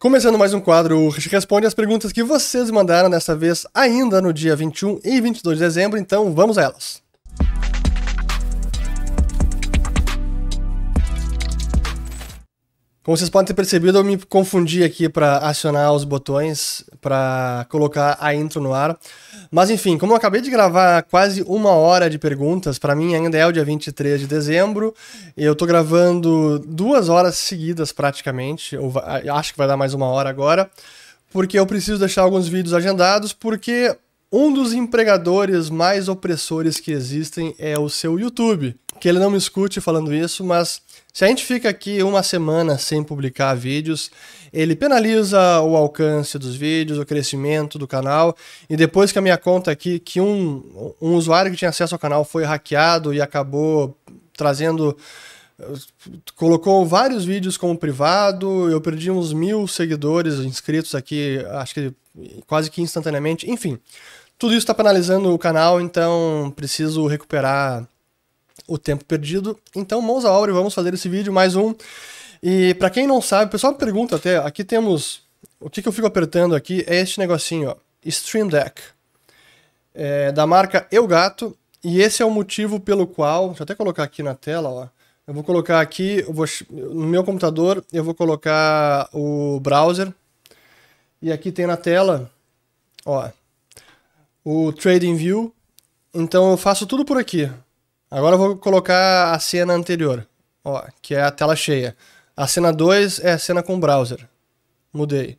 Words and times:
Começando 0.00 0.38
mais 0.38 0.54
um 0.54 0.62
quadro, 0.62 0.98
o 0.98 1.10
responde 1.10 1.66
as 1.66 1.74
perguntas 1.74 2.10
que 2.10 2.22
vocês 2.22 2.70
mandaram 2.70 3.10
dessa 3.10 3.36
vez 3.36 3.66
ainda 3.74 4.18
no 4.22 4.32
dia 4.32 4.56
21 4.56 4.98
e 5.04 5.20
22 5.20 5.58
de 5.58 5.62
dezembro, 5.62 5.98
então 5.98 6.32
vamos 6.32 6.56
a 6.56 6.62
elas. 6.62 7.02
Como 13.02 13.16
vocês 13.16 13.30
podem 13.30 13.46
ter 13.46 13.54
percebido, 13.54 13.96
eu 13.96 14.04
me 14.04 14.18
confundi 14.18 14.84
aqui 14.84 15.08
para 15.08 15.38
acionar 15.38 15.90
os 15.94 16.04
botões 16.04 16.84
para 17.00 17.66
colocar 17.70 18.18
a 18.20 18.34
intro 18.34 18.60
no 18.60 18.74
ar. 18.74 18.98
Mas 19.50 19.70
enfim, 19.70 19.96
como 19.96 20.12
eu 20.12 20.16
acabei 20.16 20.42
de 20.42 20.50
gravar 20.50 21.02
quase 21.04 21.42
uma 21.42 21.70
hora 21.70 22.10
de 22.10 22.18
perguntas, 22.18 22.78
para 22.78 22.94
mim 22.94 23.14
ainda 23.14 23.38
é 23.38 23.46
o 23.46 23.52
dia 23.52 23.64
23 23.64 24.20
de 24.20 24.26
dezembro, 24.26 24.94
eu 25.34 25.56
tô 25.56 25.64
gravando 25.64 26.58
duas 26.58 27.08
horas 27.08 27.36
seguidas 27.36 27.90
praticamente, 27.90 28.74
eu 28.74 28.92
acho 29.34 29.52
que 29.52 29.58
vai 29.58 29.66
dar 29.66 29.78
mais 29.78 29.94
uma 29.94 30.06
hora 30.06 30.28
agora, 30.28 30.70
porque 31.32 31.58
eu 31.58 31.64
preciso 31.64 31.98
deixar 31.98 32.20
alguns 32.20 32.48
vídeos 32.48 32.74
agendados, 32.74 33.32
porque 33.32 33.96
um 34.30 34.52
dos 34.52 34.74
empregadores 34.74 35.70
mais 35.70 36.06
opressores 36.06 36.78
que 36.78 36.92
existem 36.92 37.54
é 37.58 37.78
o 37.78 37.88
seu 37.88 38.20
YouTube. 38.20 38.76
Que 39.00 39.08
ele 39.08 39.18
não 39.18 39.30
me 39.30 39.38
escute 39.38 39.80
falando 39.80 40.14
isso, 40.14 40.44
mas 40.44 40.82
se 41.12 41.24
a 41.24 41.28
gente 41.28 41.44
fica 41.44 41.68
aqui 41.68 42.02
uma 42.02 42.22
semana 42.22 42.78
sem 42.78 43.02
publicar 43.02 43.54
vídeos, 43.54 44.10
ele 44.52 44.76
penaliza 44.76 45.60
o 45.60 45.76
alcance 45.76 46.38
dos 46.38 46.56
vídeos, 46.56 46.98
o 46.98 47.06
crescimento 47.06 47.78
do 47.78 47.86
canal. 47.86 48.36
E 48.68 48.76
depois 48.76 49.10
que 49.12 49.18
a 49.18 49.22
minha 49.22 49.38
conta 49.38 49.70
aqui, 49.70 49.98
que 49.98 50.20
um, 50.20 50.94
um 51.00 51.14
usuário 51.14 51.50
que 51.50 51.56
tinha 51.56 51.68
acesso 51.68 51.94
ao 51.94 51.98
canal 51.98 52.24
foi 52.24 52.44
hackeado 52.44 53.12
e 53.12 53.20
acabou 53.20 53.96
trazendo. 54.36 54.96
Colocou 56.36 56.86
vários 56.86 57.24
vídeos 57.24 57.58
como 57.58 57.76
privado, 57.76 58.70
eu 58.70 58.80
perdi 58.80 59.10
uns 59.10 59.32
mil 59.32 59.68
seguidores 59.68 60.36
inscritos 60.36 60.94
aqui, 60.94 61.44
acho 61.50 61.74
que 61.74 61.92
quase 62.46 62.70
que 62.70 62.80
instantaneamente. 62.80 63.50
Enfim, 63.50 63.78
tudo 64.38 64.52
isso 64.52 64.60
está 64.60 64.74
penalizando 64.74 65.34
o 65.34 65.38
canal, 65.38 65.80
então 65.80 66.50
preciso 66.56 67.06
recuperar 67.06 67.86
o 68.70 68.78
tempo 68.78 69.04
perdido. 69.04 69.58
Então, 69.74 70.00
mãos 70.00 70.24
à 70.24 70.30
obra 70.30 70.52
e 70.52 70.54
vamos 70.54 70.72
fazer 70.72 70.94
esse 70.94 71.08
vídeo, 71.08 71.32
mais 71.32 71.56
um. 71.56 71.74
E 72.40 72.72
para 72.74 72.88
quem 72.88 73.04
não 73.04 73.20
sabe, 73.20 73.46
o 73.46 73.50
pessoal 73.50 73.74
pergunta 73.74 74.14
até, 74.14 74.36
aqui 74.38 74.62
temos, 74.62 75.22
o 75.58 75.68
que, 75.68 75.82
que 75.82 75.88
eu 75.88 75.92
fico 75.92 76.06
apertando 76.06 76.54
aqui 76.54 76.84
é 76.86 77.00
este 77.00 77.18
negocinho, 77.18 77.70
ó, 77.70 77.76
Stream 78.04 78.46
Deck, 78.46 78.80
é, 79.92 80.30
da 80.30 80.46
marca 80.46 80.86
Elgato, 80.90 81.54
e 81.82 82.00
esse 82.00 82.22
é 82.22 82.24
o 82.24 82.30
motivo 82.30 82.78
pelo 82.78 83.08
qual, 83.08 83.48
deixa 83.48 83.62
eu 83.62 83.64
até 83.64 83.74
colocar 83.74 84.04
aqui 84.04 84.22
na 84.22 84.34
tela, 84.34 84.70
ó, 84.70 84.88
eu 85.26 85.34
vou 85.34 85.42
colocar 85.42 85.80
aqui, 85.80 86.22
vou, 86.28 86.46
no 86.70 87.06
meu 87.06 87.24
computador, 87.24 87.84
eu 87.92 88.04
vou 88.04 88.14
colocar 88.14 89.08
o 89.12 89.58
browser, 89.60 90.12
e 91.20 91.32
aqui 91.32 91.50
tem 91.50 91.66
na 91.66 91.76
tela, 91.76 92.30
ó, 93.04 93.28
o 94.44 94.72
Trading 94.72 95.16
View, 95.16 95.52
então 96.14 96.52
eu 96.52 96.56
faço 96.56 96.86
tudo 96.86 97.04
por 97.04 97.18
aqui. 97.18 97.50
Agora 98.10 98.34
eu 98.34 98.38
vou 98.38 98.56
colocar 98.56 99.32
a 99.32 99.38
cena 99.38 99.72
anterior, 99.72 100.26
ó, 100.64 100.82
que 101.00 101.14
é 101.14 101.22
a 101.22 101.30
tela 101.30 101.54
cheia. 101.54 101.96
A 102.36 102.46
cena 102.46 102.72
2 102.72 103.20
é 103.20 103.32
a 103.32 103.38
cena 103.38 103.62
com 103.62 103.78
browser. 103.78 104.28
Mudei. 104.92 105.38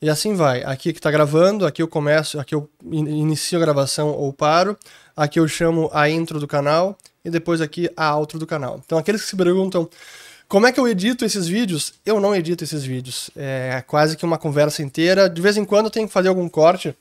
E 0.00 0.08
assim 0.08 0.34
vai. 0.34 0.62
Aqui 0.62 0.92
que 0.92 1.00
está 1.00 1.10
gravando, 1.10 1.66
aqui 1.66 1.82
eu 1.82 1.88
começo, 1.88 2.38
aqui 2.38 2.54
eu 2.54 2.70
inicio 2.84 3.58
a 3.58 3.60
gravação 3.60 4.10
ou 4.10 4.32
paro. 4.32 4.78
Aqui 5.16 5.40
eu 5.40 5.48
chamo 5.48 5.90
a 5.92 6.08
intro 6.08 6.38
do 6.38 6.46
canal 6.46 6.96
e 7.24 7.30
depois 7.30 7.60
aqui 7.60 7.90
a 7.96 8.14
outro 8.16 8.38
do 8.38 8.46
canal. 8.46 8.80
Então 8.84 8.98
aqueles 8.98 9.22
que 9.22 9.28
se 9.28 9.36
perguntam 9.36 9.88
como 10.46 10.66
é 10.66 10.70
que 10.70 10.78
eu 10.78 10.86
edito 10.86 11.24
esses 11.24 11.48
vídeos, 11.48 11.94
eu 12.04 12.20
não 12.20 12.36
edito 12.36 12.62
esses 12.62 12.84
vídeos. 12.84 13.30
É 13.34 13.82
quase 13.84 14.16
que 14.16 14.24
uma 14.24 14.38
conversa 14.38 14.80
inteira. 14.80 15.28
De 15.28 15.42
vez 15.42 15.56
em 15.56 15.64
quando 15.64 15.86
eu 15.86 15.90
tenho 15.90 16.06
que 16.06 16.12
fazer 16.12 16.28
algum 16.28 16.48
corte 16.48 16.94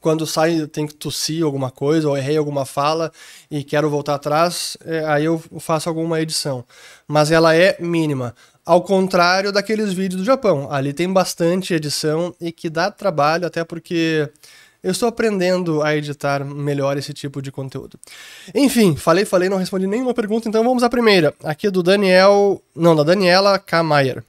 quando 0.00 0.26
sai, 0.26 0.66
tem 0.66 0.86
que 0.86 0.94
tossir 0.94 1.44
alguma 1.44 1.70
coisa, 1.70 2.08
ou 2.08 2.16
errei 2.16 2.36
alguma 2.36 2.64
fala 2.64 3.10
e 3.50 3.64
quero 3.64 3.88
voltar 3.88 4.14
atrás, 4.14 4.76
é, 4.84 5.04
aí 5.06 5.24
eu 5.24 5.42
faço 5.58 5.88
alguma 5.88 6.20
edição. 6.20 6.64
Mas 7.06 7.30
ela 7.30 7.54
é 7.54 7.76
mínima. 7.80 8.34
Ao 8.64 8.82
contrário 8.82 9.52
daqueles 9.52 9.92
vídeos 9.92 10.22
do 10.22 10.24
Japão. 10.24 10.68
Ali 10.70 10.92
tem 10.92 11.12
bastante 11.12 11.72
edição 11.72 12.34
e 12.40 12.50
que 12.50 12.68
dá 12.68 12.90
trabalho, 12.90 13.46
até 13.46 13.64
porque 13.64 14.28
eu 14.82 14.90
estou 14.90 15.08
aprendendo 15.08 15.82
a 15.82 15.96
editar 15.96 16.44
melhor 16.44 16.96
esse 16.96 17.12
tipo 17.12 17.40
de 17.40 17.50
conteúdo. 17.50 17.98
Enfim, 18.54 18.96
falei, 18.96 19.24
falei, 19.24 19.48
não 19.48 19.56
respondi 19.56 19.86
nenhuma 19.86 20.14
pergunta, 20.14 20.48
então 20.48 20.62
vamos 20.64 20.82
à 20.82 20.88
primeira. 20.88 21.34
Aqui 21.42 21.68
é 21.68 21.70
do 21.70 21.82
Daniel. 21.82 22.62
Não, 22.74 22.94
da 22.94 23.02
Daniela 23.02 23.58
K. 23.58 23.82
Mayer. 23.82 24.22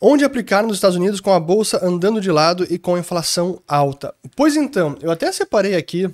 Onde 0.00 0.24
aplicar 0.24 0.62
nos 0.62 0.76
Estados 0.76 0.96
Unidos 0.96 1.20
com 1.20 1.32
a 1.32 1.40
bolsa 1.40 1.84
andando 1.84 2.20
de 2.20 2.30
lado 2.30 2.64
e 2.70 2.78
com 2.78 2.96
inflação 2.96 3.60
alta? 3.66 4.14
Pois 4.36 4.54
então, 4.54 4.96
eu 5.02 5.10
até 5.10 5.30
separei 5.32 5.74
aqui 5.74 6.08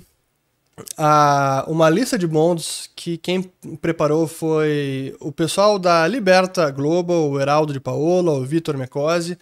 a, 0.97 1.63
uma 1.67 1.89
lista 1.89 2.17
de 2.17 2.25
bons 2.25 2.89
que 2.95 3.17
quem 3.17 3.43
preparou 3.79 4.27
foi 4.27 5.15
o 5.19 5.31
pessoal 5.31 5.77
da 5.77 6.07
Liberta 6.07 6.69
Global, 6.71 7.29
o 7.29 7.39
Heraldo 7.39 7.73
de 7.73 7.79
Paola, 7.79 8.31
o 8.31 8.43
Vitor 8.43 8.75
Mecose. 8.75 9.37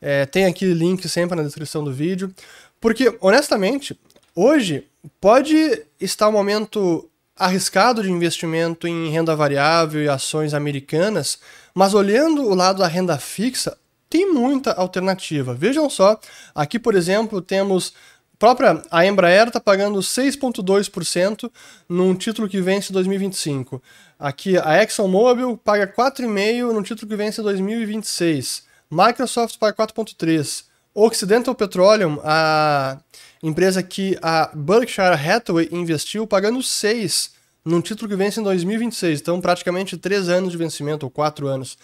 É, 0.00 0.26
tem 0.26 0.44
aqui 0.46 0.66
link 0.74 1.08
sempre 1.08 1.36
na 1.36 1.42
descrição 1.42 1.84
do 1.84 1.92
vídeo. 1.92 2.34
Porque, 2.80 3.16
honestamente, 3.20 3.98
hoje 4.34 4.86
pode 5.20 5.86
estar 6.00 6.28
um 6.28 6.32
momento 6.32 7.08
arriscado 7.36 8.02
de 8.02 8.10
investimento 8.10 8.86
em 8.86 9.08
renda 9.08 9.34
variável 9.34 10.02
e 10.02 10.08
ações 10.08 10.52
americanas, 10.52 11.38
mas 11.74 11.94
olhando 11.94 12.42
o 12.42 12.54
lado 12.54 12.78
da 12.78 12.86
renda 12.86 13.18
fixa, 13.18 13.76
tem 14.14 14.32
muita 14.32 14.70
alternativa. 14.74 15.54
Vejam 15.54 15.90
só, 15.90 16.16
aqui 16.54 16.78
por 16.78 16.94
exemplo 16.94 17.42
temos 17.42 17.92
própria 18.38 18.80
a 18.88 19.04
Embraer 19.04 19.48
está 19.48 19.58
pagando 19.58 19.98
6,2% 19.98 21.50
num 21.88 22.14
título 22.14 22.48
que 22.48 22.60
vence 22.60 22.92
2025. 22.92 23.82
Aqui 24.16 24.56
a 24.56 24.80
ExxonMobil 24.80 25.56
paga 25.56 25.88
4,5% 25.88 26.72
num 26.72 26.82
título 26.84 27.08
que 27.08 27.16
vence 27.16 27.42
2026. 27.42 28.62
Microsoft 28.88 29.58
paga 29.58 29.76
4,3%. 29.84 30.66
Occidental 30.96 31.52
Petroleum, 31.56 32.20
a 32.22 32.98
empresa 33.42 33.82
que 33.82 34.16
a 34.22 34.48
Berkshire 34.54 35.16
Hathaway 35.28 35.68
investiu, 35.72 36.24
pagando 36.24 36.60
6% 36.60 37.30
num 37.64 37.80
título 37.80 38.08
que 38.08 38.16
vence 38.16 38.38
em 38.38 38.44
2026. 38.44 39.20
Então, 39.20 39.40
praticamente 39.40 39.96
3 39.96 40.28
anos 40.28 40.52
de 40.52 40.58
vencimento, 40.58 41.04
ou 41.04 41.10
4 41.10 41.48
anos. 41.48 41.76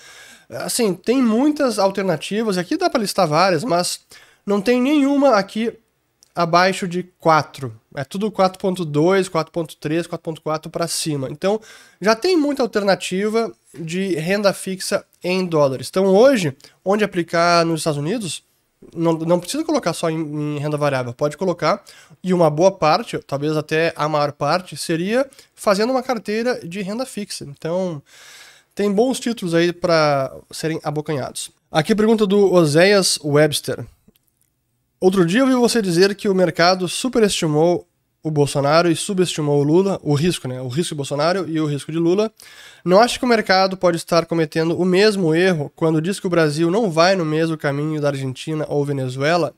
Assim, 0.51 0.95
tem 0.95 1.23
muitas 1.23 1.79
alternativas, 1.79 2.59
aqui 2.59 2.77
dá 2.77 2.91
para 2.91 3.01
listar 3.01 3.27
várias, 3.27 3.63
mas 3.63 4.01
não 4.45 4.61
tem 4.61 4.81
nenhuma 4.81 5.37
aqui 5.37 5.73
abaixo 6.35 6.89
de 6.89 7.05
4. 7.19 7.73
É 7.95 8.05
tudo 8.05 8.31
4.2, 8.31 9.29
4.3, 9.29 10.07
4.4 10.07 10.71
para 10.71 10.87
cima. 10.89 11.29
Então, 11.31 11.61
já 12.01 12.15
tem 12.15 12.37
muita 12.37 12.63
alternativa 12.63 13.53
de 13.75 14.15
renda 14.15 14.53
fixa 14.53 15.05
em 15.23 15.45
dólares. 15.45 15.89
Então, 15.91 16.07
hoje, 16.07 16.57
onde 16.85 17.05
aplicar 17.05 17.65
nos 17.65 17.81
Estados 17.81 17.99
Unidos, 17.99 18.43
não, 18.95 19.13
não 19.13 19.39
precisa 19.39 19.65
colocar 19.65 19.93
só 19.93 20.09
em, 20.09 20.57
em, 20.57 20.59
renda 20.59 20.77
variável, 20.77 21.13
pode 21.13 21.37
colocar, 21.37 21.85
e 22.23 22.33
uma 22.33 22.49
boa 22.49 22.73
parte, 22.73 23.19
talvez 23.19 23.57
até 23.57 23.93
a 23.95 24.09
maior 24.09 24.33
parte, 24.33 24.77
seria 24.77 25.29
fazendo 25.55 25.91
uma 25.91 26.03
carteira 26.03 26.61
de 26.67 26.81
renda 26.81 27.05
fixa. 27.05 27.45
Então, 27.45 28.03
tem 28.81 28.91
bons 28.91 29.21
títulos 29.21 29.53
aí 29.53 29.75
para 29.75 30.35
serem 30.51 30.81
abocanhados. 30.83 31.51
Aqui 31.71 31.95
pergunta 31.95 32.27
do 32.27 32.51
Oséias 32.51 33.19
Webster. 33.23 33.85
Outro 34.99 35.27
dia 35.27 35.41
eu 35.41 35.47
vi 35.47 35.53
você 35.53 35.83
dizer 35.83 36.15
que 36.15 36.31
o 36.31 36.35
mercado 36.35 36.89
superestimou 36.89 37.87
o 38.23 38.31
Bolsonaro 38.31 38.91
e 38.91 38.97
subestimou 38.97 39.61
o 39.61 39.63
Lula, 39.63 40.01
o 40.03 40.15
risco, 40.15 40.49
né? 40.49 40.63
O 40.63 40.69
risco 40.69 40.95
de 40.95 40.97
Bolsonaro 40.97 41.47
e 41.47 41.61
o 41.61 41.67
risco 41.67 41.93
de 41.93 41.99
Lula. 41.99 42.33
Não 42.83 42.99
acha 42.99 43.19
que 43.19 43.25
o 43.27 43.29
mercado 43.29 43.77
pode 43.77 43.99
estar 43.99 44.25
cometendo 44.25 44.75
o 44.75 44.85
mesmo 44.87 45.35
erro 45.35 45.71
quando 45.77 46.01
diz 46.01 46.19
que 46.19 46.27
o 46.27 46.31
Brasil 46.31 46.71
não 46.71 46.91
vai 46.91 47.15
no 47.15 47.25
mesmo 47.27 47.59
caminho 47.59 48.01
da 48.01 48.09
Argentina 48.09 48.65
ou 48.67 48.83
Venezuela? 48.83 49.55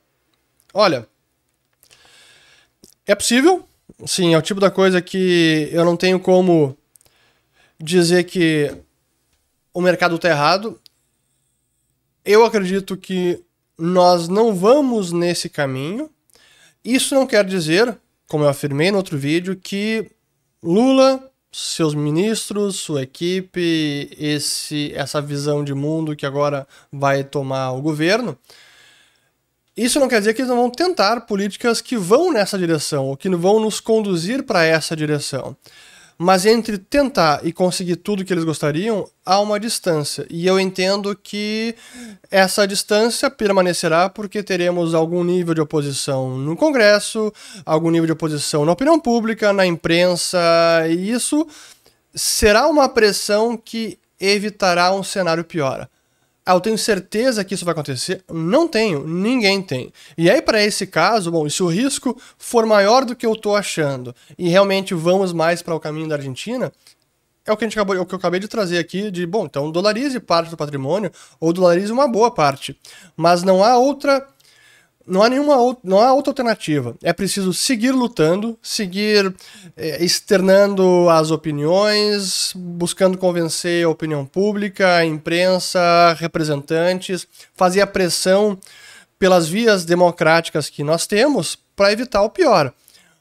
Olha, 0.75 1.07
é 3.07 3.15
possível. 3.15 3.65
Sim, 4.05 4.35
é 4.35 4.39
o 4.39 4.43
tipo 4.43 4.59
da 4.59 4.69
coisa 4.69 5.01
que 5.01 5.69
eu 5.71 5.85
não 5.85 5.97
tenho 5.97 6.19
como 6.19 6.77
dizer 7.79 8.25
que 8.25 8.83
o 9.73 9.81
mercado 9.81 10.17
está 10.17 10.29
errado. 10.29 10.81
Eu 12.25 12.45
acredito 12.45 12.97
que 12.97 13.43
nós 13.79 14.29
não 14.29 14.55
vamos 14.55 15.13
nesse 15.13 15.49
caminho. 15.49 16.11
Isso 16.85 17.15
não 17.15 17.27
quer 17.27 17.45
dizer, 17.45 17.97
como 18.29 18.45
eu 18.45 18.49
afirmei 18.49 18.91
no 18.91 18.99
outro 18.99 19.19
vídeo, 19.19 19.57
que 19.57 20.11
Lula, 20.63 21.31
seus 21.51 21.95
ministros, 21.95 22.77
sua 22.77 23.03
equipe, 23.03 24.11
esse, 24.19 24.93
essa 24.95 25.21
visão 25.21 25.65
de 25.65 25.75
mundo 25.75 26.15
que 26.15 26.27
agora 26.27 26.67
vai 26.93 27.25
tomar 27.25 27.73
o 27.73 27.83
governo, 27.83 28.39
isso 29.77 29.99
não 29.99 30.09
quer 30.09 30.19
dizer 30.19 30.35
que 30.35 30.43
eles 30.43 30.51
não 30.51 30.59
vão 30.59 30.71
tentar 30.71 31.23
políticas 31.23 31.81
que 31.81 31.97
vão 31.97 32.31
nessa 32.31 32.59
direção, 32.59 33.07
ou 33.07 33.17
que 33.17 33.29
vão 33.31 33.59
nos 33.59 33.81
conduzir 33.81 34.43
para 34.43 34.65
essa 34.65 34.95
direção. 34.95 35.57
Mas 36.23 36.47
entre 36.47 36.79
tentar 36.79 37.41
e 37.43 37.53
conseguir 37.53 37.97
tudo 37.97 38.25
que 38.25 38.33
eles 38.33 38.45
gostariam, 38.45 39.09
há 39.27 39.41
uma 39.41 39.59
distância. 39.59 40.25
E 40.31 40.47
eu 40.47 40.61
entendo 40.61 41.19
que 41.21 41.75
essa 42.31 42.65
distância 42.65 43.29
permanecerá 43.29 44.09
porque 44.09 44.41
teremos 44.41 44.95
algum 44.95 45.25
nível 45.25 45.53
de 45.53 45.61
oposição 45.61 46.39
no 46.39 46.57
Congresso, 46.57 47.33
algum 47.67 47.91
nível 47.91 48.07
de 48.07 48.13
oposição 48.13 48.65
na 48.65 48.71
opinião 48.71 49.01
pública, 49.01 49.53
na 49.53 49.67
imprensa, 49.67 50.39
e 50.89 51.11
isso 51.11 51.45
será 52.15 52.69
uma 52.69 52.89
pressão 52.89 53.57
que 53.57 53.99
evitará 54.21 54.95
um 54.95 55.03
cenário 55.03 55.43
pior. 55.43 55.89
Ah, 56.45 56.55
eu 56.55 56.61
tenho 56.61 56.77
certeza 56.77 57.45
que 57.45 57.55
isso 57.55 57.65
vai 57.65 57.73
acontecer? 57.73 58.25
Não 58.29 58.67
tenho, 58.67 59.07
ninguém 59.07 59.63
tem. 59.63 59.93
E 60.19 60.29
aí, 60.29 60.43
para 60.43 60.61
esse 60.61 60.87
caso, 60.89 61.31
bom, 61.31 61.49
se 61.49 61.63
o 61.63 61.69
risco 61.69 62.21
for 62.37 62.67
maior 62.67 63.05
do 63.05 63.15
que 63.15 63.25
eu 63.25 63.33
estou 63.33 63.55
achando 63.55 64.15
e 64.37 64.49
realmente 64.49 64.93
vamos 64.93 65.33
mais 65.33 65.63
para 65.63 65.75
o 65.75 65.79
caminho 65.79 66.09
da 66.09 66.17
Argentina, 66.17 66.73
é 67.47 67.53
o 67.53 67.57
que, 67.57 67.65
a 67.65 67.69
gente 67.69 67.79
acabou, 67.79 67.95
é 67.95 68.01
o 68.01 68.07
que 68.07 68.15
eu 68.15 68.19
acabei 68.19 68.41
de 68.41 68.49
trazer 68.49 68.79
aqui 68.79 69.09
de, 69.11 69.25
bom, 69.25 69.45
então 69.45 69.71
dolarize 69.71 70.19
parte 70.19 70.51
do 70.51 70.57
patrimônio 70.57 71.13
ou 71.39 71.53
dolarize 71.53 71.93
uma 71.93 72.09
boa 72.09 72.31
parte. 72.31 72.77
Mas 73.17 73.45
não 73.45 73.63
há 73.63 73.79
outra 73.79 74.27
não 75.07 75.23
há 75.23 75.29
nenhuma 75.29 75.55
não 75.83 76.01
há 76.01 76.13
outra 76.13 76.31
alternativa. 76.31 76.95
É 77.03 77.13
preciso 77.13 77.53
seguir 77.53 77.93
lutando, 77.93 78.59
seguir 78.63 79.35
é, 79.77 80.05
externando 80.05 81.09
as 81.11 81.31
opiniões, 81.31 82.53
buscando 82.55 83.19
convencer 83.19 83.85
a 83.85 83.89
opinião 83.89 84.25
pública, 84.25 84.97
a 84.97 85.05
imprensa, 85.05 86.15
representantes, 86.19 87.27
fazer 87.55 87.81
a 87.81 87.87
pressão 87.87 88.59
pelas 89.19 89.49
vias 89.49 89.85
democráticas 89.85 90.69
que 90.69 90.83
nós 90.83 91.07
temos 91.07 91.57
para 91.77 91.93
evitar 91.93 92.23
o 92.23 92.31
pior. 92.31 92.73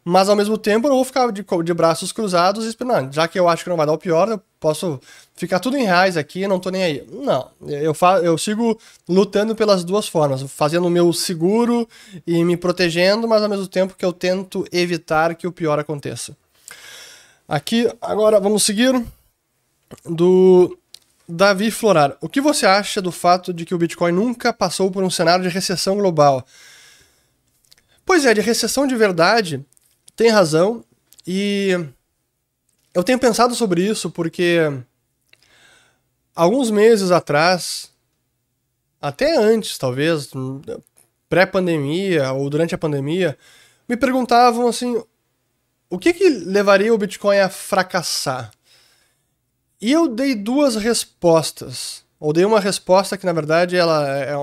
Mas 0.03 0.29
ao 0.29 0.35
mesmo 0.35 0.57
tempo 0.57 0.87
eu 0.87 0.89
não 0.89 0.97
vou 0.97 1.05
ficar 1.05 1.31
de, 1.31 1.45
de 1.63 1.73
braços 1.73 2.11
cruzados 2.11 2.65
e 2.65 2.69
esperando. 2.69 3.13
Já 3.13 3.27
que 3.27 3.39
eu 3.39 3.47
acho 3.47 3.63
que 3.63 3.69
não 3.69 3.77
vai 3.77 3.85
dar 3.85 3.93
o 3.93 3.97
pior, 3.97 4.27
eu 4.27 4.41
posso 4.59 4.99
ficar 5.41 5.59
tudo 5.59 5.75
em 5.75 5.85
reais 5.85 6.17
aqui, 6.17 6.45
não 6.45 6.59
tô 6.59 6.69
nem 6.69 6.83
aí. 6.83 7.03
Não, 7.11 7.49
eu, 7.65 7.95
fa 7.95 8.19
eu 8.19 8.38
sigo 8.38 8.79
lutando 9.09 9.55
pelas 9.55 9.83
duas 9.83 10.07
formas, 10.07 10.43
fazendo 10.43 10.85
o 10.85 10.89
meu 10.89 11.11
seguro 11.11 11.89
e 12.27 12.43
me 12.45 12.55
protegendo, 12.55 13.27
mas 13.27 13.41
ao 13.41 13.49
mesmo 13.49 13.65
tempo 13.65 13.95
que 13.97 14.05
eu 14.05 14.13
tento 14.13 14.67
evitar 14.71 15.33
que 15.33 15.47
o 15.47 15.51
pior 15.51 15.79
aconteça. 15.79 16.38
Aqui, 17.47 17.91
agora 17.99 18.39
vamos 18.39 18.61
seguir 18.61 19.03
do 20.05 20.77
Davi 21.27 21.71
Florar. 21.71 22.15
O 22.21 22.29
que 22.29 22.39
você 22.39 22.67
acha 22.67 23.01
do 23.01 23.11
fato 23.11 23.51
de 23.51 23.65
que 23.65 23.73
o 23.73 23.79
Bitcoin 23.79 24.11
nunca 24.11 24.53
passou 24.53 24.91
por 24.91 25.03
um 25.03 25.09
cenário 25.09 25.43
de 25.43 25.49
recessão 25.49 25.97
global? 25.97 26.45
Pois 28.05 28.27
é, 28.27 28.33
de 28.35 28.41
recessão 28.41 28.85
de 28.85 28.95
verdade, 28.95 29.65
tem 30.15 30.29
razão. 30.29 30.85
E 31.25 31.75
eu 32.93 33.03
tenho 33.03 33.17
pensado 33.17 33.55
sobre 33.55 33.83
isso 33.83 34.11
porque 34.11 34.71
alguns 36.35 36.71
meses 36.71 37.11
atrás, 37.11 37.91
até 39.01 39.37
antes, 39.37 39.77
talvez, 39.77 40.31
pré-pandemia 41.29 42.31
ou 42.33 42.49
durante 42.49 42.75
a 42.75 42.77
pandemia, 42.77 43.37
me 43.87 43.97
perguntavam 43.97 44.67
assim: 44.67 45.01
o 45.89 45.99
que, 45.99 46.13
que 46.13 46.29
levaria 46.29 46.93
o 46.93 46.97
Bitcoin 46.97 47.39
a 47.39 47.49
fracassar? 47.49 48.51
E 49.81 49.91
eu 49.91 50.07
dei 50.07 50.35
duas 50.35 50.75
respostas. 50.75 52.03
Ou 52.19 52.31
dei 52.31 52.45
uma 52.45 52.59
resposta 52.59 53.17
que, 53.17 53.25
na 53.25 53.33
verdade, 53.33 53.75
ela 53.75 54.07
é, 54.15 54.35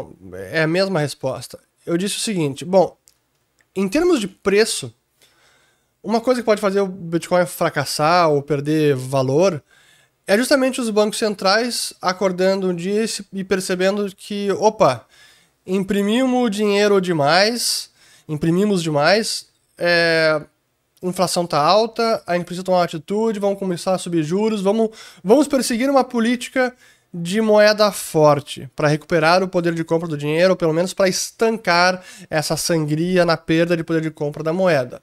é 0.51 0.63
a 0.63 0.67
mesma 0.67 0.99
resposta. 0.99 1.61
Eu 1.87 1.97
disse 1.97 2.17
o 2.17 2.21
seguinte: 2.21 2.65
bom, 2.65 2.97
em 3.75 3.89
termos 3.89 4.19
de 4.19 4.27
preço, 4.27 4.93
uma 6.03 6.21
coisa 6.21 6.41
que 6.41 6.45
pode 6.45 6.61
fazer 6.61 6.81
o 6.81 6.89
Bitcoin 6.89 7.47
fracassar 7.47 8.31
ou 8.31 8.43
perder 8.43 8.97
valor 8.97 9.63
é 10.29 10.37
justamente 10.37 10.79
os 10.79 10.91
bancos 10.91 11.19
centrais 11.19 11.95
acordando 12.03 12.69
um 12.69 12.75
dia 12.75 13.03
e 13.33 13.43
percebendo 13.43 14.15
que, 14.15 14.53
opa, 14.53 15.07
imprimimos 15.67 16.51
dinheiro 16.51 17.01
demais, 17.01 17.89
imprimimos 18.29 18.83
demais, 18.83 19.47
é, 19.79 20.39
inflação 21.03 21.45
está 21.45 21.59
alta, 21.59 22.23
a 22.27 22.35
gente 22.35 22.45
precisa 22.45 22.63
tomar 22.63 22.81
uma 22.81 22.85
atitude, 22.85 23.41
vamos 23.41 23.59
começar 23.59 23.95
a 23.95 23.99
subir 23.99 24.23
juros, 24.23 24.61
vamos, 24.61 24.91
vamos 25.25 25.49
perseguir 25.49 25.89
uma 25.89 26.05
política 26.05 26.77
de 27.13 27.41
moeda 27.41 27.91
forte 27.91 28.69
para 28.77 28.87
recuperar 28.87 29.43
o 29.43 29.49
poder 29.49 29.73
de 29.73 29.83
compra 29.83 30.07
do 30.07 30.19
dinheiro, 30.19 30.51
ou 30.51 30.57
pelo 30.57 30.75
menos 30.75 30.93
para 30.93 31.09
estancar 31.09 32.05
essa 32.29 32.55
sangria 32.55 33.25
na 33.25 33.39
perda 33.39 33.75
de 33.75 33.83
poder 33.83 34.03
de 34.03 34.11
compra 34.11 34.43
da 34.43 34.53
moeda. 34.53 35.01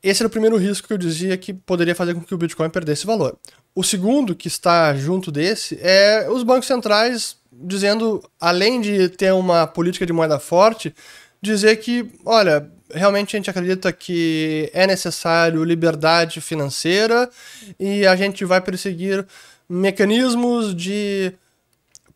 Esse 0.00 0.22
era 0.22 0.28
o 0.28 0.30
primeiro 0.30 0.56
risco 0.56 0.86
que 0.86 0.94
eu 0.94 0.98
dizia 0.98 1.36
que 1.36 1.52
poderia 1.52 1.94
fazer 1.94 2.14
com 2.14 2.20
que 2.20 2.32
o 2.32 2.38
Bitcoin 2.38 2.70
perdesse 2.70 3.04
valor. 3.04 3.36
O 3.78 3.84
segundo, 3.84 4.34
que 4.34 4.48
está 4.48 4.92
junto 4.96 5.30
desse, 5.30 5.78
é 5.80 6.28
os 6.28 6.42
bancos 6.42 6.66
centrais 6.66 7.36
dizendo, 7.52 8.20
além 8.40 8.80
de 8.80 9.08
ter 9.08 9.32
uma 9.32 9.68
política 9.68 10.04
de 10.04 10.12
moeda 10.12 10.36
forte, 10.40 10.92
dizer 11.40 11.76
que, 11.76 12.10
olha, 12.26 12.68
realmente 12.92 13.36
a 13.36 13.38
gente 13.38 13.48
acredita 13.48 13.92
que 13.92 14.68
é 14.74 14.84
necessário 14.84 15.62
liberdade 15.62 16.40
financeira 16.40 17.30
e 17.78 18.04
a 18.04 18.16
gente 18.16 18.44
vai 18.44 18.60
perseguir 18.60 19.24
mecanismos 19.68 20.74
de 20.74 21.32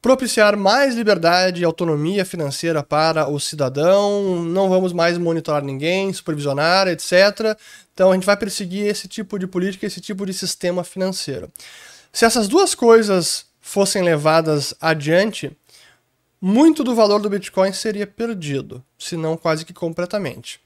propiciar 0.03 0.57
mais 0.57 0.97
liberdade 0.97 1.63
e 1.63 1.65
autonomia 1.65 2.25
financeira 2.25 2.83
para 2.83 3.29
o 3.29 3.39
cidadão, 3.39 4.43
não 4.43 4.69
vamos 4.69 4.93
mais 4.93 5.17
monitorar 5.17 5.63
ninguém, 5.63 6.13
supervisionar, 6.13 6.89
etc. 6.89 7.57
Então 7.95 8.11
a 8.11 8.15
gente 8.15 8.27
vai 8.27 8.37
perseguir 8.37 8.85
esse 8.85 9.07
tipo 9.07 9.39
de 9.39 9.47
política, 9.47 9.87
esse 9.87 10.01
tipo 10.01 10.27
de 10.27 10.35
sistema 10.35 10.83
financeiro. 10.83 11.49
Se 12.13 12.25
essas 12.25 12.49
duas 12.49 12.75
coisas 12.75 13.47
fossem 13.61 14.03
levadas 14.03 14.75
adiante, 14.81 15.57
muito 16.41 16.83
do 16.83 16.97
valor 16.97 17.21
do 17.21 17.31
Bitcoin 17.31 17.73
seria 17.73 18.07
perdido, 18.07 18.85
se 18.99 19.17
não 19.17 19.37
quase 19.37 19.65
que 19.65 19.73
completamente. 19.73 20.61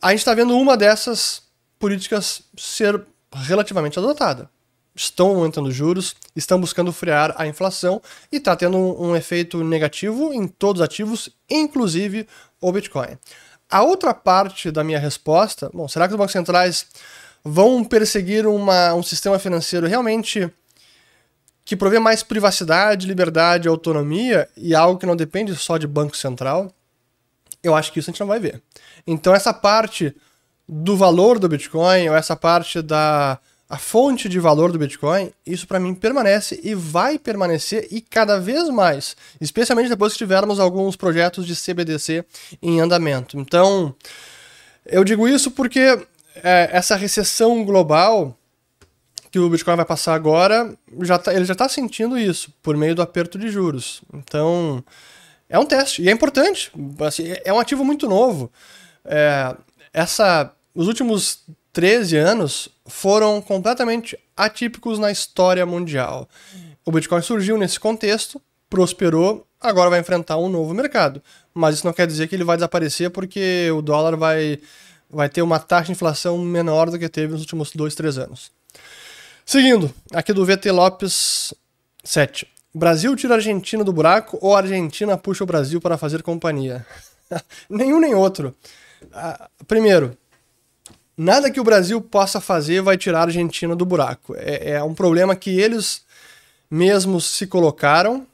A 0.00 0.10
gente 0.10 0.18
está 0.18 0.34
vendo 0.34 0.58
uma 0.58 0.76
dessas 0.76 1.42
políticas 1.78 2.42
ser 2.54 3.02
relativamente 3.34 3.98
adotada 3.98 4.50
estão 4.94 5.28
aumentando 5.28 5.70
juros, 5.70 6.14
estão 6.36 6.60
buscando 6.60 6.92
frear 6.92 7.34
a 7.36 7.46
inflação 7.46 8.00
e 8.30 8.36
está 8.36 8.54
tendo 8.54 8.76
um, 8.76 9.10
um, 9.10 9.16
efeito 9.16 9.62
negativo 9.64 10.32
em 10.32 10.46
todos 10.46 10.80
os 10.80 10.84
ativos, 10.84 11.30
inclusive 11.48 12.26
o 12.60 12.70
Bitcoin. 12.70 13.18
A 13.70 13.82
outra 13.82 14.12
parte 14.12 14.70
da 14.70 14.84
minha 14.84 14.98
resposta, 14.98 15.70
bom, 15.72 15.88
será 15.88 16.06
que 16.06 16.12
os 16.12 16.18
bancos 16.18 16.32
centrais 16.32 16.86
vão 17.42 17.82
perseguir 17.82 18.46
uma, 18.46 18.94
um 18.94 19.02
sistema 19.02 19.38
financeiro 19.38 19.86
realmente 19.86 20.50
que 21.64 21.76
provê 21.76 21.98
mais 21.98 22.22
privacidade, 22.22 23.06
liberdade, 23.06 23.68
autonomia 23.68 24.48
e 24.56 24.74
algo 24.74 24.98
que 24.98 25.06
não 25.06 25.16
depende 25.16 25.54
só 25.56 25.78
de 25.78 25.86
banco 25.86 26.16
central? 26.16 26.70
Eu 27.62 27.74
acho 27.74 27.92
que 27.92 28.00
isso 28.00 28.10
a 28.10 28.12
gente 28.12 28.20
não 28.20 28.26
vai 28.26 28.40
ver. 28.40 28.60
Então 29.06 29.34
essa 29.34 29.54
parte 29.54 30.14
do 30.68 30.96
valor 30.96 31.38
do 31.38 31.48
Bitcoin, 31.48 32.08
ou 32.08 32.16
essa 32.16 32.36
parte 32.36 32.82
da 32.82 33.38
a 33.72 33.78
fonte 33.78 34.28
de 34.28 34.38
valor 34.38 34.70
do 34.70 34.78
Bitcoin, 34.78 35.32
isso 35.46 35.66
para 35.66 35.80
mim 35.80 35.94
permanece 35.94 36.60
e 36.62 36.74
vai 36.74 37.18
permanecer 37.18 37.88
e 37.90 38.02
cada 38.02 38.38
vez 38.38 38.68
mais, 38.68 39.16
especialmente 39.40 39.88
depois 39.88 40.12
que 40.12 40.18
tivermos 40.18 40.60
alguns 40.60 40.94
projetos 40.94 41.46
de 41.46 41.56
CBDC 41.56 42.22
em 42.60 42.80
andamento. 42.80 43.38
Então, 43.38 43.94
eu 44.84 45.02
digo 45.02 45.26
isso 45.26 45.50
porque 45.50 45.98
é, 46.44 46.68
essa 46.70 46.96
recessão 46.96 47.64
global 47.64 48.36
que 49.30 49.38
o 49.38 49.48
Bitcoin 49.48 49.76
vai 49.76 49.86
passar 49.86 50.12
agora, 50.12 50.76
já 51.00 51.18
tá, 51.18 51.32
ele 51.32 51.46
já 51.46 51.54
está 51.54 51.66
sentindo 51.66 52.18
isso 52.18 52.52
por 52.62 52.76
meio 52.76 52.94
do 52.94 53.00
aperto 53.00 53.38
de 53.38 53.48
juros. 53.48 54.02
Então, 54.12 54.84
é 55.48 55.58
um 55.58 55.64
teste 55.64 56.02
e 56.02 56.10
é 56.10 56.12
importante. 56.12 56.70
Assim, 57.00 57.34
é 57.42 57.50
um 57.50 57.58
ativo 57.58 57.86
muito 57.86 58.06
novo. 58.06 58.52
É, 59.02 59.56
essa, 59.94 60.52
os 60.74 60.88
últimos 60.88 61.38
13 61.72 62.18
anos 62.18 62.68
foram 62.86 63.40
completamente 63.40 64.18
atípicos 64.36 64.98
na 64.98 65.10
história 65.10 65.64
mundial. 65.64 66.28
O 66.84 66.90
Bitcoin 66.90 67.22
surgiu 67.22 67.56
nesse 67.56 67.78
contexto, 67.78 68.40
prosperou, 68.68 69.46
agora 69.60 69.90
vai 69.90 70.00
enfrentar 70.00 70.36
um 70.38 70.48
novo 70.48 70.74
mercado. 70.74 71.22
Mas 71.54 71.76
isso 71.76 71.86
não 71.86 71.92
quer 71.92 72.06
dizer 72.06 72.28
que 72.28 72.34
ele 72.34 72.44
vai 72.44 72.56
desaparecer 72.56 73.10
porque 73.10 73.70
o 73.70 73.82
dólar 73.82 74.16
vai, 74.16 74.58
vai 75.10 75.28
ter 75.28 75.42
uma 75.42 75.58
taxa 75.58 75.86
de 75.86 75.92
inflação 75.92 76.38
menor 76.38 76.90
do 76.90 76.98
que 76.98 77.08
teve 77.08 77.32
nos 77.32 77.42
últimos 77.42 77.72
2, 77.72 77.94
3 77.94 78.18
anos. 78.18 78.50
Seguindo, 79.44 79.92
aqui 80.12 80.32
do 80.32 80.44
VT 80.44 80.70
Lopes 80.70 81.52
7. 82.02 82.46
Brasil 82.74 83.14
tira 83.14 83.34
a 83.34 83.36
Argentina 83.36 83.84
do 83.84 83.92
buraco 83.92 84.38
ou 84.40 84.54
a 84.54 84.58
Argentina 84.58 85.18
puxa 85.18 85.44
o 85.44 85.46
Brasil 85.46 85.80
para 85.80 85.98
fazer 85.98 86.22
companhia? 86.22 86.86
Nenhum 87.68 88.00
nem 88.00 88.14
outro. 88.14 88.56
Ah, 89.12 89.48
primeiro, 89.68 90.16
nada 91.16 91.50
que 91.50 91.60
o 91.60 91.64
Brasil 91.64 92.00
possa 92.00 92.40
fazer 92.40 92.82
vai 92.82 92.96
tirar 92.96 93.20
a 93.20 93.22
Argentina 93.22 93.74
do 93.76 93.84
buraco. 93.84 94.34
É, 94.36 94.72
é 94.72 94.82
um 94.82 94.94
problema 94.94 95.36
que 95.36 95.60
eles 95.60 96.02
mesmos 96.70 97.24
se 97.24 97.46
colocaram. 97.46 98.26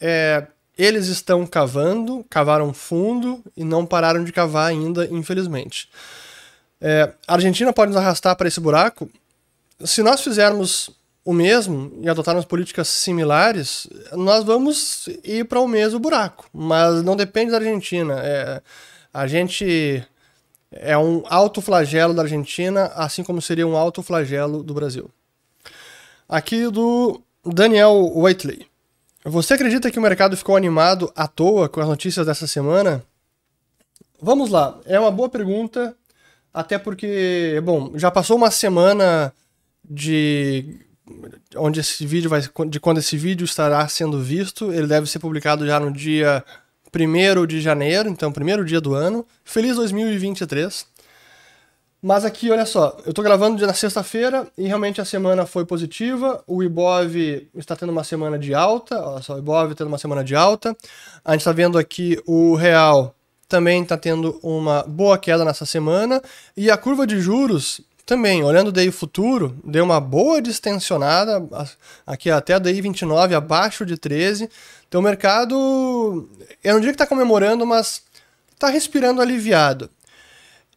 É, 0.00 0.46
eles 0.76 1.06
estão 1.06 1.46
cavando, 1.46 2.24
cavaram 2.28 2.72
fundo 2.72 3.42
e 3.56 3.64
não 3.64 3.86
pararam 3.86 4.24
de 4.24 4.32
cavar 4.32 4.68
ainda, 4.68 5.06
infelizmente. 5.06 5.88
É, 6.80 7.12
a 7.26 7.34
Argentina 7.34 7.72
pode 7.72 7.92
nos 7.92 8.00
arrastar 8.00 8.36
para 8.36 8.48
esse 8.48 8.60
buraco? 8.60 9.08
se 9.82 10.02
nós 10.02 10.20
fizermos 10.20 10.90
o 11.24 11.32
mesmo 11.32 11.92
e 12.02 12.08
adotarmos 12.08 12.44
políticas 12.44 12.88
similares, 12.88 13.86
nós 14.12 14.44
vamos 14.44 15.08
ir 15.24 15.46
para 15.46 15.60
o 15.60 15.66
mesmo 15.66 15.98
buraco. 15.98 16.46
Mas 16.52 17.02
não 17.02 17.16
depende 17.16 17.50
da 17.50 17.56
Argentina. 17.56 18.20
É, 18.22 18.62
a 19.12 19.26
gente 19.26 20.06
é 20.74 20.96
um 20.98 21.22
alto 21.26 21.60
flagelo 21.60 22.12
da 22.12 22.22
Argentina, 22.22 22.86
assim 22.94 23.22
como 23.22 23.40
seria 23.40 23.66
um 23.66 23.76
alto 23.76 24.02
flagelo 24.02 24.62
do 24.62 24.74
Brasil. 24.74 25.10
Aqui 26.28 26.68
do 26.68 27.20
Daniel 27.44 28.12
Whiteley. 28.14 28.66
Você 29.24 29.54
acredita 29.54 29.90
que 29.90 29.98
o 29.98 30.02
mercado 30.02 30.36
ficou 30.36 30.56
animado 30.56 31.10
à 31.14 31.26
toa 31.26 31.68
com 31.68 31.80
as 31.80 31.88
notícias 31.88 32.26
dessa 32.26 32.46
semana? 32.46 33.02
Vamos 34.20 34.50
lá, 34.50 34.78
é 34.84 34.98
uma 34.98 35.10
boa 35.10 35.28
pergunta, 35.28 35.94
até 36.52 36.78
porque, 36.78 37.60
bom, 37.64 37.92
já 37.94 38.10
passou 38.10 38.36
uma 38.36 38.50
semana 38.50 39.32
de 39.88 40.80
onde 41.56 41.80
esse 41.80 42.06
vídeo 42.06 42.30
vai 42.30 42.40
de 42.68 42.80
quando 42.80 42.98
esse 42.98 43.16
vídeo 43.16 43.44
estará 43.44 43.86
sendo 43.88 44.20
visto, 44.20 44.72
ele 44.72 44.86
deve 44.86 45.06
ser 45.06 45.18
publicado 45.18 45.66
já 45.66 45.78
no 45.78 45.92
dia 45.92 46.42
1 46.94 47.46
de 47.46 47.60
janeiro, 47.60 48.08
então 48.08 48.32
primeiro 48.32 48.64
dia 48.64 48.80
do 48.80 48.94
ano. 48.94 49.26
Feliz 49.44 49.76
2023. 49.76 50.86
Mas 52.00 52.24
aqui, 52.24 52.50
olha 52.50 52.66
só, 52.66 52.98
eu 53.06 53.14
tô 53.14 53.22
gravando 53.22 53.66
na 53.66 53.72
sexta-feira 53.72 54.46
e 54.58 54.66
realmente 54.66 55.00
a 55.00 55.04
semana 55.04 55.46
foi 55.46 55.64
positiva. 55.64 56.44
O 56.46 56.62
Ibov 56.62 57.16
está 57.54 57.74
tendo 57.74 57.90
uma 57.90 58.04
semana 58.04 58.38
de 58.38 58.52
alta, 58.52 59.00
olha 59.00 59.22
só, 59.22 59.36
o 59.36 59.38
Ibov 59.38 59.74
tendo 59.74 59.88
uma 59.88 59.96
semana 59.96 60.22
de 60.22 60.36
alta. 60.36 60.76
A 61.24 61.32
gente 61.32 61.40
está 61.40 61.52
vendo 61.52 61.78
aqui 61.78 62.20
o 62.26 62.54
Real 62.54 63.14
também 63.48 63.82
está 63.82 63.96
tendo 63.96 64.38
uma 64.42 64.82
boa 64.82 65.16
queda 65.16 65.44
nessa 65.44 65.64
semana. 65.64 66.20
E 66.56 66.70
a 66.70 66.76
curva 66.76 67.06
de 67.06 67.20
juros 67.20 67.80
também, 68.04 68.44
olhando 68.44 68.68
o 68.68 68.72
DI 68.72 68.90
futuro, 68.90 69.56
deu 69.64 69.84
uma 69.84 70.00
boa 70.00 70.42
distensionada, 70.42 71.42
aqui 72.06 72.30
até 72.30 72.54
a 72.54 72.58
DI 72.58 72.82
29 72.82 73.34
abaixo 73.34 73.86
de 73.86 73.96
13. 73.96 74.50
Então 74.94 75.00
o 75.00 75.04
mercado, 75.04 76.28
eu 76.62 76.74
não 76.74 76.80
digo 76.80 76.92
que 76.92 76.94
está 76.94 77.04
comemorando, 77.04 77.66
mas 77.66 78.00
está 78.52 78.68
respirando 78.68 79.20
aliviado. 79.20 79.90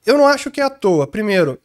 Eu 0.04 0.18
não 0.18 0.26
acho 0.26 0.50
que 0.50 0.60
é 0.60 0.64
à 0.64 0.72
toa. 0.72 1.06
Primeiro, 1.06 1.60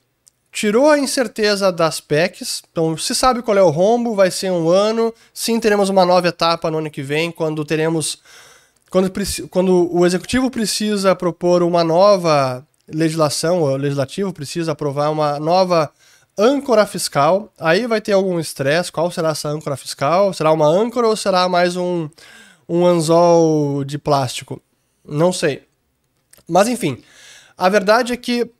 tirou 0.52 0.90
a 0.90 0.98
incerteza 0.98 1.72
das 1.72 1.98
PECs, 1.98 2.62
então 2.70 2.94
se 2.94 3.14
sabe 3.14 3.40
qual 3.40 3.56
é 3.56 3.62
o 3.62 3.70
rombo, 3.70 4.14
vai 4.14 4.30
ser 4.30 4.52
um 4.52 4.68
ano, 4.68 5.14
sim 5.32 5.58
teremos 5.58 5.88
uma 5.88 6.04
nova 6.04 6.28
etapa 6.28 6.70
no 6.70 6.76
ano 6.76 6.90
que 6.90 7.02
vem, 7.02 7.32
quando 7.32 7.64
teremos 7.64 8.18
quando, 8.90 9.10
quando 9.48 9.90
o 9.90 10.04
executivo 10.04 10.50
precisa 10.50 11.16
propor 11.16 11.62
uma 11.62 11.82
nova 11.82 12.62
legislação, 12.86 13.62
o 13.62 13.76
legislativo 13.76 14.30
precisa 14.30 14.72
aprovar 14.72 15.10
uma 15.10 15.40
nova 15.40 15.90
âncora 16.36 16.86
fiscal, 16.86 17.52
aí 17.58 17.86
vai 17.86 18.00
ter 18.00 18.12
algum 18.12 18.40
estresse, 18.40 18.90
qual 18.90 19.10
será 19.10 19.30
essa 19.30 19.48
âncora 19.48 19.76
fiscal? 19.76 20.32
Será 20.32 20.52
uma 20.52 20.66
âncora 20.66 21.06
ou 21.08 21.16
será 21.16 21.48
mais 21.48 21.76
um, 21.76 22.08
um 22.68 22.86
anzol 22.86 23.84
de 23.84 23.98
plástico? 23.98 24.60
Não 25.04 25.32
sei. 25.32 25.62
Mas 26.48 26.68
enfim, 26.68 27.02
a 27.56 27.68
verdade 27.68 28.12
é 28.12 28.16
que 28.16 28.50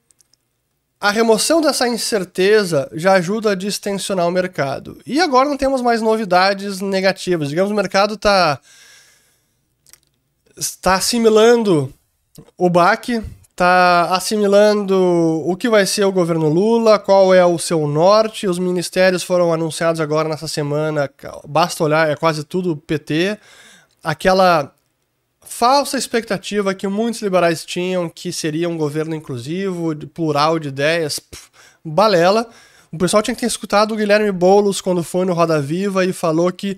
a 1.00 1.10
remoção 1.10 1.60
dessa 1.60 1.88
incerteza 1.88 2.88
já 2.92 3.14
ajuda 3.14 3.50
a 3.50 3.56
distensionar 3.56 4.28
o 4.28 4.30
mercado. 4.30 5.00
E 5.04 5.20
agora 5.20 5.48
não 5.48 5.56
temos 5.56 5.82
mais 5.82 6.00
novidades 6.00 6.80
negativas. 6.80 7.48
Digamos, 7.48 7.72
o 7.72 7.74
mercado 7.74 8.14
está 8.14 8.60
está 10.56 10.94
assimilando 10.94 11.92
o 12.56 12.70
baque, 12.70 13.22
está 13.62 14.16
assimilando 14.16 14.96
o 15.46 15.56
que 15.56 15.68
vai 15.68 15.86
ser 15.86 16.04
o 16.04 16.10
governo 16.10 16.48
Lula, 16.48 16.98
qual 16.98 17.32
é 17.32 17.46
o 17.46 17.58
seu 17.58 17.86
norte. 17.86 18.48
Os 18.48 18.58
ministérios 18.58 19.22
foram 19.22 19.52
anunciados 19.52 20.00
agora 20.00 20.28
nessa 20.28 20.48
semana, 20.48 21.08
basta 21.46 21.84
olhar, 21.84 22.10
é 22.10 22.16
quase 22.16 22.42
tudo 22.42 22.76
PT. 22.76 23.38
Aquela 24.02 24.74
falsa 25.40 25.96
expectativa 25.96 26.74
que 26.74 26.88
muitos 26.88 27.22
liberais 27.22 27.64
tinham 27.64 28.08
que 28.08 28.32
seria 28.32 28.68
um 28.68 28.76
governo 28.76 29.14
inclusivo, 29.14 29.94
plural 30.08 30.58
de 30.58 30.68
ideias, 30.68 31.20
pff, 31.20 31.48
balela. 31.84 32.48
O 32.90 32.98
pessoal 32.98 33.22
tinha 33.22 33.34
que 33.34 33.42
ter 33.42 33.46
escutado 33.46 33.94
o 33.94 33.96
Guilherme 33.96 34.32
Boulos 34.32 34.80
quando 34.80 35.04
foi 35.04 35.24
no 35.24 35.34
Roda 35.34 35.60
Viva 35.60 36.04
e 36.04 36.12
falou 36.12 36.50
que, 36.50 36.76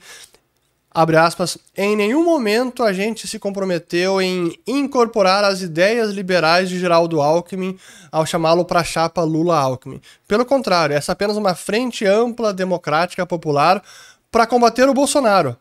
abre 0.94 1.16
aspas, 1.16 1.58
em 1.76 1.96
nenhum 1.96 2.24
momento 2.24 2.84
a 2.84 2.92
gente 2.92 3.26
se 3.26 3.36
comprometeu 3.36 4.22
em 4.22 4.56
incorporar 4.64 5.42
as 5.42 5.60
ideias 5.60 6.12
liberais 6.12 6.68
de 6.68 6.78
Geraldo 6.78 7.20
Alckmin 7.20 7.76
ao 8.12 8.24
chamá-lo 8.24 8.64
para 8.64 8.80
a 8.80 8.84
chapa 8.84 9.20
Lula-Alckmin. 9.22 10.00
Pelo 10.28 10.46
contrário, 10.46 10.94
essa 10.94 11.10
é 11.10 11.14
apenas 11.14 11.36
uma 11.36 11.56
frente 11.56 12.06
ampla, 12.06 12.54
democrática, 12.54 13.26
popular 13.26 13.82
para 14.30 14.46
combater 14.46 14.88
o 14.88 14.94
Bolsonaro. 14.94 15.56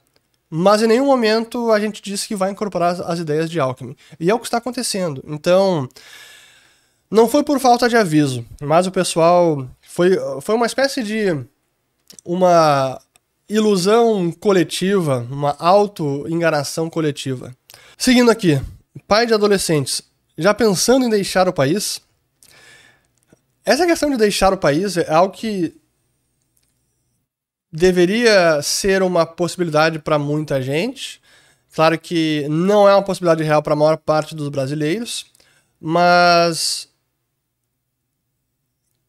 Mas 0.48 0.84
em 0.84 0.88
nenhum 0.88 1.08
momento 1.08 1.72
a 1.72 1.80
gente 1.80 2.00
disse 2.00 2.28
que 2.28 2.36
vai 2.36 2.52
incorporar 2.52 3.02
as 3.02 3.18
ideias 3.18 3.50
de 3.50 3.60
Alckmin. 3.60 3.96
E 4.20 4.30
é 4.30 4.36
o 4.36 4.40
que 4.40 4.46
está 4.46 4.60
acontecendo. 4.60 5.24
Então, 5.28 5.90
não 7.10 7.28
foi 7.28 7.44
por 7.44 7.60
falta 7.60 7.90
de 7.90 7.98
aviso, 7.98 8.46
mas 8.62 8.86
o 8.86 8.92
pessoal 8.92 9.68
foi, 9.82 10.12
foi 10.42 10.54
uma 10.54 10.68
espécie 10.68 11.02
de 11.02 11.44
uma 12.24 13.02
ilusão 13.50 14.32
coletiva, 14.32 15.26
uma 15.30 15.56
auto-enganação 15.60 16.90
coletiva. 16.90 17.56
Seguindo 17.98 18.32
aqui, 18.32 18.62
pai 19.08 19.26
de 19.26 19.34
adolescentes, 19.34 20.02
já 20.38 20.54
pensando 20.54 21.06
em 21.06 21.10
deixar 21.10 21.48
o 21.48 21.54
país? 21.54 22.02
Essa 23.66 23.86
questão 23.86 24.10
de 24.10 24.18
deixar 24.18 24.54
o 24.54 24.58
país 24.58 24.98
é 24.98 25.12
algo 25.12 25.34
que 25.34 25.74
deveria 27.72 28.62
ser 28.62 29.02
uma 29.02 29.26
possibilidade 29.26 30.00
para 30.00 30.20
muita 30.20 30.62
gente. 30.62 31.22
Claro 31.74 31.98
que 31.98 32.46
não 32.50 32.88
é 32.88 32.94
uma 32.94 33.04
possibilidade 33.04 33.44
real 33.44 33.64
para 33.64 33.74
a 33.74 33.76
maior 33.76 33.98
parte 33.98 34.36
dos 34.36 34.50
brasileiros, 34.50 35.26
mas 35.82 36.88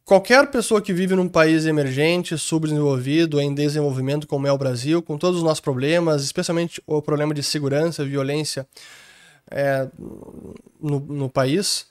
qualquer 0.05 0.51
pessoa 0.51 0.81
que 0.81 0.93
vive 0.93 1.15
num 1.15 1.29
país 1.29 1.67
emergente, 1.67 2.37
subdesenvolvido, 2.37 3.41
em 3.41 3.55
desenvolvimento 3.55 4.27
como 4.27 4.47
é 4.47 4.53
o 4.53 4.59
Brasil, 4.59 5.03
com 5.03 5.17
todos 5.17 5.39
os 5.39 5.43
nossos 5.43 5.61
problemas, 5.61 6.23
especialmente 6.23 6.83
o 6.87 7.01
problema 7.01 7.33
de 7.33 7.43
segurança, 7.43 8.05
violência 8.05 8.67
é, 9.51 9.89
no, 10.81 11.01
no 11.01 11.29
país, 11.29 11.87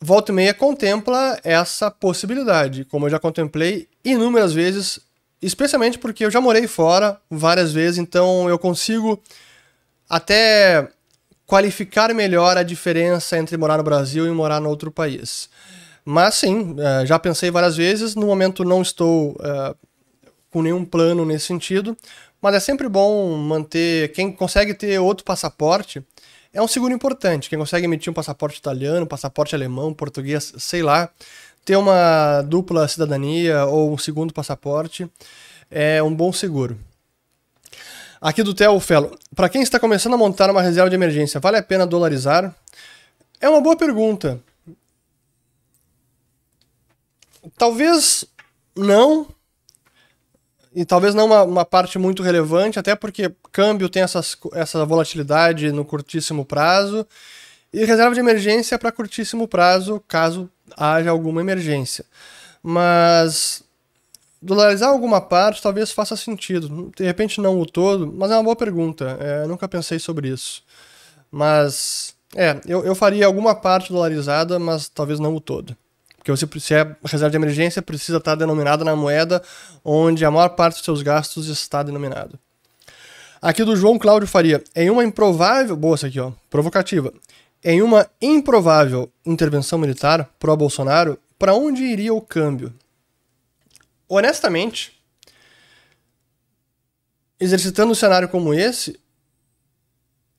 volta 0.00 0.32
e 0.32 0.34
meia 0.34 0.54
contempla 0.54 1.38
essa 1.44 1.90
possibilidade, 1.90 2.84
como 2.84 3.06
eu 3.06 3.10
já 3.10 3.18
contemplei 3.18 3.88
inúmeras 4.04 4.52
vezes 4.52 5.00
Especialmente 5.42 5.98
porque 5.98 6.24
eu 6.24 6.30
já 6.30 6.40
morei 6.40 6.66
fora 6.66 7.18
várias 7.30 7.72
vezes, 7.72 7.98
então 7.98 8.48
eu 8.48 8.58
consigo 8.58 9.18
até 10.08 10.88
qualificar 11.46 12.12
melhor 12.12 12.58
a 12.58 12.62
diferença 12.62 13.38
entre 13.38 13.56
morar 13.56 13.78
no 13.78 13.82
Brasil 13.82 14.26
e 14.26 14.30
morar 14.30 14.60
no 14.60 14.68
outro 14.68 14.90
país. 14.90 15.48
Mas 16.10 16.34
sim, 16.34 16.74
é, 16.76 17.06
já 17.06 17.20
pensei 17.20 17.52
várias 17.52 17.76
vezes, 17.76 18.16
no 18.16 18.26
momento 18.26 18.64
não 18.64 18.82
estou 18.82 19.30
uh, 19.34 19.76
com 20.50 20.60
nenhum 20.60 20.84
plano 20.84 21.24
nesse 21.24 21.46
sentido, 21.46 21.96
mas 22.42 22.52
é 22.56 22.58
sempre 22.58 22.88
bom 22.88 23.36
manter. 23.36 24.10
Quem 24.10 24.32
consegue 24.32 24.74
ter 24.74 24.98
outro 24.98 25.24
passaporte 25.24 26.04
é 26.52 26.60
um 26.60 26.66
seguro 26.66 26.92
importante. 26.92 27.48
Quem 27.48 27.56
consegue 27.56 27.84
emitir 27.84 28.10
um 28.10 28.14
passaporte 28.14 28.58
italiano, 28.58 29.06
passaporte 29.06 29.54
alemão, 29.54 29.94
português, 29.94 30.52
sei 30.58 30.82
lá, 30.82 31.08
ter 31.64 31.76
uma 31.76 32.42
dupla 32.42 32.88
cidadania 32.88 33.64
ou 33.66 33.92
um 33.92 33.98
segundo 33.98 34.34
passaporte 34.34 35.08
é 35.70 36.02
um 36.02 36.12
bom 36.12 36.32
seguro. 36.32 36.76
Aqui 38.20 38.42
do 38.42 38.52
Theo 38.52 38.80
Fellow. 38.80 39.16
Para 39.36 39.48
quem 39.48 39.62
está 39.62 39.78
começando 39.78 40.14
a 40.14 40.18
montar 40.18 40.50
uma 40.50 40.60
reserva 40.60 40.90
de 40.90 40.96
emergência, 40.96 41.38
vale 41.38 41.58
a 41.58 41.62
pena 41.62 41.86
dolarizar? 41.86 42.52
É 43.40 43.48
uma 43.48 43.60
boa 43.60 43.76
pergunta. 43.76 44.40
Talvez 47.56 48.24
não. 48.76 49.26
E 50.74 50.84
talvez 50.84 51.14
não 51.14 51.26
uma, 51.26 51.42
uma 51.42 51.64
parte 51.64 51.98
muito 51.98 52.22
relevante, 52.22 52.78
até 52.78 52.94
porque 52.94 53.32
câmbio 53.50 53.88
tem 53.88 54.02
essas, 54.02 54.36
essa 54.52 54.84
volatilidade 54.84 55.72
no 55.72 55.84
curtíssimo 55.84 56.44
prazo. 56.44 57.06
E 57.72 57.84
reserva 57.84 58.14
de 58.14 58.20
emergência 58.20 58.78
para 58.78 58.92
curtíssimo 58.92 59.46
prazo, 59.46 60.02
caso 60.06 60.50
haja 60.76 61.10
alguma 61.10 61.40
emergência. 61.40 62.04
Mas 62.62 63.62
dolarizar 64.42 64.90
alguma 64.90 65.20
parte 65.20 65.62
talvez 65.62 65.90
faça 65.90 66.16
sentido. 66.16 66.92
De 66.96 67.04
repente 67.04 67.40
não 67.40 67.60
o 67.60 67.66
todo, 67.66 68.12
mas 68.12 68.30
é 68.30 68.34
uma 68.34 68.42
boa 68.42 68.56
pergunta. 68.56 69.16
É, 69.20 69.46
nunca 69.46 69.68
pensei 69.68 69.98
sobre 69.98 70.28
isso. 70.28 70.62
Mas, 71.30 72.14
é, 72.34 72.60
eu, 72.66 72.84
eu 72.84 72.94
faria 72.94 73.26
alguma 73.26 73.54
parte 73.54 73.92
dolarizada, 73.92 74.58
mas 74.58 74.88
talvez 74.88 75.20
não 75.20 75.34
o 75.34 75.40
todo. 75.40 75.76
Porque 76.20 76.30
você, 76.30 76.46
se 76.60 76.74
é 76.74 76.96
reserva 77.02 77.30
de 77.30 77.36
emergência, 77.36 77.82
precisa 77.82 78.18
estar 78.18 78.34
denominada 78.34 78.84
na 78.84 78.94
moeda 78.94 79.42
onde 79.82 80.24
a 80.24 80.30
maior 80.30 80.50
parte 80.50 80.76
dos 80.76 80.84
seus 80.84 81.02
gastos 81.02 81.48
está 81.48 81.82
denominado. 81.82 82.38
Aqui 83.42 83.64
do 83.64 83.74
João 83.74 83.98
Cláudio 83.98 84.28
Faria. 84.28 84.62
Em 84.76 84.90
uma 84.90 85.02
improvável. 85.02 85.74
Boa, 85.74 85.94
essa 85.94 86.06
aqui, 86.06 86.20
ó. 86.20 86.30
Provocativa. 86.50 87.12
Em 87.64 87.80
uma 87.82 88.06
improvável 88.20 89.10
intervenção 89.24 89.78
militar 89.78 90.28
pró-Bolsonaro, 90.38 91.18
para 91.38 91.54
onde 91.54 91.82
iria 91.82 92.12
o 92.12 92.20
câmbio? 92.20 92.72
honestamente, 94.10 95.00
exercitando 97.38 97.92
um 97.92 97.94
cenário 97.94 98.28
como 98.28 98.52
esse, 98.52 98.98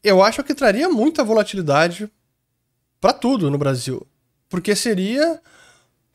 eu 0.03 0.21
acho 0.21 0.43
que 0.43 0.53
traria 0.53 0.89
muita 0.89 1.23
volatilidade 1.23 2.11
para 2.99 3.13
tudo 3.13 3.49
no 3.49 3.57
Brasil. 3.57 4.05
Porque 4.49 4.75
seria 4.75 5.41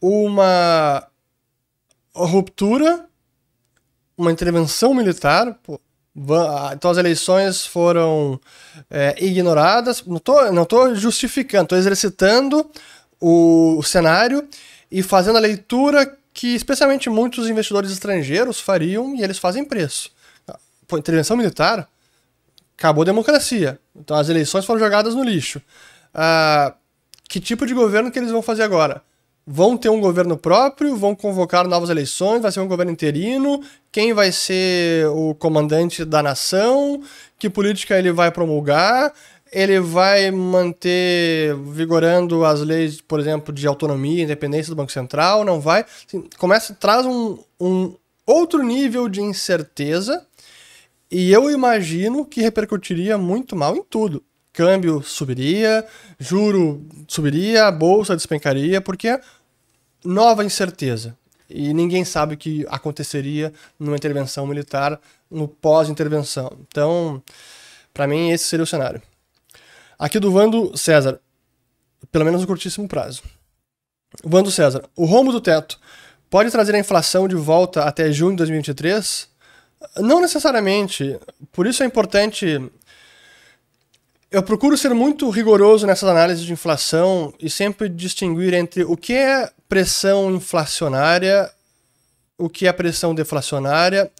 uma 0.00 1.06
ruptura, 2.14 3.06
uma 4.16 4.32
intervenção 4.32 4.94
militar. 4.94 5.58
Pô, 5.62 5.80
então 6.74 6.90
as 6.90 6.96
eleições 6.96 7.66
foram 7.66 8.40
é, 8.90 9.14
ignoradas. 9.22 10.02
Não 10.06 10.16
estou 10.16 10.52
não 10.52 10.64
tô 10.64 10.94
justificando, 10.94 11.64
estou 11.64 11.78
exercitando 11.78 12.70
o, 13.20 13.76
o 13.78 13.82
cenário 13.82 14.46
e 14.90 15.02
fazendo 15.02 15.36
a 15.36 15.40
leitura 15.40 16.16
que 16.32 16.54
especialmente 16.54 17.08
muitos 17.08 17.48
investidores 17.48 17.90
estrangeiros 17.90 18.60
fariam 18.60 19.14
e 19.14 19.22
eles 19.22 19.38
fazem 19.38 19.64
preço. 19.64 20.10
Pô, 20.86 20.98
intervenção 20.98 21.36
militar, 21.36 21.88
acabou 22.76 23.02
a 23.02 23.06
democracia. 23.06 23.78
Então 23.94 24.16
as 24.16 24.28
eleições 24.28 24.64
foram 24.64 24.78
jogadas 24.78 25.14
no 25.14 25.24
lixo. 25.24 25.60
Ah, 26.14 26.74
que 27.28 27.40
tipo 27.40 27.66
de 27.66 27.74
governo 27.74 28.10
que 28.10 28.18
eles 28.18 28.30
vão 28.30 28.42
fazer 28.42 28.62
agora? 28.62 29.02
Vão 29.48 29.76
ter 29.76 29.88
um 29.88 30.00
governo 30.00 30.36
próprio? 30.36 30.96
Vão 30.96 31.14
convocar 31.14 31.68
novas 31.68 31.88
eleições? 31.88 32.42
Vai 32.42 32.50
ser 32.50 32.58
um 32.58 32.66
governo 32.66 32.90
interino? 32.90 33.62
Quem 33.92 34.12
vai 34.12 34.32
ser 34.32 35.06
o 35.06 35.36
comandante 35.36 36.04
da 36.04 36.20
nação? 36.20 37.00
Que 37.38 37.48
política 37.48 37.96
ele 37.96 38.10
vai 38.10 38.32
promulgar? 38.32 39.14
Ele 39.52 39.78
vai 39.78 40.32
manter 40.32 41.54
vigorando 41.72 42.44
as 42.44 42.60
leis, 42.60 43.00
por 43.00 43.20
exemplo, 43.20 43.54
de 43.54 43.68
autonomia, 43.68 44.24
independência 44.24 44.70
do 44.70 44.76
Banco 44.76 44.90
Central? 44.90 45.44
Não 45.44 45.60
vai? 45.60 45.86
Assim, 46.06 46.24
começa, 46.36 46.74
traz 46.74 47.06
um, 47.06 47.38
um 47.60 47.94
outro 48.26 48.64
nível 48.64 49.08
de 49.08 49.20
incerteza 49.20 50.26
e 51.08 51.32
eu 51.32 51.48
imagino 51.48 52.26
que 52.26 52.40
repercutiria 52.40 53.16
muito 53.16 53.54
mal 53.54 53.76
em 53.76 53.82
tudo. 53.84 54.24
Câmbio 54.52 55.02
subiria, 55.02 55.86
juro 56.18 56.82
subiria, 57.06 57.66
a 57.66 57.70
bolsa 57.70 58.16
despencaria, 58.16 58.80
porque 58.80 59.20
nova 60.04 60.44
incerteza. 60.44 61.16
E 61.48 61.72
ninguém 61.72 62.04
sabe 62.04 62.34
o 62.34 62.38
que 62.38 62.66
aconteceria 62.68 63.52
numa 63.78 63.96
intervenção 63.96 64.46
militar 64.46 65.00
no 65.30 65.46
pós-intervenção. 65.46 66.50
Então, 66.68 67.22
para 67.94 68.06
mim, 68.06 68.30
esse 68.30 68.44
seria 68.44 68.64
o 68.64 68.66
cenário. 68.66 69.00
Aqui 69.98 70.18
do 70.18 70.30
Vando 70.30 70.76
César, 70.76 71.20
pelo 72.10 72.24
menos 72.24 72.40
no 72.40 72.46
curtíssimo 72.46 72.88
prazo. 72.88 73.22
Vando 74.24 74.50
César, 74.50 74.84
o 74.96 75.04
rombo 75.04 75.32
do 75.32 75.40
teto 75.40 75.78
pode 76.28 76.50
trazer 76.50 76.74
a 76.74 76.78
inflação 76.78 77.28
de 77.28 77.34
volta 77.34 77.84
até 77.84 78.10
junho 78.10 78.32
de 78.32 78.38
2023? 78.38 79.28
Não 79.98 80.20
necessariamente. 80.20 81.18
Por 81.52 81.66
isso 81.66 81.82
é 81.82 81.86
importante. 81.86 82.60
Eu 84.30 84.42
procuro 84.42 84.76
ser 84.76 84.92
muito 84.92 85.30
rigoroso 85.30 85.86
nessas 85.86 86.08
análises 86.08 86.44
de 86.44 86.52
inflação 86.52 87.32
e 87.38 87.48
sempre 87.48 87.88
distinguir 87.88 88.54
entre 88.54 88.82
o 88.82 88.96
que 88.96 89.12
é 89.12 89.50
pressão 89.68 90.34
inflacionária, 90.34 91.50
o 92.36 92.48
que 92.48 92.66
é 92.66 92.72
pressão 92.72 93.14
deflacionária 93.14 94.10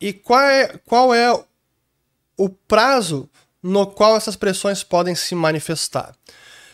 e 0.00 0.12
qual 0.12 0.40
é, 0.40 0.78
qual 0.86 1.14
é 1.14 1.32
o 2.36 2.48
prazo 2.48 3.28
no 3.62 3.86
qual 3.86 4.16
essas 4.16 4.36
pressões 4.36 4.82
podem 4.82 5.14
se 5.14 5.34
manifestar. 5.34 6.14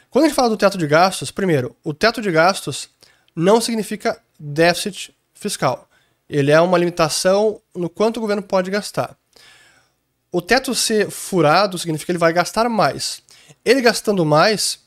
Quando 0.08 0.25
a 0.25 0.28
gente 0.28 0.37
fala 0.37 0.49
do 0.49 0.56
teto 0.56 0.78
de 0.78 0.87
gastos, 0.87 1.30
primeiro, 1.32 1.76
o 1.85 1.92
teto 1.92 2.23
de 2.23 2.30
gastos 2.30 2.88
não 3.35 3.61
significa 3.61 4.18
déficit 4.38 5.14
fiscal. 5.35 5.88
Ele 6.28 6.50
é 6.50 6.61
uma 6.61 6.78
limitação 6.78 7.61
no 7.75 7.90
quanto 7.90 8.18
o 8.18 8.20
governo 8.20 8.42
pode 8.42 8.70
gastar. 8.70 9.16
O 10.30 10.42
teto 10.42 10.75
ser 10.75 11.11
furado 11.11 11.78
significa 11.78 12.06
que 12.06 12.12
ele 12.12 12.18
vai 12.18 12.32
gastar 12.32 12.68
mais. 12.68 13.23
Ele 13.64 13.80
gastando 13.80 14.25
mais, 14.25 14.78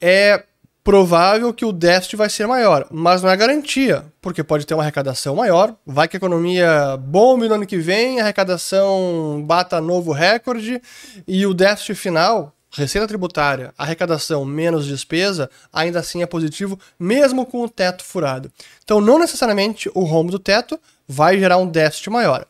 é 0.00 0.44
provável 0.82 1.52
que 1.52 1.64
o 1.64 1.72
déficit 1.72 2.16
vai 2.16 2.30
ser 2.30 2.46
maior, 2.46 2.86
mas 2.90 3.20
não 3.20 3.28
é 3.28 3.36
garantia, 3.36 4.04
porque 4.22 4.44
pode 4.44 4.64
ter 4.64 4.72
uma 4.72 4.84
arrecadação 4.84 5.34
maior, 5.34 5.74
vai 5.84 6.06
que 6.06 6.16
a 6.16 6.18
economia 6.18 6.96
bombe 6.96 7.48
no 7.48 7.56
ano 7.56 7.66
que 7.66 7.76
vem, 7.76 8.20
a 8.20 8.22
arrecadação 8.22 9.42
bata 9.44 9.80
novo 9.80 10.12
recorde 10.12 10.80
e 11.26 11.44
o 11.44 11.52
déficit 11.52 11.96
final 11.96 12.56
receita 12.76 13.08
tributária, 13.08 13.72
arrecadação 13.76 14.44
menos 14.44 14.86
despesa, 14.86 15.50
ainda 15.72 16.00
assim 16.00 16.22
é 16.22 16.26
positivo, 16.26 16.78
mesmo 16.98 17.46
com 17.46 17.62
o 17.62 17.68
teto 17.68 18.04
furado. 18.04 18.52
Então, 18.84 19.00
não 19.00 19.18
necessariamente 19.18 19.90
o 19.94 20.04
rombo 20.04 20.30
do 20.30 20.38
teto 20.38 20.78
vai 21.08 21.38
gerar 21.38 21.56
um 21.56 21.66
déficit 21.66 22.10
maior. 22.10 22.46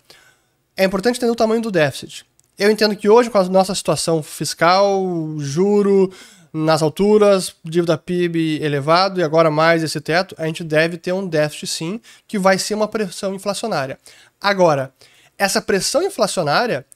É 0.76 0.84
importante 0.84 1.16
entender 1.16 1.32
o 1.32 1.36
tamanho 1.36 1.62
do 1.62 1.70
déficit. 1.70 2.26
Eu 2.58 2.70
entendo 2.70 2.96
que 2.96 3.08
hoje, 3.08 3.30
com 3.30 3.38
a 3.38 3.44
nossa 3.44 3.74
situação 3.74 4.22
fiscal, 4.22 5.02
juro 5.38 6.12
nas 6.52 6.82
alturas, 6.82 7.54
dívida 7.62 7.98
PIB 7.98 8.62
elevado 8.62 9.20
e 9.20 9.22
agora 9.22 9.50
mais 9.50 9.82
esse 9.82 10.00
teto, 10.00 10.34
a 10.38 10.46
gente 10.46 10.64
deve 10.64 10.96
ter 10.96 11.12
um 11.12 11.26
déficit 11.26 11.66
sim, 11.66 12.00
que 12.26 12.38
vai 12.38 12.58
ser 12.58 12.74
uma 12.74 12.88
pressão 12.88 13.34
inflacionária. 13.34 13.98
Agora, 14.40 14.92
essa 15.36 15.60
pressão 15.60 16.02
inflacionária, 16.02 16.86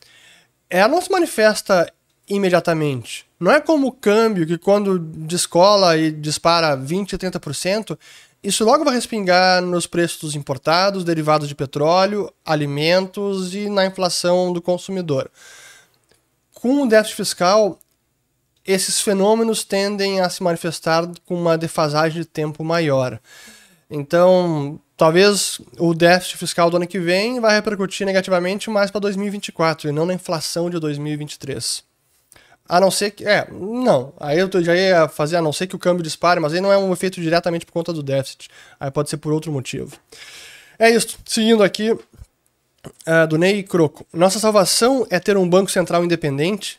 ela 0.69 0.89
não 0.89 1.03
se 1.03 1.11
manifesta 1.11 1.93
imediatamente. 2.29 3.27
Não 3.39 3.51
é 3.51 3.61
como 3.61 3.89
o 3.89 3.93
câmbio, 3.93 4.47
que 4.47 4.57
quando 4.57 4.99
descola 4.99 5.97
e 5.97 6.11
dispara 6.11 6.77
20%, 6.77 7.19
30%, 7.19 7.99
isso 8.43 8.65
logo 8.65 8.85
vai 8.85 8.95
respingar 8.95 9.61
nos 9.61 9.87
preços 9.87 10.19
dos 10.19 10.35
importados, 10.35 11.05
derivados 11.05 11.47
de 11.47 11.55
petróleo, 11.55 12.33
alimentos 12.45 13.55
e 13.55 13.69
na 13.69 13.85
inflação 13.85 14.53
do 14.53 14.63
consumidor. 14.63 15.31
Com 16.55 16.83
o 16.83 16.89
déficit 16.89 17.17
fiscal, 17.17 17.79
esses 18.67 19.01
fenômenos 19.01 19.63
tendem 19.63 20.21
a 20.21 20.31
se 20.31 20.43
manifestar 20.43 21.07
com 21.27 21.35
uma 21.35 21.59
defasagem 21.59 22.23
de 22.23 22.29
tempo 22.29 22.65
maior. 22.65 23.21
Então, 23.91 24.81
talvez 24.97 25.61
o 25.79 25.93
déficit 25.93 26.39
fiscal 26.39 26.71
do 26.71 26.77
ano 26.77 26.87
que 26.87 26.99
vem 26.99 27.41
vai 27.41 27.55
repercutir 27.55 28.07
negativamente 28.07 28.71
mais 28.71 28.91
para 28.91 29.01
2024 29.01 29.89
e 29.89 29.93
não 29.93 30.07
na 30.07 30.15
inflação 30.15 30.71
de 30.71 30.79
2023. 30.79 31.90
A 32.71 32.79
não 32.79 32.89
ser 32.89 33.11
que. 33.11 33.27
É, 33.27 33.49
não. 33.51 34.13
Aí 34.21 34.39
eu 34.39 34.49
já 34.63 34.77
ia 34.77 35.09
fazer 35.09 35.37
a 35.37 35.43
não 35.43 35.53
ser 35.53 35.67
que 35.67 35.75
o 35.75 35.79
câmbio 35.79 36.05
dispare, 36.05 36.39
mas 36.39 36.55
aí 36.55 36.61
não 36.61 36.73
é 36.73 36.79
um 36.79 36.93
efeito 36.93 37.21
diretamente 37.21 37.67
por 37.67 37.73
conta 37.73 37.93
do 37.93 38.01
déficit. 38.01 38.49
Aí 38.79 38.93
pode 38.93 39.11
ser 39.11 39.17
por 39.17 39.33
outro 39.33 39.51
motivo. 39.51 39.97
É 40.79 40.89
isso. 40.89 41.19
Seguindo 41.27 41.65
aqui, 41.65 41.91
uh, 41.91 43.27
do 43.29 43.37
Ney 43.37 43.65
Croco. 43.65 44.07
Nossa 44.13 44.39
salvação 44.39 45.05
é 45.11 45.19
ter 45.19 45.37
um 45.37 45.49
banco 45.49 45.69
central 45.69 46.05
independente. 46.05 46.79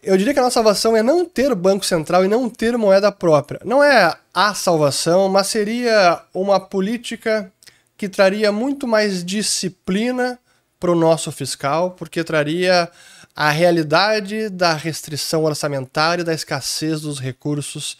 Eu 0.00 0.16
diria 0.16 0.32
que 0.32 0.38
a 0.38 0.42
nossa 0.42 0.54
salvação 0.54 0.96
é 0.96 1.02
não 1.02 1.24
ter 1.24 1.52
banco 1.56 1.84
central 1.84 2.24
e 2.24 2.28
não 2.28 2.48
ter 2.48 2.78
moeda 2.78 3.10
própria. 3.10 3.60
Não 3.64 3.82
é 3.82 4.14
a 4.32 4.54
salvação, 4.54 5.28
mas 5.28 5.48
seria 5.48 6.22
uma 6.32 6.60
política 6.60 7.52
que 7.96 8.08
traria 8.08 8.52
muito 8.52 8.86
mais 8.86 9.24
disciplina 9.24 10.38
para 10.78 10.92
o 10.92 10.96
nosso 10.96 11.32
fiscal, 11.32 11.90
porque 11.90 12.22
traria 12.22 12.88
a 13.34 13.50
realidade 13.50 14.48
da 14.48 14.74
restrição 14.74 15.44
orçamentária, 15.44 16.24
da 16.24 16.34
escassez 16.34 17.00
dos 17.00 17.18
recursos, 17.18 17.96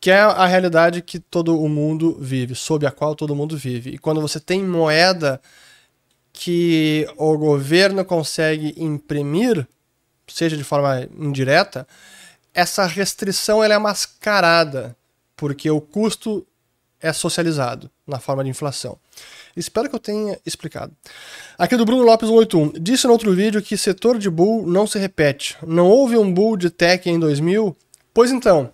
que 0.00 0.10
é 0.10 0.20
a 0.20 0.46
realidade 0.46 1.02
que 1.02 1.18
todo 1.18 1.60
o 1.60 1.68
mundo 1.68 2.16
vive, 2.20 2.54
sob 2.54 2.86
a 2.86 2.90
qual 2.90 3.14
todo 3.14 3.34
mundo 3.34 3.56
vive. 3.56 3.90
E 3.90 3.98
quando 3.98 4.20
você 4.20 4.38
tem 4.38 4.62
moeda 4.62 5.40
que 6.32 7.08
o 7.16 7.36
governo 7.38 8.04
consegue 8.04 8.74
imprimir, 8.76 9.66
seja 10.28 10.56
de 10.56 10.64
forma 10.64 11.08
indireta, 11.18 11.86
essa 12.52 12.84
restrição 12.86 13.62
ela 13.62 13.74
é 13.74 13.78
mascarada, 13.78 14.96
porque 15.36 15.70
o 15.70 15.80
custo 15.80 16.46
é 17.00 17.12
socializado 17.12 17.90
na 18.06 18.18
forma 18.18 18.42
de 18.42 18.50
inflação. 18.50 18.98
Espero 19.56 19.88
que 19.88 19.94
eu 19.94 20.00
tenha 20.00 20.38
explicado. 20.44 20.92
Aqui 21.56 21.76
do 21.76 21.84
Bruno 21.84 22.02
Lopes 22.02 22.28
181. 22.28 22.72
Disse 22.80 23.06
no 23.06 23.12
outro 23.12 23.34
vídeo 23.34 23.62
que 23.62 23.76
setor 23.76 24.18
de 24.18 24.28
bull 24.28 24.66
não 24.66 24.86
se 24.86 24.98
repete. 24.98 25.56
Não 25.66 25.88
houve 25.88 26.18
um 26.18 26.32
bull 26.32 26.56
de 26.56 26.68
tech 26.68 27.08
em 27.08 27.18
2000? 27.18 27.74
Pois 28.12 28.30
então, 28.30 28.70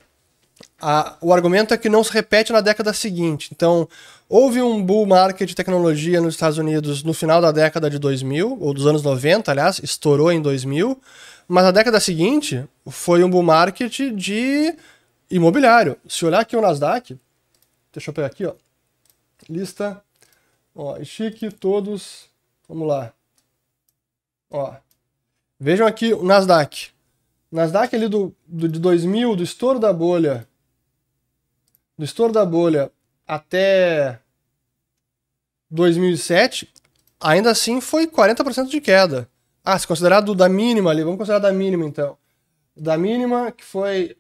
a, 0.81 1.17
o 1.21 1.33
argumento 1.33 1.73
é 1.73 1.77
que 1.77 1.89
não 1.89 2.03
se 2.03 2.13
repete 2.13 2.53
na 2.53 2.61
década 2.61 2.93
seguinte. 2.93 3.51
Então, 3.55 3.89
houve 4.29 4.61
um 4.61 4.85
bull 4.85 5.07
market 5.07 5.49
de 5.49 5.55
tecnologia 5.55 6.21
nos 6.21 6.35
Estados 6.35 6.59
Unidos 6.59 7.05
no 7.05 7.15
final 7.15 7.41
da 7.41 7.53
década 7.53 7.89
de 7.89 7.99
2000, 8.01 8.59
ou 8.61 8.75
dos 8.75 8.87
anos 8.87 9.03
90, 9.03 9.51
aliás, 9.51 9.79
estourou 9.79 10.33
em 10.33 10.43
2000. 10.43 11.01
Mas 11.47 11.65
na 11.65 11.71
década 11.71 12.01
seguinte, 12.01 12.65
foi 12.89 13.23
um 13.23 13.31
bull 13.31 13.43
market 13.45 13.97
de 14.15 14.75
imobiliário. 15.31 15.97
Se 16.09 16.25
olhar 16.25 16.41
aqui 16.41 16.57
o 16.57 16.61
Nasdaq, 16.61 17.17
deixa 17.93 18.11
eu 18.11 18.15
pegar 18.15 18.27
aqui, 18.27 18.45
ó. 18.45 18.55
Lista 19.49 20.03
Ó, 20.75 21.03
chique 21.05 21.51
todos. 21.51 22.29
Vamos 22.69 22.89
lá. 22.89 23.13
Ó. 24.51 24.75
Vejam 25.59 25.87
aqui 25.87 26.13
o 26.13 26.25
Nasdaq. 26.25 26.91
Nasdaq 27.51 27.95
ali 27.95 28.09
do, 28.09 28.35
do, 28.47 28.69
de 28.69 28.79
2000, 28.79 29.37
do 29.37 29.43
estouro 29.43 29.79
da 29.79 29.93
bolha. 29.93 30.49
Do 31.97 32.05
estouro 32.05 32.33
da 32.33 32.45
bolha 32.45 32.91
até 33.27 34.19
2007, 35.71 36.69
ainda 37.21 37.51
assim 37.51 37.81
foi 37.81 38.07
40% 38.07 38.69
de 38.69 38.81
queda. 38.81 39.29
Ah, 39.65 39.79
se 39.79 39.87
considerar 39.87 40.21
do, 40.21 40.35
da 40.35 40.49
mínima 40.49 40.91
ali, 40.91 41.03
vamos 41.03 41.19
considerar 41.19 41.39
da 41.39 41.53
mínima 41.53 41.85
então. 41.85 42.19
Da 42.77 42.99
mínima, 42.99 43.53
que 43.53 43.65
foi 43.65 44.17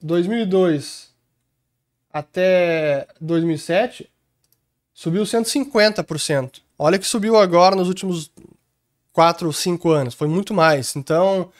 2002 0.00 1.14
até 2.12 3.06
2007, 3.20 4.09
subiu 5.00 5.22
150%. 5.22 6.60
Olha 6.78 6.98
que 6.98 7.06
subiu 7.06 7.38
agora 7.38 7.74
nos 7.74 7.88
últimos 7.88 8.30
4, 9.14 9.50
5 9.50 9.90
anos, 9.90 10.12
foi 10.12 10.28
muito 10.28 10.52
mais. 10.52 10.94
Então, 10.94 11.50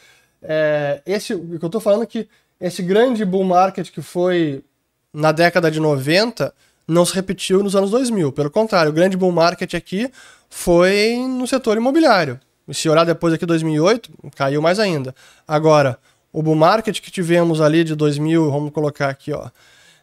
é, 0.43 1.01
esse, 1.07 1.33
o 1.33 1.57
que 1.57 1.65
eu 1.65 1.67
estou 1.67 1.81
falando 1.81 2.03
é 2.03 2.05
que 2.05 2.29
esse 2.59 2.83
grande 2.83 3.25
bull 3.25 3.43
market 3.43 3.89
que 3.89 3.99
foi 3.99 4.63
na 5.11 5.31
década 5.31 5.71
de 5.71 5.79
90 5.79 6.53
não 6.87 7.03
se 7.03 7.15
repetiu 7.15 7.63
nos 7.63 7.75
anos 7.75 7.89
2000. 7.89 8.31
Pelo 8.31 8.51
contrário, 8.51 8.91
o 8.91 8.93
grande 8.93 9.17
bull 9.17 9.31
market 9.31 9.73
aqui 9.73 10.11
foi 10.47 11.17
no 11.27 11.47
setor 11.47 11.77
imobiliário. 11.77 12.39
E 12.67 12.75
se 12.75 12.87
olhar 12.89 13.05
depois 13.05 13.33
aqui 13.33 13.43
2008, 13.43 14.11
caiu 14.35 14.61
mais 14.61 14.77
ainda. 14.77 15.15
Agora, 15.47 15.97
o 16.31 16.43
bull 16.43 16.55
market 16.55 17.01
que 17.01 17.09
tivemos 17.09 17.59
ali 17.59 17.83
de 17.83 17.95
2000, 17.95 18.51
vamos 18.51 18.71
colocar 18.71 19.09
aqui, 19.09 19.33
ó, 19.33 19.49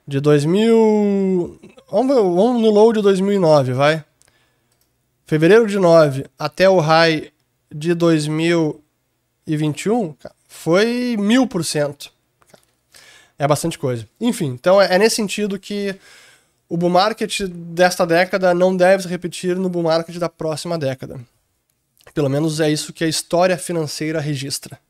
de 0.09 0.19
2000, 0.21 1.61
vamos, 1.91 2.17
vamos 2.17 2.63
no 2.63 2.71
low 2.71 2.93
de 2.95 3.03
2009, 3.03 3.75
vai. 3.75 4.03
Fevereiro 5.27 5.67
de 5.67 5.79
9 5.79 6.25
até 6.39 6.67
o 6.67 6.81
high 6.81 7.31
de 7.71 7.93
2021 7.93 10.15
foi 10.49 11.15
mil 11.19 11.47
por 11.47 11.63
cento. 11.63 12.11
É 13.39 13.47
bastante 13.47 13.79
coisa. 13.79 14.09
Enfim, 14.19 14.47
então 14.47 14.81
é, 14.81 14.95
é 14.95 14.99
nesse 14.99 15.17
sentido 15.17 15.59
que 15.59 15.95
o 16.71 16.79
bull 16.79 16.89
market 16.89 17.43
desta 17.43 18.07
década 18.07 18.55
não 18.55 18.75
deve 18.75 19.03
se 19.03 19.09
repetir 19.11 19.57
no 19.57 19.69
bull 19.69 19.83
market 19.83 20.17
da 20.17 20.31
próxima 20.31 20.79
década. 20.79 21.21
Pelo 22.15 22.31
menos 22.31 22.61
é 22.61 22.71
isso 22.71 22.95
que 22.95 23.05
a 23.05 23.09
história 23.09 23.59
financeira 23.59 24.21
registra. 24.21 24.81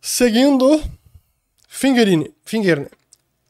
Seguindo, 0.00 0.80
Fingerini, 1.66 2.32
Fingerne. 2.44 2.86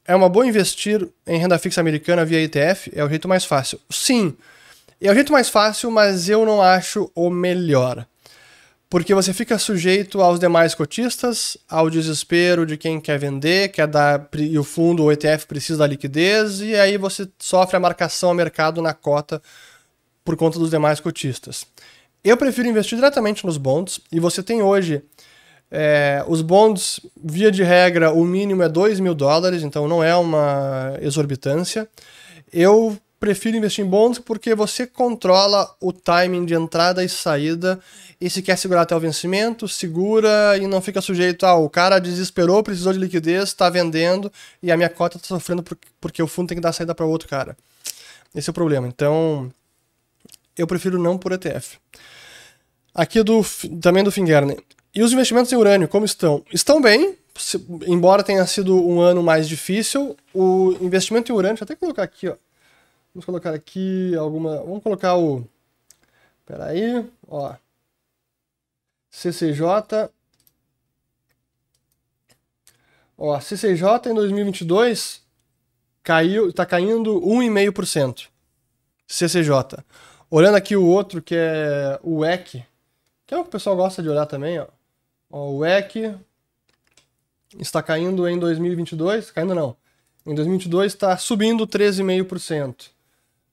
É 0.06 0.14
uma 0.14 0.28
boa 0.28 0.46
investir 0.46 1.06
em 1.26 1.38
renda 1.38 1.58
fixa 1.58 1.80
americana 1.80 2.24
via 2.24 2.40
ETF? 2.40 2.90
É 2.94 3.04
o 3.04 3.08
jeito 3.08 3.28
mais 3.28 3.44
fácil. 3.44 3.80
Sim, 3.90 4.36
é 5.00 5.10
o 5.10 5.14
jeito 5.14 5.32
mais 5.32 5.48
fácil, 5.48 5.90
mas 5.90 6.28
eu 6.28 6.44
não 6.44 6.60
acho 6.60 7.10
o 7.14 7.30
melhor 7.30 8.06
porque 8.90 9.14
você 9.14 9.32
fica 9.32 9.56
sujeito 9.56 10.20
aos 10.20 10.40
demais 10.40 10.74
cotistas, 10.74 11.56
ao 11.68 11.88
desespero 11.88 12.66
de 12.66 12.76
quem 12.76 13.00
quer 13.00 13.20
vender, 13.20 13.68
quer 13.68 13.86
dar 13.86 14.28
e 14.36 14.58
o 14.58 14.64
fundo 14.64 15.04
ou 15.04 15.12
ETF 15.12 15.46
precisa 15.46 15.78
da 15.78 15.86
liquidez 15.86 16.60
e 16.60 16.74
aí 16.74 16.98
você 16.98 17.28
sofre 17.38 17.76
a 17.76 17.80
marcação 17.80 18.32
a 18.32 18.34
mercado 18.34 18.82
na 18.82 18.92
cota 18.92 19.40
por 20.24 20.36
conta 20.36 20.58
dos 20.58 20.70
demais 20.70 20.98
cotistas. 20.98 21.64
Eu 22.24 22.36
prefiro 22.36 22.68
investir 22.68 22.98
diretamente 22.98 23.46
nos 23.46 23.56
bonds 23.56 24.00
e 24.10 24.18
você 24.18 24.42
tem 24.42 24.60
hoje 24.60 25.00
é, 25.70 26.24
os 26.26 26.42
bonds, 26.42 27.00
via 27.22 27.50
de 27.50 27.62
regra, 27.62 28.12
o 28.12 28.24
mínimo 28.24 28.62
é 28.62 28.68
2 28.68 28.98
mil 28.98 29.14
dólares, 29.14 29.62
então 29.62 29.86
não 29.86 30.02
é 30.02 30.14
uma 30.16 30.96
exorbitância. 31.00 31.88
Eu 32.52 32.98
prefiro 33.20 33.56
investir 33.56 33.84
em 33.84 33.88
bonds 33.88 34.18
porque 34.18 34.54
você 34.54 34.86
controla 34.86 35.72
o 35.80 35.92
timing 35.92 36.46
de 36.46 36.54
entrada 36.54 37.04
e 37.04 37.08
saída 37.08 37.78
e 38.18 38.28
se 38.28 38.42
quer 38.42 38.56
segurar 38.56 38.82
até 38.82 38.96
o 38.96 39.00
vencimento, 39.00 39.68
segura 39.68 40.56
e 40.56 40.66
não 40.66 40.80
fica 40.80 41.00
sujeito 41.00 41.44
a 41.44 41.50
ah, 41.50 41.54
o 41.56 41.68
cara 41.68 41.98
desesperou, 41.98 42.62
precisou 42.62 42.92
de 42.92 42.98
liquidez, 42.98 43.44
está 43.44 43.68
vendendo 43.68 44.32
e 44.62 44.72
a 44.72 44.76
minha 44.76 44.88
cota 44.88 45.18
está 45.18 45.28
sofrendo 45.28 45.62
porque 46.00 46.22
o 46.22 46.26
fundo 46.26 46.48
tem 46.48 46.56
que 46.56 46.62
dar 46.62 46.72
saída 46.72 46.94
para 46.94 47.06
outro 47.06 47.28
cara. 47.28 47.56
Esse 48.34 48.48
é 48.48 48.52
o 48.52 48.54
problema. 48.54 48.88
Então, 48.88 49.52
eu 50.56 50.66
prefiro 50.66 50.98
não 50.98 51.18
por 51.18 51.32
ETF. 51.32 51.78
Aqui 52.94 53.22
do 53.22 53.44
também 53.80 54.02
do 54.02 54.10
Fingerner. 54.10 54.58
E 54.94 55.02
os 55.02 55.12
investimentos 55.12 55.52
em 55.52 55.56
urânio, 55.56 55.88
como 55.88 56.04
estão? 56.04 56.44
Estão 56.52 56.80
bem, 56.80 57.16
se, 57.36 57.64
embora 57.86 58.24
tenha 58.24 58.44
sido 58.46 58.76
um 58.76 59.00
ano 59.00 59.22
mais 59.22 59.48
difícil. 59.48 60.16
O 60.34 60.72
investimento 60.80 61.30
em 61.30 61.34
urânio, 61.34 61.56
deixa 61.56 61.62
eu 61.62 61.66
até 61.66 61.76
colocar 61.76 62.02
aqui, 62.02 62.28
ó. 62.28 62.36
Vamos 63.14 63.24
colocar 63.24 63.54
aqui 63.54 64.14
alguma. 64.16 64.58
Vamos 64.58 64.82
colocar 64.82 65.16
o. 65.16 65.44
Peraí, 66.46 67.04
ó. 67.28 67.54
CCJ. 69.10 70.10
Ó, 73.18 73.38
CCJ 73.38 74.10
em 74.10 74.14
2022 74.14 75.22
caiu, 76.02 76.48
está 76.48 76.64
caindo 76.64 77.20
1,5%. 77.20 78.28
CCJ. 79.06 79.84
Olhando 80.30 80.56
aqui 80.56 80.76
o 80.76 80.86
outro, 80.86 81.20
que 81.20 81.34
é 81.34 81.98
o 82.02 82.24
EC, 82.24 82.64
que 83.26 83.34
é 83.34 83.38
o 83.38 83.42
que 83.42 83.48
o 83.48 83.52
pessoal 83.52 83.76
gosta 83.76 84.02
de 84.02 84.08
olhar 84.08 84.26
também, 84.26 84.58
ó. 84.58 84.66
Ó 85.30 85.50
o 85.50 85.64
EC 85.64 86.14
está 87.58 87.82
caindo 87.82 88.28
em 88.28 88.38
2022, 88.38 89.30
caindo 89.30 89.54
não. 89.54 89.76
Em 90.26 90.34
2022 90.34 90.92
está 90.92 91.16
subindo 91.16 91.66
13,5%. 91.66 92.88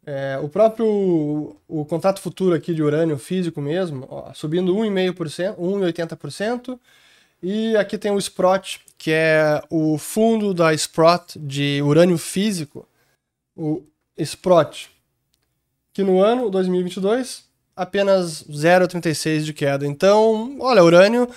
É, 0.05 0.39
o 0.41 0.47
próprio 0.47 1.55
o 1.67 1.85
contrato 1.85 2.21
futuro 2.21 2.55
aqui 2.55 2.73
de 2.73 2.81
urânio 2.81 3.17
físico 3.17 3.59
mesmo, 3.59 4.07
ó, 4.09 4.33
subindo 4.33 4.73
1,5%, 4.73 5.57
1,80%. 5.57 6.79
E 7.43 7.75
aqui 7.75 7.97
tem 7.97 8.11
o 8.11 8.17
Sprott, 8.17 8.79
que 8.97 9.11
é 9.11 9.61
o 9.69 9.97
fundo 9.97 10.53
da 10.53 10.73
Sprott 10.73 11.37
de 11.37 11.81
urânio 11.83 12.17
físico, 12.17 12.87
o 13.55 13.83
Sprott, 14.17 14.89
que 15.93 16.03
no 16.03 16.21
ano 16.21 16.49
2022 16.49 17.45
apenas 17.75 18.43
0,36 18.43 19.43
de 19.43 19.53
queda. 19.53 19.85
Então, 19.85 20.57
olha, 20.59 20.83
urânio 20.83 21.29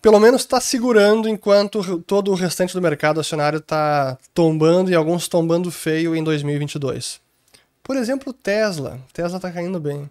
pelo 0.00 0.20
menos 0.20 0.42
está 0.42 0.60
segurando 0.60 1.28
enquanto 1.28 2.00
todo 2.02 2.30
o 2.30 2.34
restante 2.34 2.74
do 2.74 2.82
mercado 2.82 3.20
acionário 3.20 3.58
está 3.58 4.16
tombando 4.32 4.90
e 4.90 4.94
alguns 4.94 5.28
tombando 5.28 5.70
feio 5.70 6.14
em 6.14 6.22
2022. 6.22 7.20
Por 7.82 7.96
exemplo, 7.96 8.32
Tesla. 8.32 9.00
Tesla 9.12 9.40
tá 9.40 9.50
caindo 9.50 9.80
bem. 9.80 10.02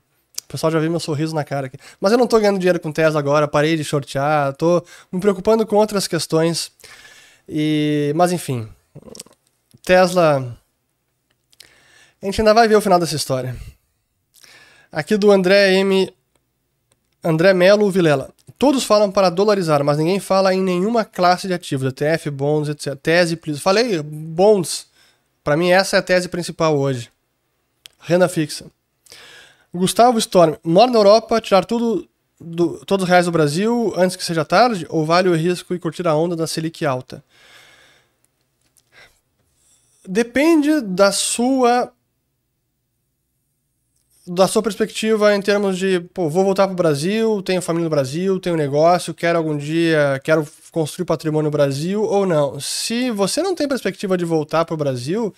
O 0.43 0.47
pessoal 0.47 0.71
já 0.71 0.79
viu 0.79 0.89
meu 0.89 0.99
sorriso 0.99 1.33
na 1.33 1.43
cara 1.43 1.67
aqui. 1.67 1.77
Mas 1.99 2.11
eu 2.11 2.17
não 2.17 2.27
tô 2.27 2.39
ganhando 2.39 2.59
dinheiro 2.59 2.79
com 2.79 2.91
Tesla 2.91 3.19
agora, 3.19 3.47
parei 3.47 3.75
de 3.75 3.83
shortear, 3.83 4.53
tô 4.55 4.83
me 5.11 5.19
preocupando 5.19 5.65
com 5.65 5.75
outras 5.75 6.07
questões. 6.07 6.71
E, 7.47 8.13
mas 8.15 8.31
enfim, 8.31 8.67
Tesla 9.83 10.57
a 12.25 12.25
gente 12.25 12.41
ainda 12.41 12.55
vai 12.55 12.67
ver 12.67 12.75
o 12.75 12.81
final 12.81 12.99
dessa 12.99 13.15
história. 13.15 13.55
Aqui 14.91 15.15
do 15.15 15.31
André 15.31 15.73
M. 15.75 16.11
André 17.23 17.53
Melo 17.53 17.91
Vilela. 17.91 18.33
Todos 18.57 18.83
falam 18.83 19.11
para 19.11 19.29
dolarizar, 19.29 19.83
mas 19.83 19.97
ninguém 19.97 20.19
fala 20.19 20.53
em 20.53 20.61
nenhuma 20.61 21.03
classe 21.03 21.47
de 21.47 21.53
ativos, 21.53 21.87
ETF, 21.87 22.29
bonds, 22.29 22.69
etc. 22.69 22.95
Tese. 22.95 23.39
Falei, 23.59 24.01
bonds. 24.01 24.87
Para 25.43 25.57
mim, 25.57 25.69
essa 25.69 25.97
é 25.97 25.99
a 25.99 26.01
tese 26.01 26.29
principal 26.29 26.77
hoje. 26.77 27.11
Renda 27.99 28.27
fixa. 28.27 28.65
Gustavo 29.73 30.17
Storm, 30.17 30.55
mora 30.63 30.89
na 30.89 30.97
Europa, 30.97 31.41
tirar 31.41 31.65
tudo 31.65 32.07
do, 32.39 32.83
todos 32.85 33.03
os 33.03 33.09
reais 33.09 33.25
do 33.25 33.31
Brasil 33.31 33.93
antes 33.97 34.15
que 34.15 34.23
seja 34.23 34.45
tarde 34.45 34.85
ou 34.89 35.05
vale 35.05 35.29
o 35.29 35.35
risco 35.35 35.73
e 35.73 35.79
curtir 35.79 36.07
a 36.07 36.15
onda 36.15 36.35
da 36.35 36.47
Selic 36.47 36.85
alta? 36.85 37.23
Depende 40.07 40.81
da 40.81 41.11
sua 41.11 41.91
da 44.27 44.47
sua 44.47 44.63
perspectiva 44.63 45.35
em 45.35 45.41
termos 45.41 45.77
de, 45.77 45.99
pô, 46.13 46.27
vou 46.29 46.43
voltar 46.43 46.65
para 46.65 46.73
o 46.73 46.75
Brasil, 46.75 47.41
tenho 47.43 47.61
família 47.61 47.83
no 47.83 47.89
Brasil, 47.89 48.39
tenho 48.39 48.55
negócio, 48.55 49.13
quero 49.13 49.37
algum 49.37 49.55
dia, 49.55 50.19
quero 50.23 50.47
construir 50.71 51.05
patrimônio 51.05 51.45
no 51.45 51.51
Brasil 51.51 52.01
ou 52.01 52.25
não. 52.25 52.59
Se 52.59 53.11
você 53.11 53.43
não 53.43 53.53
tem 53.53 53.67
perspectiva 53.67 54.17
de 54.17 54.25
voltar 54.25 54.65
para 54.65 54.73
o 54.73 54.77
Brasil, 54.77 55.33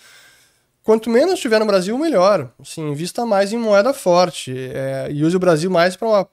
quanto 0.83 1.09
menos 1.09 1.39
tiver 1.39 1.59
no 1.59 1.65
Brasil, 1.65 1.97
melhor. 1.97 2.49
Assim, 2.61 2.89
invista 2.89 3.25
mais 3.25 3.51
em 3.51 3.57
moeda 3.57 3.93
forte 3.93 4.55
é, 4.55 5.09
e 5.11 5.23
use 5.23 5.35
o 5.35 5.39
Brasil 5.39 5.69
mais 5.69 5.97
para 5.97 6.25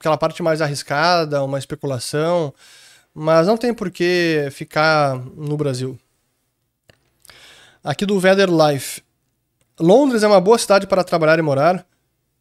aquela 0.00 0.18
parte 0.18 0.42
mais 0.42 0.60
arriscada, 0.60 1.44
uma 1.44 1.58
especulação, 1.60 2.52
mas 3.14 3.46
não 3.46 3.56
tem 3.56 3.72
por 3.72 3.88
que 3.88 4.48
ficar 4.50 5.16
no 5.16 5.56
Brasil. 5.56 5.96
Aqui 7.84 8.04
do 8.04 8.18
Weather 8.18 8.48
Life. 8.50 9.00
Londres 9.80 10.22
é 10.22 10.26
uma 10.26 10.40
boa 10.40 10.58
cidade 10.58 10.86
para 10.86 11.04
trabalhar 11.04 11.38
e 11.38 11.42
morar? 11.42 11.86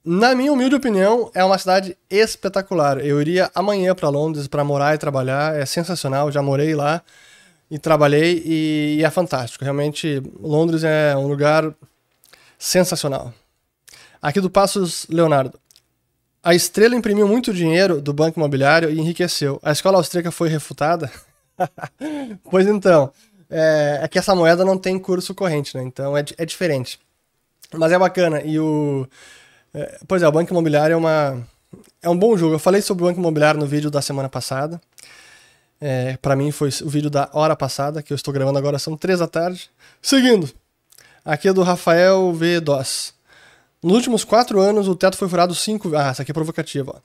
Na 0.04 0.34
minha 0.34 0.52
humilde 0.52 0.76
opinião, 0.76 1.30
é 1.36 1.44
uma 1.44 1.58
cidade 1.58 1.98
espetacular. 2.10 3.06
Eu 3.06 3.22
iria 3.22 3.52
amanhã 3.54 3.94
para 3.94 4.10
Londres 4.10 4.48
para 4.48 4.64
morar 4.64 4.96
e 4.96 4.98
trabalhar, 4.98 5.56
é 5.56 5.66
sensacional, 5.66 6.32
já 6.32 6.42
morei 6.42 6.74
lá 6.74 7.04
e 7.70 7.78
trabalhei 7.78 8.42
e, 8.46 9.04
é 9.04 9.10
fantástico. 9.10 9.64
Realmente, 9.64 10.22
Londres 10.40 10.84
é 10.84 11.16
um 11.16 11.28
lugar 11.28 11.76
sensacional. 12.58 13.34
Aqui 14.22 14.42
do 14.42 14.50
Passos 14.50 15.06
Leonardo. 15.10 15.60
A 16.42 16.56
Estrela 16.56 16.96
imprimiu 16.96 17.28
muito 17.28 17.54
dinheiro 17.54 18.02
do 18.02 18.14
banco 18.14 18.40
imobiliário 18.40 18.90
e 18.90 19.00
enriqueceu. 19.00 19.60
A 19.62 19.72
escola 19.72 19.98
austríaca 19.98 20.32
foi 20.32 20.48
refutada? 20.48 21.12
pois 22.50 22.66
então, 22.66 23.12
é, 23.50 24.00
é, 24.02 24.08
que 24.08 24.18
essa 24.18 24.34
moeda 24.34 24.64
não 24.64 24.78
tem 24.78 24.98
curso 24.98 25.36
corrente, 25.36 25.76
né? 25.76 25.84
Então 25.84 26.18
é, 26.18 26.24
é 26.38 26.46
diferente. 26.46 27.00
Mas 27.74 27.92
é 27.92 28.00
bacana. 28.00 28.42
E 28.42 28.60
o 28.60 29.08
É, 29.74 30.00
pois 30.08 30.22
é, 30.24 30.28
o 30.28 30.32
Banco 30.32 30.52
Imobiliário 30.52 30.94
é 30.94 30.98
uma 30.98 31.48
é 32.02 32.10
um 32.10 32.18
bom 32.18 32.38
jogo. 32.38 32.56
Eu 32.56 32.60
falei 32.60 32.82
sobre 32.82 33.04
o 33.04 33.08
Banco 33.08 33.20
Imobiliário 33.20 33.60
no 33.60 33.68
vídeo 33.68 33.92
da 33.92 34.02
semana 34.02 34.30
passada. 34.30 34.82
É, 35.80 36.18
para 36.18 36.36
mim 36.36 36.52
foi 36.52 36.70
o 36.84 36.90
vídeo 36.90 37.10
da 37.10 37.30
hora 37.34 37.56
passada, 37.56 38.02
que 38.02 38.12
eu 38.12 38.16
estou 38.16 38.34
gravando 38.34 38.58
agora, 38.58 38.80
são 38.80 38.98
três 38.98 39.20
da 39.20 39.28
tarde. 39.28 39.70
Seguindo, 40.02 40.50
aqui 41.24 41.48
é 41.48 41.54
do 41.54 41.62
Rafael 41.62 42.34
V. 42.34 42.60
Doss. 42.60 43.14
Nos 43.84 43.94
últimos 43.94 44.24
quatro 44.24 44.60
anos, 44.60 44.88
o 44.88 44.96
teto 44.96 45.16
foi 45.16 45.30
furado 45.30 45.54
cinco 45.54 45.96
Ah, 45.96 46.10
essa 46.10 46.24
aqui 46.24 46.32
é 46.32 46.34
provocativa. 46.34 46.94
Ó. 46.96 47.00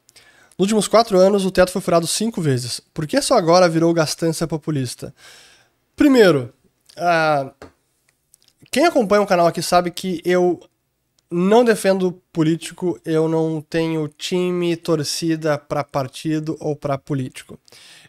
Nos 0.58 0.66
últimos 0.66 0.88
quatro 0.88 1.18
anos, 1.18 1.44
o 1.44 1.50
teto 1.50 1.70
foi 1.70 1.82
furado 1.82 2.06
cinco 2.06 2.40
vezes. 2.40 2.80
Por 2.94 3.06
que 3.06 3.20
só 3.20 3.36
agora 3.36 3.68
virou 3.68 3.92
gastança 3.92 4.46
populista? 4.46 5.14
Primeiro, 5.94 6.52
uh, 6.96 7.52
quem 8.72 8.86
acompanha 8.86 9.20
o 9.20 9.26
canal 9.26 9.46
aqui 9.46 9.60
sabe 9.60 9.90
que 9.90 10.22
eu 10.24 10.58
não 11.30 11.62
defendo 11.62 12.20
político, 12.32 12.98
eu 13.04 13.28
não 13.28 13.60
tenho 13.60 14.08
time, 14.08 14.74
torcida 14.76 15.58
para 15.58 15.84
partido 15.84 16.56
ou 16.58 16.74
para 16.74 16.96
político. 16.96 17.58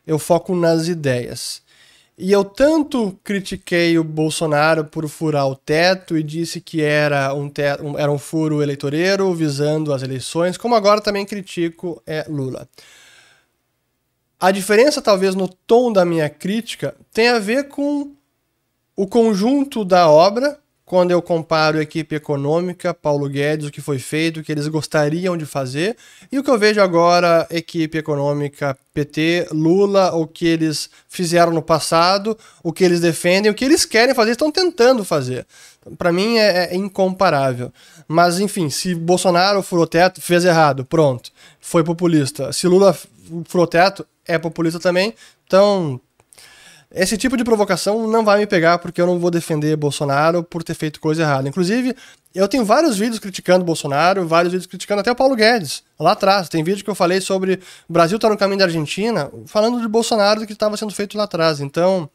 Eu 0.07 0.17
foco 0.17 0.55
nas 0.55 0.87
ideias. 0.87 1.61
E 2.17 2.31
eu 2.31 2.45
tanto 2.45 3.19
critiquei 3.23 3.97
o 3.97 4.05
Bolsonaro 4.05 4.85
por 4.85 5.07
furar 5.09 5.47
o 5.47 5.55
teto 5.55 6.17
e 6.17 6.23
disse 6.23 6.61
que 6.61 6.81
era 6.81 7.33
um, 7.33 7.49
teto, 7.49 7.97
era 7.97 8.11
um 8.11 8.17
furo 8.17 8.61
eleitoreiro 8.61 9.33
visando 9.33 9.91
as 9.91 10.01
eleições, 10.01 10.55
como 10.55 10.75
agora 10.75 11.01
também 11.01 11.25
critico 11.25 12.01
é 12.07 12.25
Lula. 12.29 12.69
A 14.39 14.49
diferença, 14.51 15.01
talvez, 15.01 15.35
no 15.35 15.49
tom 15.49 15.91
da 15.91 16.05
minha 16.05 16.29
crítica 16.29 16.95
tem 17.11 17.27
a 17.27 17.39
ver 17.39 17.67
com 17.67 18.13
o 18.95 19.07
conjunto 19.07 19.83
da 19.83 20.09
obra 20.09 20.59
quando 20.85 21.11
eu 21.11 21.21
comparo 21.21 21.79
a 21.79 21.81
equipe 21.81 22.13
econômica, 22.13 22.93
Paulo 22.93 23.27
Guedes, 23.27 23.67
o 23.67 23.71
que 23.71 23.81
foi 23.81 23.97
feito, 23.97 24.39
o 24.39 24.43
que 24.43 24.51
eles 24.51 24.67
gostariam 24.67 25.35
de 25.35 25.45
fazer, 25.45 25.97
e 26.31 26.37
o 26.37 26.43
que 26.43 26.49
eu 26.49 26.59
vejo 26.59 26.81
agora, 26.81 27.47
equipe 27.49 27.97
econômica 27.97 28.77
PT, 28.93 29.47
Lula, 29.51 30.13
o 30.13 30.27
que 30.27 30.45
eles 30.45 30.89
fizeram 31.07 31.51
no 31.51 31.61
passado, 31.61 32.37
o 32.61 32.71
que 32.71 32.83
eles 32.83 32.99
defendem, 32.99 33.49
o 33.49 33.55
que 33.55 33.65
eles 33.65 33.85
querem 33.85 34.13
fazer, 34.13 34.31
estão 34.31 34.51
tentando 34.51 35.03
fazer. 35.03 35.47
Para 35.97 36.11
mim 36.11 36.37
é, 36.37 36.65
é, 36.65 36.75
incomparável. 36.75 37.73
Mas, 38.07 38.39
enfim, 38.39 38.69
se 38.69 38.93
Bolsonaro 38.93 39.63
furou 39.63 39.87
teto, 39.87 40.21
fez 40.21 40.45
errado, 40.45 40.85
pronto, 40.85 41.31
foi 41.59 41.83
populista. 41.83 42.51
Se 42.51 42.67
Lula 42.67 42.95
furou 43.45 43.65
teto, 43.65 44.05
é 44.27 44.37
populista 44.37 44.79
também. 44.79 45.15
Então, 45.47 45.99
esse 46.93 47.17
tipo 47.17 47.35
de 47.35 47.43
provocação 47.43 48.07
não 48.07 48.23
vai 48.23 48.39
me 48.39 48.45
pegar 48.45 48.77
porque 48.77 49.01
eu 49.01 49.07
não 49.07 49.17
vou 49.17 49.31
defender 49.31 49.75
Bolsonaro 49.75 50.43
por 50.43 50.63
ter 50.63 50.75
feito 50.75 50.99
coisa 50.99 51.23
errada. 51.23 51.49
Inclusive, 51.49 51.95
eu 52.35 52.47
tenho 52.47 52.63
vários 52.63 52.97
vídeos 52.97 53.17
criticando 53.17 53.65
Bolsonaro, 53.65 54.27
vários 54.27 54.53
vídeos 54.53 54.67
criticando 54.67 55.01
até 55.01 55.11
o 55.11 55.15
Paulo 55.15 55.35
Guedes, 55.35 55.83
lá 55.99 56.11
atrás. 56.11 56.47
Tem 56.47 56.63
vídeo 56.63 56.83
que 56.83 56.89
eu 56.89 56.95
falei 56.95 57.19
sobre 57.19 57.59
o 57.89 57.93
Brasil 57.93 58.19
tá 58.19 58.29
no 58.29 58.37
caminho 58.37 58.59
da 58.59 58.65
Argentina, 58.65 59.31
falando 59.47 59.81
de 59.81 59.87
Bolsonaro 59.87 60.41
do 60.41 60.45
que 60.45 60.53
estava 60.53 60.77
sendo 60.77 60.93
feito 60.93 61.17
lá 61.17 61.23
atrás. 61.23 61.59
Então, 61.59 62.07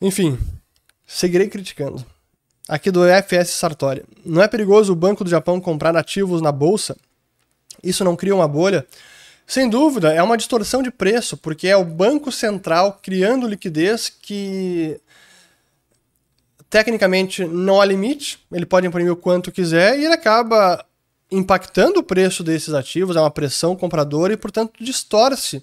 enfim, 0.00 0.38
seguirei 1.04 1.48
criticando. 1.48 2.04
Aqui 2.68 2.92
do 2.92 3.00
FS 3.04 3.50
Sartori. 3.50 4.04
Não 4.24 4.40
é 4.40 4.46
perigoso 4.46 4.92
o 4.92 4.96
Banco 4.96 5.24
do 5.24 5.30
Japão 5.30 5.60
comprar 5.60 5.96
ativos 5.96 6.40
na 6.40 6.52
bolsa? 6.52 6.96
Isso 7.82 8.04
não 8.04 8.14
cria 8.14 8.34
uma 8.36 8.46
bolha? 8.46 8.86
Sem 9.46 9.68
dúvida, 9.68 10.12
é 10.12 10.22
uma 10.22 10.36
distorção 10.36 10.82
de 10.82 10.90
preço, 10.90 11.36
porque 11.36 11.68
é 11.68 11.76
o 11.76 11.84
Banco 11.84 12.32
Central 12.32 12.98
criando 13.02 13.46
liquidez 13.46 14.08
que 14.08 15.00
tecnicamente 16.70 17.44
não 17.44 17.80
há 17.80 17.84
limite, 17.84 18.38
ele 18.50 18.64
pode 18.64 18.86
imprimir 18.86 19.12
o 19.12 19.16
quanto 19.16 19.52
quiser 19.52 19.98
e 19.98 20.06
ele 20.06 20.14
acaba 20.14 20.82
impactando 21.30 22.00
o 22.00 22.02
preço 22.02 22.42
desses 22.42 22.72
ativos, 22.72 23.14
é 23.14 23.20
uma 23.20 23.30
pressão 23.30 23.76
compradora 23.76 24.32
e, 24.32 24.38
portanto, 24.38 24.72
distorce 24.80 25.62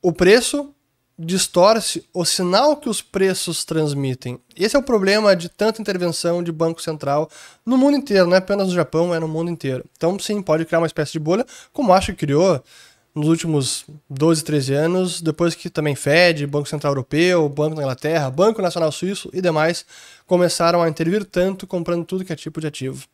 o 0.00 0.12
preço, 0.12 0.72
distorce 1.18 2.04
o 2.12 2.24
sinal 2.24 2.76
que 2.76 2.88
os 2.88 3.00
preços 3.00 3.64
transmitem. 3.64 4.38
Esse 4.54 4.76
é 4.76 4.78
o 4.78 4.82
problema 4.82 5.34
de 5.34 5.48
tanta 5.48 5.80
intervenção 5.80 6.42
de 6.42 6.52
Banco 6.52 6.82
Central 6.82 7.30
no 7.64 7.78
mundo 7.78 7.96
inteiro, 7.96 8.26
não 8.26 8.34
é 8.34 8.38
apenas 8.38 8.68
no 8.68 8.74
Japão, 8.74 9.14
é 9.14 9.18
no 9.18 9.28
mundo 9.28 9.50
inteiro. 9.50 9.84
Então, 9.96 10.18
sim, 10.18 10.42
pode 10.42 10.64
criar 10.66 10.78
uma 10.78 10.86
espécie 10.86 11.12
de 11.12 11.18
bolha, 11.18 11.46
como 11.72 11.92
acho 11.92 12.12
que 12.12 12.26
criou 12.26 12.62
nos 13.14 13.28
últimos 13.28 13.86
12, 14.10 14.44
13 14.44 14.74
anos, 14.74 15.22
depois 15.22 15.54
que 15.54 15.70
também 15.70 15.94
Fed, 15.94 16.46
Banco 16.46 16.68
Central 16.68 16.90
Europeu, 16.90 17.48
Banco 17.48 17.74
da 17.74 17.80
Inglaterra, 17.80 18.30
Banco 18.30 18.60
Nacional 18.60 18.92
Suíço 18.92 19.30
e 19.32 19.40
demais 19.40 19.86
começaram 20.26 20.82
a 20.82 20.88
intervir 20.88 21.24
tanto 21.24 21.66
comprando 21.66 22.04
tudo 22.04 22.26
que 22.26 22.32
é 22.32 22.36
tipo 22.36 22.60
de 22.60 22.66
ativo. 22.66 23.06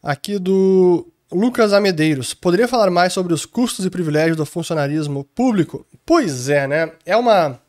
Aqui 0.00 0.38
do 0.38 1.08
Lucas 1.32 1.72
Amedeiros. 1.72 2.34
Poderia 2.34 2.66
falar 2.66 2.90
mais 2.90 3.12
sobre 3.12 3.32
os 3.32 3.46
custos 3.46 3.84
e 3.86 3.90
privilégios 3.90 4.36
do 4.36 4.44
funcionarismo 4.44 5.24
público? 5.24 5.86
Pois 6.04 6.48
é, 6.48 6.66
né? 6.66 6.92
É 7.06 7.16
uma. 7.16 7.60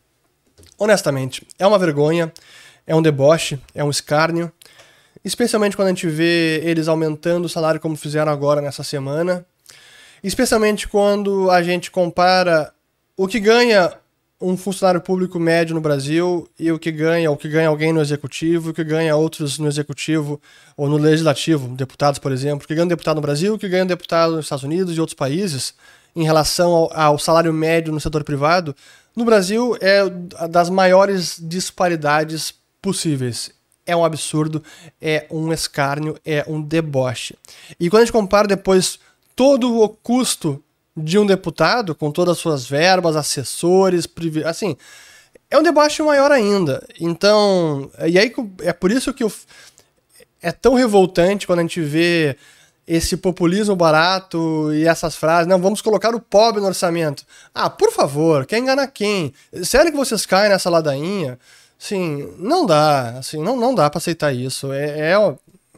Honestamente, 0.78 1.45
é 1.60 1.67
uma 1.67 1.78
vergonha, 1.78 2.34
é 2.88 2.95
um 2.95 3.02
deboche, 3.02 3.60
é 3.76 3.84
um 3.84 3.89
escárnio. 3.89 4.52
Especialmente 5.24 5.76
quando 5.76 5.89
a 5.89 5.91
gente 5.91 6.08
vê 6.08 6.62
eles 6.63 6.88
aumentando 6.88 7.45
o 7.45 7.50
salário 7.50 7.80
como 7.80 7.95
fizeram 7.95 8.32
agora 8.32 8.62
nessa 8.62 8.84
semana. 8.84 9.45
Especialmente 10.24 10.88
quando 10.88 11.52
a 11.52 11.62
gente 11.62 11.91
compara 11.91 12.74
o 13.15 13.28
que 13.28 13.39
ganha 13.39 13.93
um 14.41 14.58
funcionário 14.58 14.99
público 14.99 15.39
médio 15.39 15.75
no 15.75 15.82
Brasil 15.82 16.47
e 16.58 16.71
o 16.71 16.80
que 16.80 16.91
ganha, 16.91 17.30
o 17.30 17.38
que 17.38 17.47
ganha 17.47 17.69
alguém 17.69 17.93
no 17.93 18.01
executivo, 18.01 18.71
o 18.71 18.73
que 18.73 18.84
ganha 18.84 19.15
outros 19.15 19.60
no 19.60 19.67
executivo 19.67 20.41
ou 20.75 20.89
no 20.89 20.97
legislativo, 20.97 21.67
deputados, 21.75 22.19
por 22.19 22.32
exemplo, 22.32 22.65
o 22.65 22.67
que 22.67 22.73
ganha 22.73 22.86
um 22.86 22.89
deputado 22.89 23.17
no 23.17 23.21
Brasil, 23.21 23.54
o 23.54 23.60
que 23.60 23.69
ganha 23.69 23.84
um 23.84 23.88
deputado 23.88 24.36
nos 24.36 24.45
Estados 24.45 24.63
Unidos 24.63 24.97
e 24.97 24.99
outros 24.99 25.13
países 25.13 25.73
em 26.15 26.23
relação 26.23 26.71
ao, 26.71 26.93
ao 26.93 27.19
salário 27.19 27.54
médio 27.54 27.93
no 27.93 27.99
setor 27.99 28.23
privado, 28.23 28.75
no 29.15 29.25
Brasil 29.25 29.77
é 29.80 30.10
das 30.47 30.69
maiores 30.69 31.38
disparidades 31.39 32.54
possíveis. 32.82 33.51
É 33.86 33.95
um 33.95 34.06
absurdo, 34.06 34.63
é 35.01 35.25
um 35.30 35.51
escárnio, 35.51 36.17
é 36.25 36.45
um 36.47 36.62
deboche. 36.62 37.36
E 37.80 37.89
quando 37.89 38.01
a 38.01 38.06
gente 38.06 38.13
compara 38.13 38.47
depois 38.47 38.99
todo 39.36 39.82
o 39.82 39.89
custo 39.89 40.63
de 40.95 41.17
um 41.17 41.25
deputado, 41.25 41.95
com 41.95 42.12
todas 42.12 42.34
as 42.34 42.39
suas 42.39 42.65
verbas, 42.65 43.15
assessores, 43.15 44.08
assim, 44.45 44.75
é 45.49 45.58
um 45.58 45.63
debate 45.63 46.01
maior 46.01 46.32
ainda. 46.32 46.86
Então, 46.99 47.89
e 48.08 48.17
aí 48.17 48.34
é 48.62 48.73
por 48.73 48.91
isso 48.91 49.13
que 49.13 49.23
eu, 49.23 49.32
é 50.41 50.51
tão 50.51 50.75
revoltante 50.75 51.47
quando 51.47 51.60
a 51.60 51.63
gente 51.63 51.82
vê 51.82 52.38
esse 52.88 53.15
populismo 53.15 53.75
barato 53.75 54.73
e 54.73 54.86
essas 54.86 55.15
frases, 55.15 55.47
não, 55.47 55.62
vamos 55.62 55.82
colocar 55.82 56.13
o 56.15 56.19
pobre 56.19 56.60
no 56.60 56.67
orçamento. 56.67 57.25
Ah, 57.54 57.69
por 57.69 57.91
favor, 57.91 58.45
quer 58.45 58.58
enganar 58.58 58.88
quem? 58.88 59.34
Sério 59.63 59.91
que 59.91 59.97
vocês 59.97 60.25
caem 60.25 60.49
nessa 60.49 60.69
ladainha? 60.69 61.39
Sim, 61.77 62.34
não 62.38 62.65
dá, 62.65 63.17
assim, 63.19 63.41
não, 63.41 63.56
não 63.56 63.73
dá 63.73 63.89
para 63.89 63.97
aceitar 63.97 64.34
isso. 64.34 64.71
É, 64.73 65.13
é, 65.13 65.36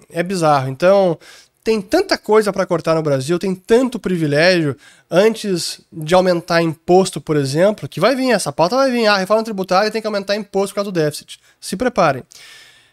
é 0.09 0.23
bizarro. 0.23 0.69
Então, 0.69 1.17
tem 1.63 1.81
tanta 1.81 2.17
coisa 2.17 2.51
para 2.51 2.65
cortar 2.65 2.93
no 2.93 3.01
Brasil, 3.01 3.39
tem 3.39 3.55
tanto 3.55 3.97
privilégio 3.97 4.75
antes 5.09 5.79
de 5.91 6.13
aumentar 6.13 6.61
imposto, 6.61 7.21
por 7.21 7.37
exemplo, 7.37 7.87
que 7.87 8.01
vai 8.01 8.15
vir, 8.15 8.31
essa 8.31 8.51
pauta 8.51 8.75
vai 8.75 8.91
vir, 8.91 9.07
a 9.07 9.13
ah, 9.13 9.17
reforma 9.17 9.43
tributária 9.43 9.89
tem 9.89 10.01
que 10.01 10.07
aumentar 10.07 10.35
imposto 10.35 10.69
por 10.69 10.75
causa 10.75 10.91
do 10.91 10.99
déficit. 10.99 11.39
Se 11.61 11.77
preparem. 11.77 12.23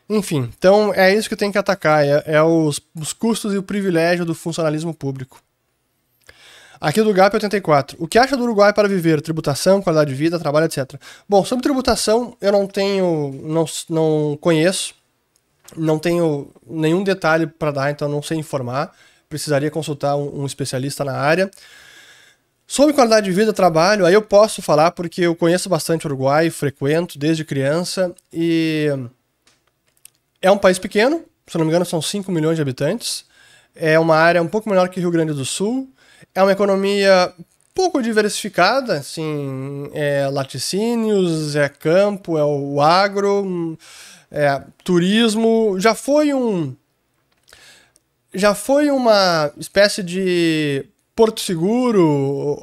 Enfim, 0.08 0.50
então 0.56 0.92
é 0.94 1.12
isso 1.14 1.28
que 1.28 1.36
tem 1.36 1.50
que 1.50 1.58
atacar, 1.58 2.04
é, 2.04 2.22
é 2.26 2.42
os, 2.42 2.80
os, 2.94 3.12
custos 3.12 3.54
e 3.54 3.58
o 3.58 3.62
privilégio 3.62 4.24
do 4.24 4.34
funcionalismo 4.34 4.94
público. 4.94 5.40
Aqui 6.80 7.02
do 7.02 7.12
GAP 7.12 7.34
84. 7.34 7.96
O 8.00 8.08
que 8.08 8.18
acha 8.18 8.36
do 8.36 8.42
Uruguai 8.42 8.72
para 8.72 8.88
viver? 8.88 9.20
Tributação, 9.20 9.82
qualidade 9.82 10.10
de 10.10 10.16
vida, 10.16 10.38
trabalho, 10.38 10.64
etc. 10.64 10.94
Bom, 11.28 11.44
sobre 11.44 11.62
tributação 11.62 12.36
eu 12.40 12.50
não 12.50 12.66
tenho, 12.66 13.38
não, 13.44 13.66
não 13.90 14.38
conheço, 14.40 14.94
não 15.76 15.98
tenho 15.98 16.50
nenhum 16.66 17.02
detalhe 17.02 17.46
para 17.46 17.70
dar, 17.70 17.90
então 17.90 18.08
não 18.08 18.22
sei 18.22 18.38
informar. 18.38 18.94
Precisaria 19.28 19.70
consultar 19.70 20.16
um, 20.16 20.42
um, 20.42 20.46
especialista 20.46 21.04
na 21.04 21.12
área. 21.12 21.50
Sobre 22.66 22.94
qualidade 22.94 23.26
de 23.26 23.32
vida, 23.32 23.52
trabalho, 23.52 24.06
aí 24.06 24.14
eu 24.14 24.22
posso 24.22 24.62
falar 24.62 24.92
porque 24.92 25.22
eu 25.22 25.34
conheço 25.34 25.68
bastante 25.68 26.06
o 26.06 26.08
Uruguai, 26.08 26.50
frequento 26.50 27.18
desde 27.18 27.44
criança 27.44 28.14
e 28.32 28.88
é 30.40 30.50
um 30.50 30.58
país 30.58 30.78
pequeno, 30.78 31.24
se 31.46 31.58
não 31.58 31.64
me 31.64 31.70
engano 31.70 31.84
são 31.84 32.00
5 32.00 32.30
milhões 32.30 32.56
de 32.56 32.62
habitantes. 32.62 33.24
É 33.74 33.98
uma 33.98 34.16
área 34.16 34.42
um 34.42 34.48
pouco 34.48 34.68
menor 34.68 34.88
que 34.88 35.00
Rio 35.00 35.10
Grande 35.10 35.32
do 35.32 35.44
Sul. 35.44 35.88
É 36.34 36.42
uma 36.42 36.52
economia 36.52 37.32
pouco 37.74 38.02
diversificada, 38.02 38.98
assim, 38.98 39.90
é 39.94 40.28
laticínios, 40.28 41.56
é 41.56 41.68
campo, 41.68 42.36
é 42.36 42.44
o 42.44 42.80
agro, 42.80 43.78
é, 44.30 44.62
turismo, 44.84 45.76
já 45.78 45.94
foi 45.94 46.32
um 46.32 46.74
já 48.32 48.54
foi 48.54 48.90
uma 48.90 49.50
espécie 49.58 50.02
de 50.02 50.86
porto 51.16 51.40
seguro 51.40 52.06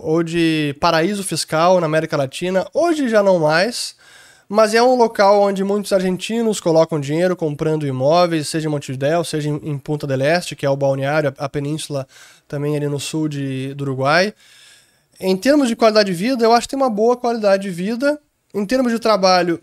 ou 0.02 0.24
de 0.24 0.76
paraíso 0.80 1.24
fiscal 1.24 1.80
na 1.80 1.86
América 1.86 2.16
Latina. 2.16 2.66
Hoje 2.74 3.10
já 3.10 3.22
não 3.22 3.40
mais, 3.40 3.96
mas 4.48 4.74
é 4.74 4.82
um 4.82 4.96
local 4.96 5.42
onde 5.42 5.64
muitos 5.64 5.92
argentinos 5.92 6.60
colocam 6.60 7.00
dinheiro 7.00 7.36
comprando 7.36 7.86
imóveis, 7.86 8.48
seja 8.48 8.68
em 8.68 8.72
Montevidéu, 8.72 9.24
seja 9.24 9.50
em, 9.50 9.78
Punta 9.78 10.08
del 10.08 10.22
Este, 10.22 10.56
que 10.56 10.66
é 10.66 10.70
o 10.70 10.78
balneário, 10.78 11.34
a, 11.38 11.50
península 11.50 12.08
também 12.48 12.76
ali 12.76 12.88
no 12.88 13.00
sul 13.00 13.28
de, 13.28 13.74
do 13.74 13.84
Uruguai. 13.84 14.34
Em 15.20 15.36
termos 15.36 15.68
de 15.68 15.76
qualidade 15.76 16.10
de 16.10 16.18
vida, 16.18 16.46
eu 16.46 16.54
acho 16.54 16.68
que 16.68 16.76
tem 16.76 16.82
uma 16.82 16.90
boa 16.90 17.18
qualidade 17.18 17.64
de 17.64 17.70
vida. 17.70 18.20
Em 18.54 18.66
termos 18.66 18.92
de 18.92 19.00
trabalho, 19.00 19.62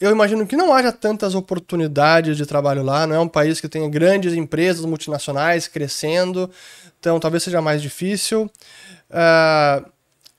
eu 0.00 0.10
imagino 0.10 0.46
que 0.46 0.56
não 0.56 0.72
haja 0.72 0.92
tantas 0.92 1.34
oportunidades 1.34 2.36
de 2.36 2.46
trabalho 2.46 2.82
lá. 2.82 3.06
Não 3.06 3.16
é 3.16 3.20
um 3.20 3.28
país 3.28 3.60
que 3.60 3.68
tenha 3.68 3.88
grandes 3.88 4.32
empresas 4.34 4.84
multinacionais 4.84 5.66
crescendo, 5.66 6.50
então 7.00 7.18
talvez 7.18 7.42
seja 7.42 7.60
mais 7.60 7.82
difícil. 7.82 8.50
Uh, 9.10 9.84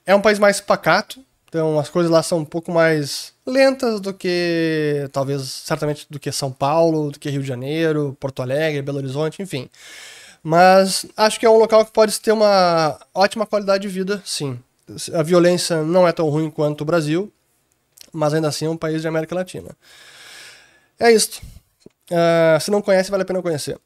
é 0.06 0.16
um 0.16 0.22
país 0.22 0.40
mais 0.40 0.62
pacato, 0.62 1.20
então 1.48 1.78
as 1.78 1.90
coisas 1.90 2.12
lá 2.12 2.24
são 2.24 2.40
um 2.40 2.46
pouco 2.46 2.72
mais 2.72 3.34
lentas 3.46 4.00
do 4.00 4.14
que, 4.14 5.10
talvez, 5.12 5.42
certamente, 5.42 6.08
do 6.10 6.20
que 6.20 6.32
São 6.32 6.52
Paulo, 6.52 7.12
do 7.12 7.20
que 7.20 7.30
Rio 7.30 7.42
de 7.42 7.48
Janeiro, 7.48 8.16
Porto 8.20 8.42
Alegre, 8.42 8.82
Belo 8.82 9.00
Horizonte, 9.00 9.42
enfim. 9.42 9.70
Mas 10.42 11.06
acho 11.18 11.40
que 11.40 11.46
é 11.46 11.50
um 11.50 11.58
local 11.58 11.86
que 11.86 11.92
pode 11.92 12.18
ter 12.22 12.32
uma 12.32 12.98
ótima 13.14 13.46
qualidade 13.46 13.82
de 13.82 13.90
vida, 13.90 14.22
sim. 14.24 14.58
A 15.14 15.22
violência 15.22 15.84
não 15.84 16.08
é 16.08 16.12
tão 16.12 16.30
ruim 16.30 16.50
quanto 16.50 16.82
o 16.82 16.86
Brasil, 16.86 17.32
mas 18.12 18.34
ainda 18.34 18.48
assim 18.48 18.66
é 18.66 18.70
um 18.70 18.78
país 18.78 19.02
de 19.02 19.08
América 19.08 19.36
Latina. 19.36 19.76
É 21.00 21.12
isto. 21.12 21.42
Uh, 22.12 22.60
se 22.60 22.72
não 22.72 22.82
conhece, 22.82 23.12
vale 23.12 23.24
a 23.24 23.26
pena 23.26 23.42
conhecer. 23.42 23.80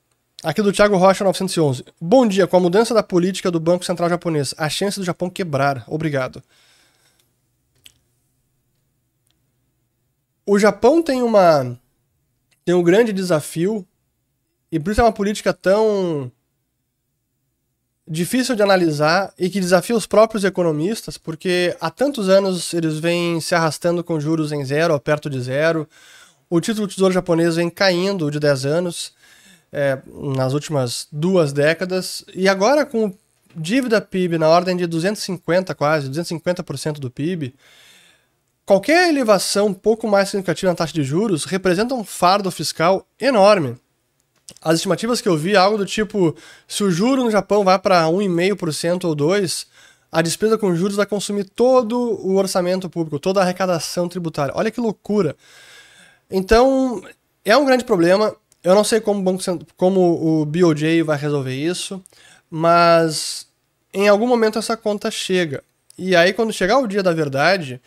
Aqui 0.44 0.62
do 0.62 0.74
Thiago 0.74 0.98
Rocha 0.98 1.24
911. 1.24 1.86
Bom 2.02 2.28
dia, 2.28 2.46
com 2.48 2.58
a 2.58 2.60
mudança 2.60 2.94
da 2.94 3.02
política 3.02 3.50
do 3.50 3.60
Banco 3.60 3.86
Central 3.86 4.10
japonês, 4.10 4.54
a 4.58 4.68
chance 4.68 5.00
do 5.00 5.06
Japão 5.06 5.30
quebrar. 5.30 5.84
Obrigado. 5.88 6.44
O 10.46 10.60
Japão 10.60 11.02
tem 11.02 11.22
uma 11.22 11.80
tem 12.66 12.76
um 12.76 12.84
grande 12.84 13.14
desafio 13.14 13.88
e 14.72 14.80
por 14.80 14.92
isso 14.92 15.02
é 15.02 15.04
uma 15.04 15.14
política 15.14 15.54
tão 15.54 16.32
difícil 18.08 18.56
de 18.56 18.62
analisar 18.62 19.34
e 19.38 19.50
que 19.50 19.60
desafia 19.60 19.96
os 19.96 20.06
próprios 20.06 20.44
economistas, 20.44 21.18
porque 21.18 21.76
há 21.80 21.89
tantos 21.89 22.30
anos 22.30 22.74
eles 22.74 23.00
vêm 23.00 23.39
se 23.39 23.56
arrastando 23.56 24.04
com 24.04 24.20
juros 24.20 24.52
em 24.52 24.63
zero 24.63 24.94
ou 24.94 25.00
perto 25.00 25.30
de 25.30 25.39
zero. 25.39 25.88
O 26.50 26.60
título 26.60 26.88
do 26.88 26.94
tesouro 26.94 27.13
japonês 27.13 27.56
vem 27.56 27.70
caindo 27.70 28.30
de 28.30 28.39
10 28.39 28.66
anos 28.66 29.13
é, 29.72 29.98
nas 30.36 30.54
últimas 30.54 31.08
duas 31.12 31.52
décadas 31.52 32.24
e 32.36 32.48
agora 32.48 32.86
com 32.86 33.13
dívida 33.56 34.02
PIB 34.02 34.38
na 34.38 34.50
ordem 34.50 34.76
de 34.76 34.86
250 34.86 35.74
quase, 35.74 36.10
250% 36.10 37.00
do 37.00 37.10
PIB, 37.10 37.56
Qualquer 38.66 39.10
elevação 39.10 39.74
pouco 39.74 40.08
mais 40.08 40.30
significativa 40.30 40.72
na 40.72 40.76
taxa 40.76 40.94
de 40.94 41.04
juros 41.04 41.44
representa 41.44 41.94
um 41.94 42.04
fardo 42.04 42.50
fiscal 42.50 43.06
enorme. 43.20 43.76
As 44.62 44.75
estimativas 44.75 45.21
que 45.21 45.27
eu 45.27 45.38
vi, 45.38 45.56
algo 45.56 45.77
do 45.77 45.86
tipo, 45.86 46.36
se 46.67 46.84
o 46.84 46.91
juro 46.91 47.23
no 47.23 47.32
Japão 47.32 47.63
vai 47.63 47.77
para 47.79 48.06
1,5% 48.06 49.06
ou 49.06 49.15
2%, 49.15 49.65
a 50.12 50.21
despesa 50.21 50.58
com 50.60 50.75
juros 50.75 50.95
vai 50.95 51.08
consumir 51.08 51.45
todo 51.45 51.97
o 51.97 52.36
orçamento 52.36 52.88
público, 52.88 53.19
toda 53.19 53.39
a 53.39 53.43
arrecadação 53.43 54.08
tributária. 54.08 54.53
Olha 54.56 54.69
que 54.69 54.79
loucura. 54.79 55.36
Então, 56.29 57.01
é 57.43 57.58
um 57.58 57.65
grande 57.65 57.84
problema. 57.84 58.36
Eu 58.63 58.75
não 58.75 58.84
sei 58.84 59.01
como 59.01 59.19
o, 59.19 59.23
Banco, 59.23 59.43
como 59.75 60.41
o 60.41 60.45
BOJ 60.45 61.01
vai 61.03 61.17
resolver 61.17 61.56
isso, 61.56 62.01
mas 62.49 63.47
em 63.91 64.08
algum 64.08 64.27
momento 64.27 64.60
essa 64.60 64.77
conta 64.77 65.10
chega. 65.10 65.63
E 65.97 66.15
aí, 66.15 66.32
quando 66.32 66.53
chegar 66.53 66.77
o 66.77 66.88
dia 66.88 67.01
da 67.01 67.12
verdade, 67.12 67.82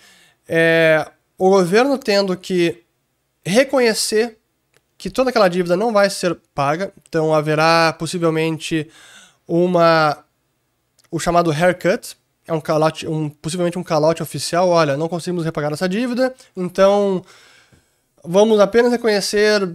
é, 0.48 1.08
o 1.38 1.50
governo 1.50 1.96
tendo 1.96 2.36
que 2.36 2.82
reconhecer 3.44 4.36
que 4.98 5.11
toda 5.11 5.30
aquela 5.30 5.48
dívida 5.48 5.76
não 5.76 5.92
vai 5.92 6.09
ser 6.09 6.37
paga, 6.54 6.92
então 7.09 7.35
haverá 7.35 7.94
possivelmente 7.98 8.88
uma 9.46 10.24
o 11.11 11.18
chamado 11.18 11.50
haircut, 11.52 12.16
é 12.46 12.52
um 12.52 12.61
calote, 12.61 13.06
um, 13.06 13.28
possivelmente 13.28 13.78
um 13.78 13.82
calote 13.82 14.22
oficial, 14.22 14.68
olha, 14.68 14.96
não 14.96 15.09
conseguimos 15.09 15.44
repagar 15.44 15.72
essa 15.72 15.88
dívida, 15.88 16.35
então 16.56 17.24
vamos 18.24 18.59
apenas 18.61 18.90
reconhecer 18.90 19.68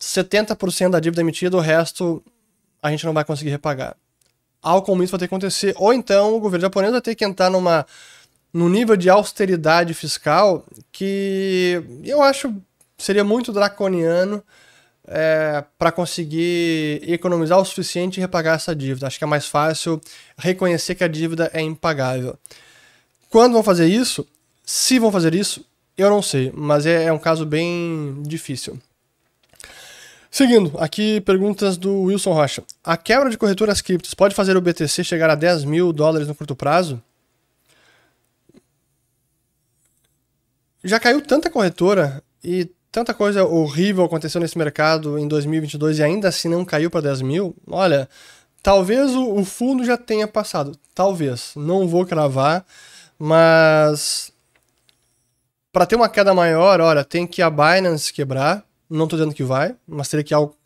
70% 0.00 0.90
da 0.90 1.00
dívida 1.00 1.20
emitida, 1.20 1.56
o 1.56 1.60
resto 1.60 2.22
a 2.82 2.90
gente 2.90 3.04
não 3.06 3.12
vai 3.12 3.24
conseguir 3.24 3.50
repagar. 3.50 3.96
Algo 4.62 4.84
como 4.84 5.02
isso 5.02 5.12
vai 5.12 5.18
ter 5.18 5.28
que 5.28 5.34
acontecer, 5.34 5.74
ou 5.76 5.92
então 5.92 6.34
o 6.34 6.40
governo 6.40 6.62
japonês 6.62 6.92
vai 6.92 7.00
ter 7.00 7.14
que 7.14 7.24
entrar 7.24 7.50
numa 7.50 7.86
num 8.52 8.68
nível 8.70 8.96
de 8.96 9.10
austeridade 9.10 9.92
fiscal 9.92 10.64
que 10.90 11.82
eu 12.02 12.22
acho 12.22 12.54
seria 12.96 13.24
muito 13.24 13.52
draconiano 13.52 14.42
é, 15.06 15.64
para 15.78 15.92
conseguir 15.92 17.02
economizar 17.08 17.58
o 17.58 17.64
suficiente 17.64 18.18
e 18.18 18.20
repagar 18.20 18.56
essa 18.56 18.74
dívida. 18.74 19.06
Acho 19.06 19.18
que 19.18 19.24
é 19.24 19.26
mais 19.26 19.46
fácil 19.46 20.00
reconhecer 20.36 20.94
que 20.94 21.04
a 21.04 21.08
dívida 21.08 21.50
é 21.52 21.60
impagável. 21.60 22.38
Quando 23.30 23.52
vão 23.52 23.62
fazer 23.62 23.86
isso? 23.86 24.26
Se 24.64 24.98
vão 24.98 25.12
fazer 25.12 25.34
isso, 25.34 25.64
eu 25.96 26.10
não 26.10 26.22
sei, 26.22 26.52
mas 26.54 26.86
é, 26.86 27.04
é 27.04 27.12
um 27.12 27.18
caso 27.18 27.46
bem 27.46 28.22
difícil. 28.22 28.78
Seguindo, 30.30 30.76
aqui 30.78 31.20
perguntas 31.20 31.76
do 31.76 32.02
Wilson 32.02 32.32
Rocha. 32.32 32.62
A 32.84 32.96
quebra 32.96 33.30
de 33.30 33.38
corretoras 33.38 33.80
criptos 33.80 34.12
pode 34.12 34.34
fazer 34.34 34.56
o 34.56 34.60
BTC 34.60 35.04
chegar 35.04 35.30
a 35.30 35.34
10 35.34 35.64
mil 35.64 35.92
dólares 35.92 36.28
no 36.28 36.34
curto 36.34 36.54
prazo? 36.54 37.00
já 40.86 41.00
caiu 41.00 41.20
tanta 41.20 41.50
corretora 41.50 42.22
e 42.42 42.70
tanta 42.96 43.12
coisa 43.12 43.44
horrível 43.44 44.04
aconteceu 44.04 44.40
nesse 44.40 44.56
mercado 44.56 45.18
em 45.18 45.28
2022 45.28 45.98
e 45.98 46.02
ainda 46.02 46.28
assim 46.28 46.48
não 46.48 46.64
caiu 46.64 46.90
para 46.90 47.02
10 47.02 47.20
mil. 47.20 47.54
Olha, 47.66 48.08
talvez 48.62 49.14
o, 49.14 49.34
o, 49.34 49.44
fundo 49.44 49.84
já 49.84 49.98
tenha 49.98 50.26
passado. 50.26 50.74
Talvez. 50.94 51.52
Não 51.56 51.86
vou 51.86 52.06
cravar, 52.06 52.64
mas 53.18 54.32
para 55.70 55.84
ter 55.84 55.94
uma 55.94 56.08
queda 56.08 56.32
maior, 56.32 56.80
olha, 56.80 57.04
tem 57.04 57.26
que 57.26 57.42
a 57.42 57.50
Binance 57.50 58.10
quebrar. 58.10 58.64
Não 58.88 59.04
estou 59.04 59.18
dizendo 59.18 59.34
que 59.34 59.44
vai, 59.44 59.76
mas 59.86 60.08
teria 60.08 60.24
que 60.24 60.32
algo 60.32 60.56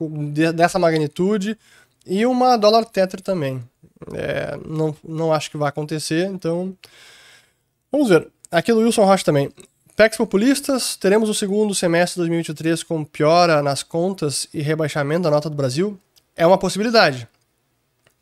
dessa 0.55 0.79
magnitude 0.79 1.59
e 2.07 2.25
uma 2.25 2.57
dólar 2.57 2.85
tether 2.85 3.21
também. 3.21 3.61
É, 4.15 4.57
não, 4.65 4.95
não 5.03 5.33
acho 5.33 5.51
que 5.51 5.57
vai 5.57 5.69
acontecer, 5.69 6.27
então 6.27 6.77
vamos 7.91 8.09
ver. 8.09 8.29
Aqui 8.53 8.73
do 8.73 8.79
Wilson 8.79 9.05
Rocha 9.05 9.25
também. 9.25 9.51
PECs 10.01 10.17
populistas, 10.17 10.97
teremos 10.97 11.29
o 11.29 11.35
segundo 11.35 11.75
semestre 11.75 12.15
de 12.15 12.21
2023 12.21 12.83
com 12.85 13.05
piora 13.05 13.61
nas 13.61 13.83
contas 13.83 14.49
e 14.55 14.63
rebaixamento 14.63 15.25
da 15.25 15.31
nota 15.31 15.51
do 15.51 15.55
Brasil? 15.55 16.01
É 16.35 16.47
uma 16.47 16.57
possibilidade. 16.57 17.29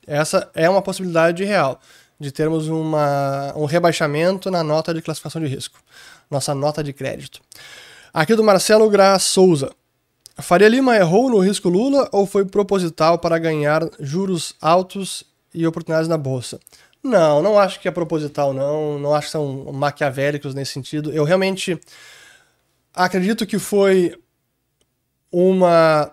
Essa 0.04 0.50
é 0.56 0.68
uma 0.68 0.82
possibilidade 0.82 1.44
real, 1.44 1.80
de 2.18 2.32
termos 2.32 2.66
uma, 2.66 3.52
um 3.54 3.64
rebaixamento 3.64 4.50
na 4.50 4.64
nota 4.64 4.92
de 4.92 5.00
classificação 5.00 5.40
de 5.40 5.46
risco, 5.46 5.78
nossa 6.28 6.52
nota 6.52 6.82
de 6.82 6.92
crédito. 6.92 7.40
Aqui 8.12 8.34
do 8.34 8.42
Marcelo 8.42 8.90
Gra 8.90 9.16
Souza. 9.20 9.70
Faria 10.36 10.68
Lima 10.68 10.96
errou 10.96 11.30
no 11.30 11.38
risco 11.38 11.68
Lula 11.68 12.08
ou 12.10 12.26
foi 12.26 12.44
proposital 12.44 13.20
para 13.20 13.38
ganhar 13.38 13.88
juros 14.00 14.52
altos 14.60 15.22
e 15.54 15.64
oportunidades 15.64 16.08
na 16.08 16.18
bolsa? 16.18 16.58
Não, 17.08 17.42
não 17.42 17.58
acho 17.58 17.80
que 17.80 17.88
é 17.88 17.90
proposital, 17.90 18.52
não. 18.52 18.98
Não 18.98 19.14
acho 19.14 19.28
que 19.28 19.32
são 19.32 19.72
maquiavélicos 19.72 20.54
nesse 20.54 20.72
sentido. 20.72 21.10
Eu 21.10 21.24
realmente 21.24 21.80
acredito 22.94 23.46
que 23.46 23.58
foi 23.58 24.14
uma 25.32 26.12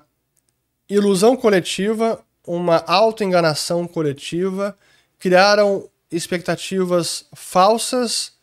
ilusão 0.90 1.36
coletiva, 1.36 2.24
uma 2.48 2.78
autoenganação 2.88 3.86
coletiva. 3.86 4.78
Criaram 5.20 5.90
expectativas 6.10 7.26
falsas, 7.36 8.34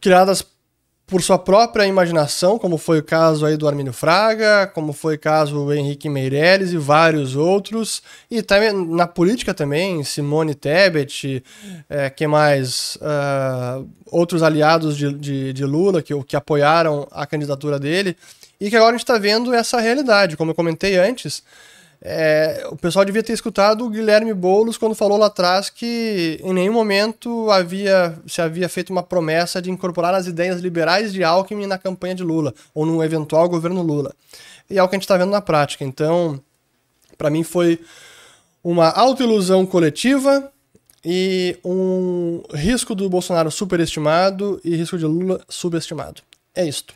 criadas 0.00 0.42
por 1.06 1.22
sua 1.22 1.38
própria 1.38 1.86
imaginação, 1.86 2.58
como 2.58 2.76
foi 2.76 2.98
o 2.98 3.02
caso 3.02 3.46
aí 3.46 3.56
do 3.56 3.68
Armínio 3.68 3.92
Fraga, 3.92 4.66
como 4.66 4.92
foi 4.92 5.14
o 5.14 5.18
caso 5.18 5.54
do 5.54 5.72
Henrique 5.72 6.08
Meirelles 6.08 6.72
e 6.72 6.76
vários 6.76 7.36
outros, 7.36 8.02
e 8.28 8.42
também 8.42 8.72
na 8.72 9.06
política 9.06 9.54
também, 9.54 10.02
Simone 10.02 10.54
Tebet, 10.54 11.44
é, 11.88 12.10
que 12.10 12.26
mais, 12.26 12.96
uh, 12.96 13.88
outros 14.06 14.42
aliados 14.42 14.96
de, 14.96 15.12
de, 15.12 15.52
de, 15.52 15.64
Lula 15.64 16.02
que, 16.02 16.12
que 16.24 16.34
apoiaram 16.34 17.06
a 17.12 17.24
candidatura 17.24 17.78
dele, 17.78 18.16
e 18.60 18.68
que 18.68 18.74
agora 18.74 18.90
a 18.90 18.98
gente 18.98 19.04
está 19.04 19.16
vendo 19.16 19.54
essa 19.54 19.78
realidade, 19.78 20.36
como 20.36 20.50
eu 20.50 20.54
comentei 20.56 20.96
antes, 20.96 21.40
é, 22.02 22.66
o 22.70 22.76
pessoal 22.76 23.04
devia 23.04 23.22
ter 23.22 23.32
escutado 23.32 23.84
o 23.84 23.90
Guilherme 23.90 24.34
Boulos 24.34 24.76
quando 24.76 24.94
falou 24.94 25.18
lá 25.18 25.26
atrás 25.26 25.70
que 25.70 26.38
em 26.42 26.52
nenhum 26.52 26.72
momento 26.72 27.50
havia 27.50 28.16
se 28.26 28.40
havia 28.40 28.68
feito 28.68 28.90
uma 28.90 29.02
promessa 29.02 29.62
de 29.62 29.70
incorporar 29.70 30.14
as 30.14 30.26
ideias 30.26 30.60
liberais 30.60 31.12
de 31.12 31.24
Alckmin 31.24 31.66
na 31.66 31.78
campanha 31.78 32.14
de 32.14 32.22
Lula 32.22 32.54
ou 32.74 32.84
no 32.84 33.02
eventual 33.02 33.48
governo 33.48 33.82
Lula. 33.82 34.14
E 34.68 34.78
é 34.78 34.82
o 34.82 34.88
que 34.88 34.94
a 34.94 34.98
gente 34.98 35.04
está 35.04 35.16
vendo 35.16 35.30
na 35.30 35.40
prática. 35.40 35.84
Então, 35.84 36.40
para 37.16 37.30
mim 37.30 37.42
foi 37.42 37.80
uma 38.62 38.90
autoilusão 38.90 39.64
coletiva 39.64 40.50
e 41.04 41.56
um 41.64 42.42
risco 42.52 42.94
do 42.94 43.08
Bolsonaro 43.08 43.50
superestimado 43.50 44.60
e 44.64 44.76
risco 44.76 44.98
de 44.98 45.06
Lula 45.06 45.40
subestimado. 45.48 46.20
É 46.54 46.64
isto. 46.64 46.94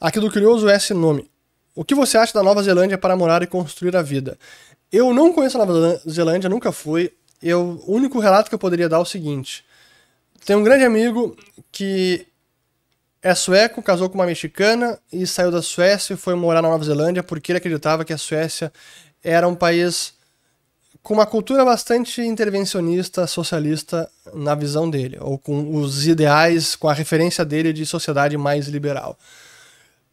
Aqui 0.00 0.18
do 0.18 0.30
curioso 0.30 0.68
S 0.68 0.92
nome. 0.92 1.30
O 1.76 1.84
que 1.84 1.94
você 1.94 2.16
acha 2.16 2.32
da 2.32 2.42
Nova 2.42 2.62
Zelândia 2.62 2.96
para 2.96 3.14
morar 3.14 3.42
e 3.42 3.46
construir 3.46 3.94
a 3.94 4.00
vida? 4.00 4.38
Eu 4.90 5.12
não 5.12 5.30
conheço 5.30 5.60
a 5.60 5.66
Nova 5.66 6.00
Zelândia, 6.08 6.48
nunca 6.48 6.72
fui. 6.72 7.12
Eu, 7.42 7.82
o 7.86 7.92
único 7.92 8.18
relato 8.18 8.48
que 8.48 8.54
eu 8.54 8.58
poderia 8.58 8.88
dar 8.88 8.96
é 8.96 9.00
o 9.00 9.04
seguinte: 9.04 9.62
tem 10.46 10.56
um 10.56 10.64
grande 10.64 10.84
amigo 10.84 11.36
que 11.70 12.26
é 13.22 13.34
sueco, 13.34 13.82
casou 13.82 14.08
com 14.08 14.14
uma 14.14 14.24
mexicana 14.24 14.98
e 15.12 15.26
saiu 15.26 15.50
da 15.50 15.60
Suécia 15.60 16.14
e 16.14 16.16
foi 16.16 16.34
morar 16.34 16.62
na 16.62 16.70
Nova 16.70 16.82
Zelândia 16.82 17.22
porque 17.22 17.52
ele 17.52 17.58
acreditava 17.58 18.06
que 18.06 18.12
a 18.12 18.18
Suécia 18.18 18.72
era 19.22 19.46
um 19.46 19.54
país 19.54 20.14
com 21.02 21.12
uma 21.12 21.26
cultura 21.26 21.62
bastante 21.62 22.22
intervencionista, 22.22 23.26
socialista 23.26 24.10
na 24.32 24.54
visão 24.54 24.88
dele, 24.88 25.18
ou 25.20 25.38
com 25.38 25.76
os 25.76 26.06
ideais, 26.06 26.74
com 26.74 26.88
a 26.88 26.94
referência 26.94 27.44
dele 27.44 27.72
de 27.72 27.84
sociedade 27.84 28.36
mais 28.38 28.66
liberal. 28.66 29.18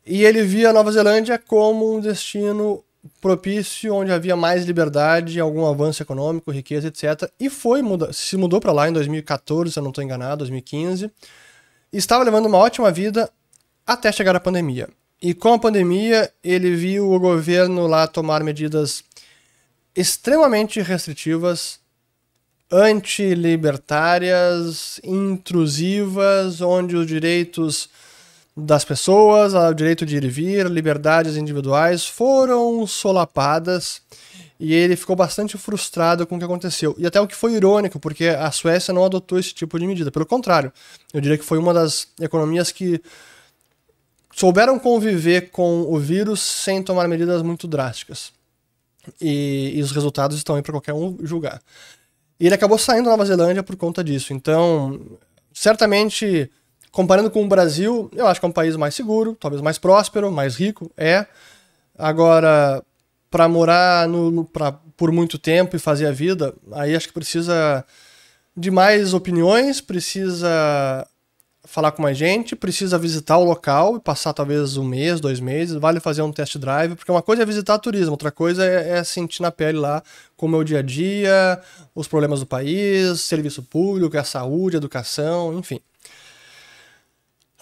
E 0.06 0.24
ele 0.24 0.43
via 0.43 0.70
a 0.70 0.74
Nova 0.74 0.91
Zelândia 0.91 1.39
como 1.39 1.95
um 1.95 1.99
destino 1.99 2.84
propício, 3.22 3.93
onde 3.93 4.12
havia 4.12 4.36
mais 4.36 4.66
liberdade, 4.66 5.39
algum 5.39 5.66
avanço 5.66 6.01
econômico, 6.01 6.51
riqueza, 6.51 6.88
etc. 6.88 7.30
E 7.39 7.49
foi 7.49 7.82
se 8.12 8.36
mudou 8.38 8.60
para 8.60 8.72
lá 8.72 8.89
em 8.89 8.93
2014, 8.93 9.72
se 9.72 9.80
eu 9.80 9.84
não 9.84 9.91
estou 9.91 10.04
enganado, 10.04 10.39
2015. 10.39 11.12
E 11.91 11.97
estava 11.97 12.24
levando 12.24 12.47
uma 12.47 12.58
ótima 12.58 12.91
vida 12.91 13.30
até 13.86 14.12
chegar 14.12 14.36
a 14.36 14.39
pandemia. 14.39 14.89
E 15.22 15.34
com 15.34 15.54
a 15.54 15.60
pandemia, 15.60 16.32
ele 16.43 16.76
viu 16.76 17.12
o 17.12 17.20
governo 17.20 17.88
lá 17.88 18.08
tomar 18.08 18.43
medidas 18.43 19.04
extremamente 19.95 20.82
restritivas, 20.82 21.80
antilibertárias, 22.72 24.99
intrusivas, 25.04 26.62
onde 26.62 26.95
os 26.95 27.06
direitos 27.06 27.89
das 28.56 28.86
pessoas, 28.86 29.54
o 29.54 29.74
direito 29.74 30.06
de 30.06 30.18
ir 30.18 30.24
e 30.24 30.30
vir, 30.30 30.68
liberdades 30.68 31.36
individuais 31.38 32.06
foram 32.06 32.86
solapadas 32.86 34.01
e 34.60 34.74
ele 34.74 34.95
ficou 34.95 35.16
bastante 35.16 35.58
frustrado 35.58 36.26
com 36.28 36.36
o 36.36 36.39
que 36.39 36.45
aconteceu. 36.45 36.95
E 36.97 37.06
até 37.06 37.20
o 37.20 37.28
que 37.28 37.36
foi 37.36 37.54
irônico, 37.54 37.99
porque 37.99 38.28
a 38.28 38.51
Suécia 38.51 38.93
não 38.93 39.04
adotou 39.04 39.39
esse 39.39 39.54
tipo 39.54 39.78
de 39.80 39.88
medida. 39.88 40.12
Pelo 40.12 40.26
contrário, 40.26 40.72
eu 41.14 41.20
diria 41.20 41.38
que 41.38 41.43
foi 41.43 41.58
uma 41.58 41.74
das 41.74 42.08
economias 42.22 42.72
que 42.72 43.01
souberam 44.34 44.80
conviver 44.80 45.49
com 45.49 45.82
o 45.82 45.97
vírus 45.99 46.39
sem 46.39 46.82
tomar 46.82 47.08
medidas 47.08 47.41
muito 47.41 47.68
drásticas. 47.68 48.32
E, 49.20 49.74
e 49.76 49.82
os 49.82 49.91
resultados 49.91 50.38
estão 50.38 50.56
aí 50.56 50.62
para 50.62 50.74
qualquer 50.74 50.93
um 50.93 51.18
julgar. 51.24 51.62
E 52.39 52.45
ele 52.45 52.56
acabou 52.56 52.78
saindo 52.78 53.06
da 53.06 53.12
Nova 53.12 53.26
Zelândia 53.26 53.64
por 53.64 53.76
conta 53.76 54.04
disso. 54.04 54.32
Então, 54.32 54.99
certamente 55.51 56.49
Comparando 56.94 57.32
com 57.32 57.44
o 57.44 57.48
Brasil, 57.48 58.08
eu 58.16 58.28
acho 58.28 58.39
que 58.39 58.46
é 58.46 58.50
um 58.50 58.52
país 58.52 58.76
mais 58.76 58.94
seguro, 58.94 59.36
talvez 59.39 59.64
mais 59.64 59.80
próspero, 59.80 60.32
mais 60.32 60.56
rico, 60.56 60.91
é. 60.96 61.26
Agora, 61.98 62.84
para 63.32 63.48
morar 63.48 64.08
no, 64.08 64.46
pra, 64.46 64.74
por 64.96 65.12
muito 65.12 65.39
tempo 65.39 65.76
e 65.76 65.80
fazer 65.80 66.06
a 66.06 66.12
vida, 66.12 66.54
aí 66.72 66.96
acho 66.96 67.08
que 67.08 67.14
precisa 67.16 67.84
de 68.56 68.70
mais 68.70 69.12
opiniões, 69.16 69.82
precisa 69.82 71.08
falar 71.64 71.94
com 71.94 72.04
mais 72.04 72.16
gente, 72.16 72.56
precisa 72.56 72.96
visitar 73.00 73.39
o 73.39 73.44
local 73.44 73.96
e 73.96 74.00
passar 74.00 74.32
talvez 74.32 74.78
um 74.78 74.84
mês, 74.84 75.20
dois 75.20 75.39
meses, 75.39 75.74
vale 75.78 76.00
fazer 76.00 76.22
um 76.22 76.32
test 76.32 76.60
drive, 76.60 76.94
porque 76.94 77.12
uma 77.12 77.24
coisa 77.24 77.41
é 77.41 77.46
visitar 77.46 77.80
turismo, 77.80 78.12
outra 78.12 78.30
coisa 78.32 78.64
é, 78.64 79.00
é 79.00 79.04
sentir 79.04 79.41
na 79.41 79.50
pele 79.50 79.80
lá 79.80 80.04
como 80.38 80.56
é 80.56 80.60
o 80.60 80.64
dia 80.64 80.78
a 80.78 80.84
dia, 80.84 81.60
os 81.96 82.08
problemas 82.08 82.41
do 82.41 82.46
país, 82.46 83.20
serviço 83.22 83.64
público, 83.64 84.16
a 84.16 84.24
saúde, 84.24 84.76
a 84.76 84.78
educação, 84.78 85.58
enfim. 85.58 85.82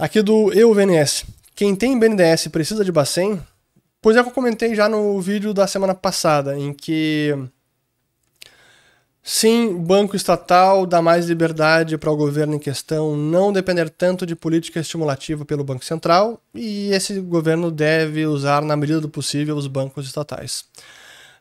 Aqui 0.01 0.19
do 0.23 0.51
EUVNS. 0.51 1.25
Quem 1.53 1.75
tem 1.75 1.99
BNDES 1.99 2.47
precisa 2.47 2.83
de 2.83 2.91
Bacen? 2.91 3.39
Pois 4.01 4.17
é 4.17 4.23
que 4.23 4.29
eu 4.29 4.33
comentei 4.33 4.73
já 4.73 4.89
no 4.89 5.21
vídeo 5.21 5.53
da 5.53 5.67
semana 5.67 5.93
passada, 5.93 6.57
em 6.57 6.73
que 6.73 7.37
sim, 9.21 9.77
banco 9.77 10.15
estatal 10.15 10.87
dá 10.87 11.03
mais 11.03 11.27
liberdade 11.27 11.99
para 11.99 12.09
o 12.09 12.17
governo 12.17 12.55
em 12.55 12.59
questão 12.59 13.15
não 13.15 13.53
depender 13.53 13.91
tanto 13.91 14.25
de 14.25 14.35
política 14.35 14.79
estimulativa 14.79 15.45
pelo 15.45 15.63
Banco 15.63 15.85
Central, 15.85 16.41
e 16.51 16.89
esse 16.89 17.19
governo 17.19 17.69
deve 17.69 18.25
usar, 18.25 18.63
na 18.63 18.75
medida 18.75 18.99
do 18.99 19.07
possível, 19.07 19.55
os 19.55 19.67
bancos 19.67 20.07
estatais. 20.07 20.65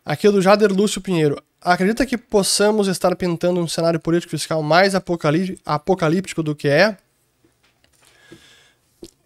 Aqui 0.04 0.28
do 0.28 0.42
Jader 0.42 0.70
Lúcio 0.70 1.00
Pinheiro. 1.00 1.42
Acredita 1.62 2.04
que 2.04 2.18
possamos 2.18 2.88
estar 2.88 3.16
pintando 3.16 3.58
um 3.58 3.66
cenário 3.66 3.98
político 3.98 4.32
fiscal 4.32 4.62
mais 4.62 4.94
apocalíptico 4.94 6.42
do 6.42 6.54
que 6.54 6.68
é? 6.68 6.98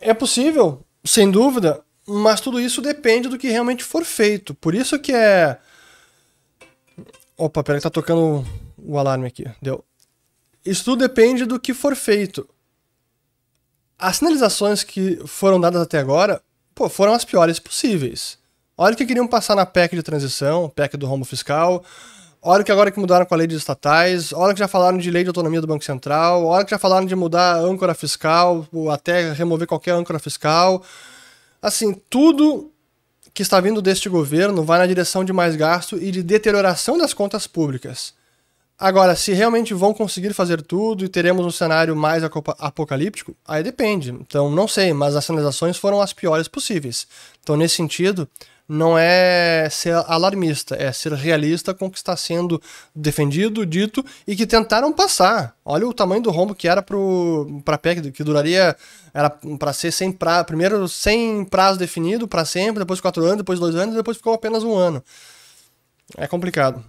É 0.07 0.13
possível, 0.13 0.85
sem 1.03 1.31
dúvida, 1.31 1.83
mas 2.07 2.39
tudo 2.39 2.61
isso 2.61 2.83
depende 2.83 3.27
do 3.27 3.39
que 3.39 3.49
realmente 3.49 3.83
for 3.83 4.05
feito. 4.05 4.55
Por 4.55 4.75
isso 4.75 4.99
que 4.99 5.15
é. 5.15 5.59
Opa, 7.39 7.65
peraí, 7.65 7.81
tá 7.81 7.89
tocando 7.89 8.47
o 8.77 8.99
alarme 8.99 9.27
aqui. 9.27 9.47
Deu. 9.63 9.83
Isso 10.63 10.85
tudo 10.85 10.99
depende 10.99 11.47
do 11.47 11.59
que 11.59 11.73
for 11.73 11.97
feito. 11.97 12.47
As 13.99 14.17
sinalizações 14.17 14.85
que 14.85 15.19
foram 15.27 15.59
dadas 15.59 15.81
até 15.81 15.99
agora 15.99 16.43
pô, 16.75 16.87
foram 16.91 17.15
as 17.15 17.25
piores 17.25 17.59
possíveis. 17.59 18.37
Olha 18.77 18.93
o 18.93 18.97
que 18.99 19.07
queriam 19.07 19.27
passar 19.27 19.57
na 19.57 19.65
PEC 19.65 19.97
de 19.97 20.03
transição, 20.03 20.69
PEC 20.69 20.99
do 20.99 21.07
rombo 21.07 21.25
fiscal, 21.25 21.83
Olha 22.47 22.63
que 22.63 22.71
agora 22.71 22.91
que 22.91 23.01
mudaram 23.01 23.25
com 23.25 23.33
a 23.33 23.39
lei 23.39 23.47
de 23.47 23.57
estatais, 23.57 24.31
olha 24.31 24.53
que 24.53 24.59
já 24.59 24.69
falaram 24.69 24.99
de 24.99 25.11
lei 25.11 25.23
de 25.23 25.29
autonomia 25.29 25.63
do 25.63 25.67
Banco 25.67 25.83
Central, 25.83 26.45
olha 26.45 26.63
que 26.63 26.73
já 26.73 26.79
falaram 26.79 27.07
de 27.07 27.17
mudar 27.17 27.55
a 27.55 27.59
âncora 27.59 27.95
fiscal, 27.95 28.69
até 28.93 29.33
remover 29.33 29.67
qualquer 29.67 29.93
âncora 29.93 30.19
fiscal. 30.19 30.83
Assim, 31.63 31.95
tudo 32.11 32.71
que 33.33 33.41
está 33.41 33.59
vindo 33.61 33.81
deste 33.81 34.11
governo 34.11 34.63
vai 34.63 34.79
na 34.79 34.87
direção 34.87 35.25
de 35.25 35.33
mais 35.33 35.57
gasto 35.57 35.97
e 35.97 36.11
de 36.11 36.23
deterioração 36.23 36.99
das 36.99 37.15
contas 37.15 37.47
públicas. 37.47 38.13
Agora, 38.79 39.17
se 39.17 39.33
realmente 39.33 39.73
vão 39.73 39.95
conseguir 39.95 40.35
fazer 40.35 40.61
tudo 40.61 41.03
e 41.03 41.09
teremos 41.09 41.47
um 41.47 41.51
cenário 41.51 41.97
mais 41.97 42.23
apocalíptico, 42.59 43.35
aí 43.49 43.63
depende. 43.63 44.11
Então, 44.11 44.51
não 44.51 44.69
sei, 44.69 44.93
mas 44.93 45.17
as 45.17 45.25
sinalizações 45.25 45.79
foram 45.79 45.99
as 45.99 46.13
piores 46.13 46.47
possíveis. 46.47 47.07
Então, 47.41 47.57
nesse 47.57 47.77
sentido, 47.77 48.29
não 48.69 48.97
é 48.97 49.69
ser 49.71 49.95
alarmista, 50.07 50.75
é 50.75 50.91
ser 50.91 51.13
realista 51.13 51.75
com 51.75 51.87
o 51.87 51.91
que 51.91 51.99
está 51.99 52.17
sendo 52.17 52.61
defendido, 52.95 53.67
dito 53.67 54.05
e 54.27 54.35
que 54.35 54.47
tentaram 54.47 54.93
passar. 54.93 55.55
Olha 55.65 55.87
o 55.87 55.93
tamanho 55.93 56.23
do 56.23 56.31
rombo 56.31 56.55
que 56.55 56.67
era 56.67 56.83
para 56.83 57.75
a 57.75 57.79
PEC, 57.79 58.11
que 58.11 58.25
duraria, 58.25 58.75
era 59.13 59.31
para 59.31 59.73
ser 59.73 59.93
sem 59.93 60.11
prazo, 60.11 60.47
primeiro 60.47 60.89
sem 60.89 61.45
prazo 61.45 61.79
definido 61.79 62.27
para 62.27 62.45
sempre, 62.45 62.81
depois 62.81 63.01
quatro 63.01 63.25
anos, 63.25 63.39
depois 63.39 63.61
dois 63.61 63.75
anos, 63.77 63.95
depois 63.95 64.17
ficou 64.17 64.33
apenas 64.33 64.65
um 64.65 64.75
ano. 64.75 65.03
É 66.17 66.27
complicado. 66.27 66.85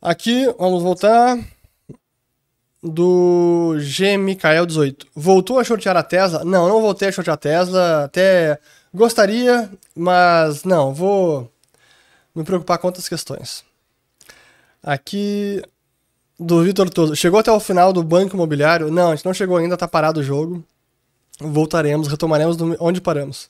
Aqui, 0.00 0.46
vamos 0.58 0.82
voltar 0.82 1.38
do 2.82 3.76
G. 3.78 4.16
Mikael 4.16 4.64
18. 4.64 5.06
Voltou 5.14 5.58
a 5.58 5.64
shortear 5.64 5.96
a 5.96 6.02
Tesla? 6.02 6.44
Não, 6.44 6.68
não 6.68 6.80
voltei 6.80 7.08
a 7.08 7.12
shortear 7.12 7.34
a 7.34 7.38
Tesla. 7.38 8.04
Até 8.04 8.58
Gostaria, 8.98 9.70
mas 9.94 10.64
não, 10.64 10.92
vou 10.92 11.48
me 12.34 12.42
preocupar 12.42 12.78
com 12.78 12.88
outras 12.88 13.08
questões. 13.08 13.62
Aqui 14.82 15.62
do 16.36 16.64
Vitor 16.64 16.90
Toso. 16.90 17.14
Chegou 17.14 17.38
até 17.38 17.52
o 17.52 17.60
final 17.60 17.92
do 17.92 18.02
Banco 18.02 18.34
Imobiliário? 18.34 18.90
Não, 18.90 19.12
a 19.12 19.14
gente 19.14 19.24
não 19.24 19.32
chegou 19.32 19.56
ainda, 19.56 19.76
tá 19.76 19.86
parado 19.86 20.18
o 20.18 20.22
jogo. 20.22 20.64
Voltaremos, 21.38 22.08
retomaremos 22.08 22.56
onde 22.80 23.00
paramos. 23.00 23.48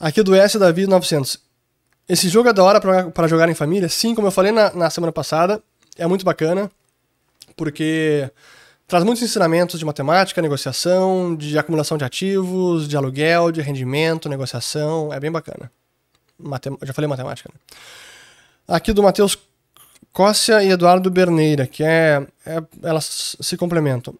Aqui 0.00 0.20
do 0.20 0.34
S 0.34 0.58
Davi 0.58 0.88
900. 0.88 1.38
Esse 2.08 2.28
jogo 2.28 2.48
é 2.48 2.52
da 2.52 2.64
hora 2.64 2.80
para 2.80 3.28
jogar 3.28 3.48
em 3.48 3.54
família? 3.54 3.88
Sim, 3.88 4.16
como 4.16 4.26
eu 4.26 4.32
falei 4.32 4.50
na, 4.50 4.72
na 4.72 4.90
semana 4.90 5.12
passada, 5.12 5.62
é 5.96 6.08
muito 6.08 6.24
bacana, 6.24 6.68
porque 7.56 8.28
Traz 8.86 9.04
muitos 9.04 9.22
ensinamentos 9.22 9.78
de 9.78 9.84
matemática, 9.84 10.42
negociação, 10.42 11.34
de 11.34 11.56
acumulação 11.58 11.96
de 11.96 12.04
ativos, 12.04 12.86
de 12.86 12.96
aluguel, 12.96 13.50
de 13.50 13.62
rendimento, 13.62 14.28
negociação. 14.28 15.12
É 15.12 15.18
bem 15.18 15.30
bacana. 15.30 15.70
Matem 16.38 16.76
já 16.82 16.92
falei 16.92 17.08
matemática. 17.08 17.50
Né? 17.52 17.60
Aqui 18.68 18.92
do 18.92 19.02
Matheus 19.02 19.38
Cóssia 20.12 20.62
e 20.62 20.70
Eduardo 20.70 21.10
Berneira, 21.10 21.66
que 21.66 21.82
é, 21.82 22.26
é 22.44 22.62
elas 22.82 23.36
se 23.40 23.56
complementam. 23.56 24.14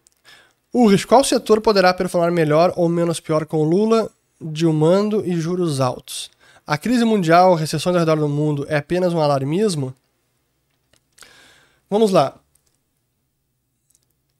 Ulrich, 0.73 1.05
qual 1.05 1.23
setor 1.23 1.61
poderá 1.61 1.93
performar 1.93 2.31
melhor 2.31 2.73
ou 2.75 2.89
menos 2.89 3.19
pior 3.19 3.45
com 3.45 3.63
Lula, 3.63 4.09
Dilmando 4.41 5.23
e 5.23 5.39
juros 5.39 5.79
altos? 5.79 6.31
A 6.65 6.77
crise 6.77 7.05
mundial, 7.05 7.53
recessões 7.53 7.95
ao 7.95 7.99
redor 7.99 8.17
do 8.17 8.27
mundo 8.27 8.65
é 8.67 8.77
apenas 8.77 9.13
um 9.13 9.21
alarmismo? 9.21 9.93
Vamos 11.89 12.09
lá 12.09 12.33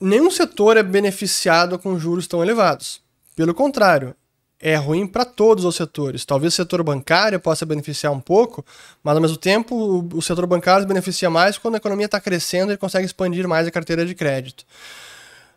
nenhum 0.04 0.30
setor 0.30 0.78
é 0.78 0.84
beneficiado 0.84 1.80
com 1.80 1.98
juros 1.98 2.28
tão 2.28 2.44
elevados. 2.44 3.02
Pelo 3.36 3.54
contrário, 3.54 4.14
é 4.60 4.76
ruim 4.76 5.08
para 5.08 5.26
todos 5.26 5.66
os 5.66 5.76
setores. 5.76 6.26
Talvez 6.26 6.54
o 6.54 6.56
setor 6.56 6.84
bancário 6.84 7.40
possa 7.40 7.66
beneficiar 7.66 8.12
um 8.12 8.20
pouco, 8.20 8.66
mas 9.04 9.16
ao 9.16 9.22
mesmo 9.22 9.38
tempo 9.38 10.08
o 10.14 10.22
setor 10.22 10.46
bancário 10.46 10.84
se 10.84 10.88
beneficia 10.88 11.30
mais 11.30 11.58
quando 11.58 11.76
a 11.76 11.78
economia 11.78 12.06
está 12.06 12.20
crescendo 12.20 12.72
e 12.72 12.78
consegue 12.78 13.06
expandir 13.06 13.48
mais 13.48 13.68
a 13.68 13.72
carteira 13.72 14.06
de 14.06 14.14
crédito. 14.14 14.66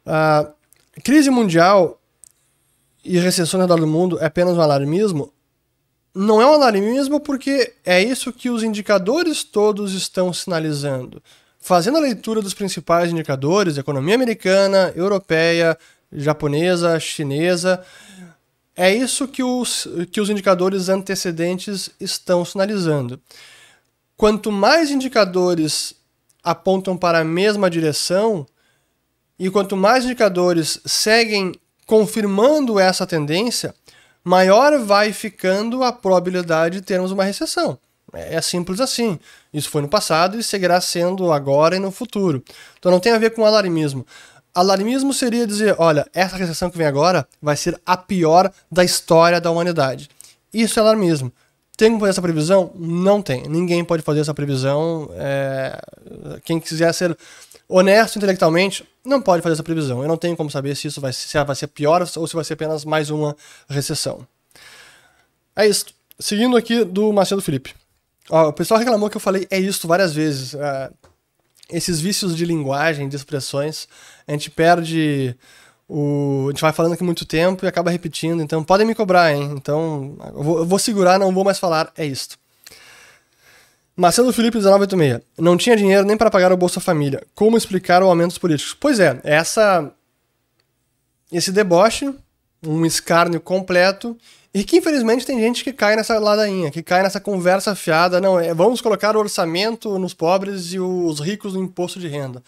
A 0.04 0.48
crise 1.04 1.30
mundial 1.30 2.00
e 3.04 3.18
recessões 3.18 3.60
ao 3.60 3.68
redor 3.68 3.80
do 3.80 3.86
mundo 3.86 4.18
é 4.20 4.26
apenas 4.26 4.56
um 4.56 4.60
alarmismo, 4.60 5.32
não 6.14 6.40
é 6.40 6.46
um 6.46 6.54
alarmismo 6.54 7.20
porque 7.20 7.74
é 7.84 8.02
isso 8.02 8.32
que 8.32 8.48
os 8.48 8.62
indicadores 8.62 9.44
todos 9.44 9.92
estão 9.92 10.32
sinalizando. 10.32 11.22
Fazendo 11.66 11.98
a 11.98 12.00
leitura 12.00 12.40
dos 12.40 12.54
principais 12.54 13.10
indicadores, 13.10 13.76
economia 13.76 14.14
americana, 14.14 14.92
europeia, 14.94 15.76
japonesa, 16.12 17.00
chinesa, 17.00 17.84
é 18.76 18.94
isso 18.94 19.26
que 19.26 19.42
os, 19.42 19.88
que 20.12 20.20
os 20.20 20.30
indicadores 20.30 20.88
antecedentes 20.88 21.90
estão 21.98 22.44
sinalizando. 22.44 23.20
Quanto 24.16 24.52
mais 24.52 24.92
indicadores 24.92 25.92
apontam 26.40 26.96
para 26.96 27.18
a 27.18 27.24
mesma 27.24 27.68
direção, 27.68 28.46
e 29.36 29.50
quanto 29.50 29.76
mais 29.76 30.04
indicadores 30.04 30.80
seguem 30.86 31.52
confirmando 31.84 32.78
essa 32.78 33.04
tendência, 33.04 33.74
maior 34.22 34.78
vai 34.78 35.12
ficando 35.12 35.82
a 35.82 35.92
probabilidade 35.92 36.76
de 36.76 36.86
termos 36.86 37.10
uma 37.10 37.24
recessão. 37.24 37.76
É 38.12 38.40
simples 38.40 38.80
assim. 38.80 39.18
Isso 39.52 39.68
foi 39.68 39.82
no 39.82 39.88
passado 39.88 40.38
e 40.38 40.42
seguirá 40.42 40.80
sendo 40.80 41.32
agora 41.32 41.76
e 41.76 41.78
no 41.78 41.90
futuro. 41.90 42.42
Então 42.78 42.90
não 42.90 43.00
tem 43.00 43.12
a 43.12 43.18
ver 43.18 43.30
com 43.30 43.44
alarmismo. 43.44 44.06
Alarmismo 44.54 45.12
seria 45.12 45.46
dizer: 45.46 45.74
olha, 45.78 46.06
essa 46.14 46.36
recessão 46.36 46.70
que 46.70 46.78
vem 46.78 46.86
agora 46.86 47.26
vai 47.42 47.56
ser 47.56 47.80
a 47.84 47.96
pior 47.96 48.50
da 48.70 48.84
história 48.84 49.40
da 49.40 49.50
humanidade. 49.50 50.08
Isso 50.52 50.78
é 50.78 50.82
alarmismo. 50.82 51.32
Tem 51.76 51.90
como 51.90 52.00
fazer 52.00 52.10
essa 52.12 52.22
previsão? 52.22 52.72
Não 52.74 53.20
tem. 53.20 53.42
Ninguém 53.42 53.84
pode 53.84 54.02
fazer 54.02 54.20
essa 54.20 54.32
previsão. 54.32 55.10
É... 55.12 55.78
Quem 56.42 56.58
quiser 56.58 56.90
ser 56.94 57.16
honesto 57.68 58.16
intelectualmente 58.16 58.88
não 59.04 59.20
pode 59.20 59.42
fazer 59.42 59.54
essa 59.54 59.62
previsão. 59.62 60.00
Eu 60.00 60.08
não 60.08 60.16
tenho 60.16 60.36
como 60.36 60.50
saber 60.50 60.74
se 60.74 60.88
isso 60.88 61.00
vai, 61.02 61.12
se 61.12 61.44
vai 61.44 61.54
ser 61.54 61.66
pior 61.66 62.06
ou 62.16 62.26
se 62.26 62.34
vai 62.34 62.44
ser 62.44 62.54
apenas 62.54 62.84
mais 62.84 63.10
uma 63.10 63.36
recessão. 63.68 64.26
É 65.54 65.66
isso. 65.66 65.86
Seguindo 66.18 66.56
aqui 66.56 66.82
do 66.82 67.12
Marcelo 67.12 67.42
Felipe. 67.42 67.74
Ó, 68.30 68.48
o 68.48 68.52
pessoal 68.52 68.78
reclamou 68.78 69.08
que 69.08 69.16
eu 69.16 69.20
falei 69.20 69.46
é 69.50 69.58
isso 69.58 69.86
várias 69.86 70.14
vezes. 70.14 70.54
É, 70.54 70.90
esses 71.70 72.00
vícios 72.00 72.36
de 72.36 72.44
linguagem, 72.44 73.08
de 73.08 73.16
expressões, 73.16 73.88
a 74.26 74.32
gente 74.32 74.50
perde 74.50 75.36
o, 75.88 76.46
a 76.48 76.50
gente 76.50 76.60
vai 76.60 76.72
falando 76.72 76.92
aqui 76.94 77.04
muito 77.04 77.24
tempo 77.24 77.64
e 77.64 77.68
acaba 77.68 77.90
repetindo, 77.90 78.42
então 78.42 78.62
podem 78.62 78.86
me 78.86 78.94
cobrar, 78.94 79.32
hein? 79.32 79.52
Então, 79.56 80.16
eu 80.34 80.42
vou, 80.42 80.58
eu 80.58 80.66
vou 80.66 80.78
segurar, 80.78 81.18
não 81.18 81.32
vou 81.32 81.44
mais 81.44 81.58
falar, 81.58 81.92
é 81.96 82.04
isto. 82.04 82.38
Marcelo 83.96 84.32
Felipe 84.32 84.58
1986. 84.58 85.22
Não 85.38 85.56
tinha 85.56 85.76
dinheiro 85.76 86.04
nem 86.04 86.16
para 86.16 86.30
pagar 86.30 86.52
o 86.52 86.56
Bolsa 86.56 86.80
Família. 86.80 87.22
Como 87.34 87.56
explicar 87.56 88.02
o 88.02 88.06
aumento 88.06 88.28
dos 88.28 88.38
políticos? 88.38 88.76
Pois 88.78 89.00
é, 89.00 89.18
essa 89.24 89.90
esse 91.32 91.50
deboche, 91.50 92.14
um 92.64 92.84
escárnio 92.84 93.40
completo, 93.40 94.16
e 94.56 94.64
que 94.64 94.78
infelizmente 94.78 95.26
tem 95.26 95.38
gente 95.38 95.62
que 95.62 95.70
cai 95.70 95.96
nessa 95.96 96.18
ladainha, 96.18 96.70
que 96.70 96.82
cai 96.82 97.02
nessa 97.02 97.20
conversa 97.20 97.74
fiada, 97.74 98.22
não, 98.22 98.40
é, 98.40 98.54
vamos 98.54 98.80
colocar 98.80 99.14
o 99.14 99.18
orçamento 99.18 99.98
nos 99.98 100.14
pobres 100.14 100.72
e 100.72 100.80
os 100.80 101.20
ricos 101.20 101.52
no 101.52 101.62
imposto 101.62 102.00
de 102.00 102.08
renda. 102.08 102.42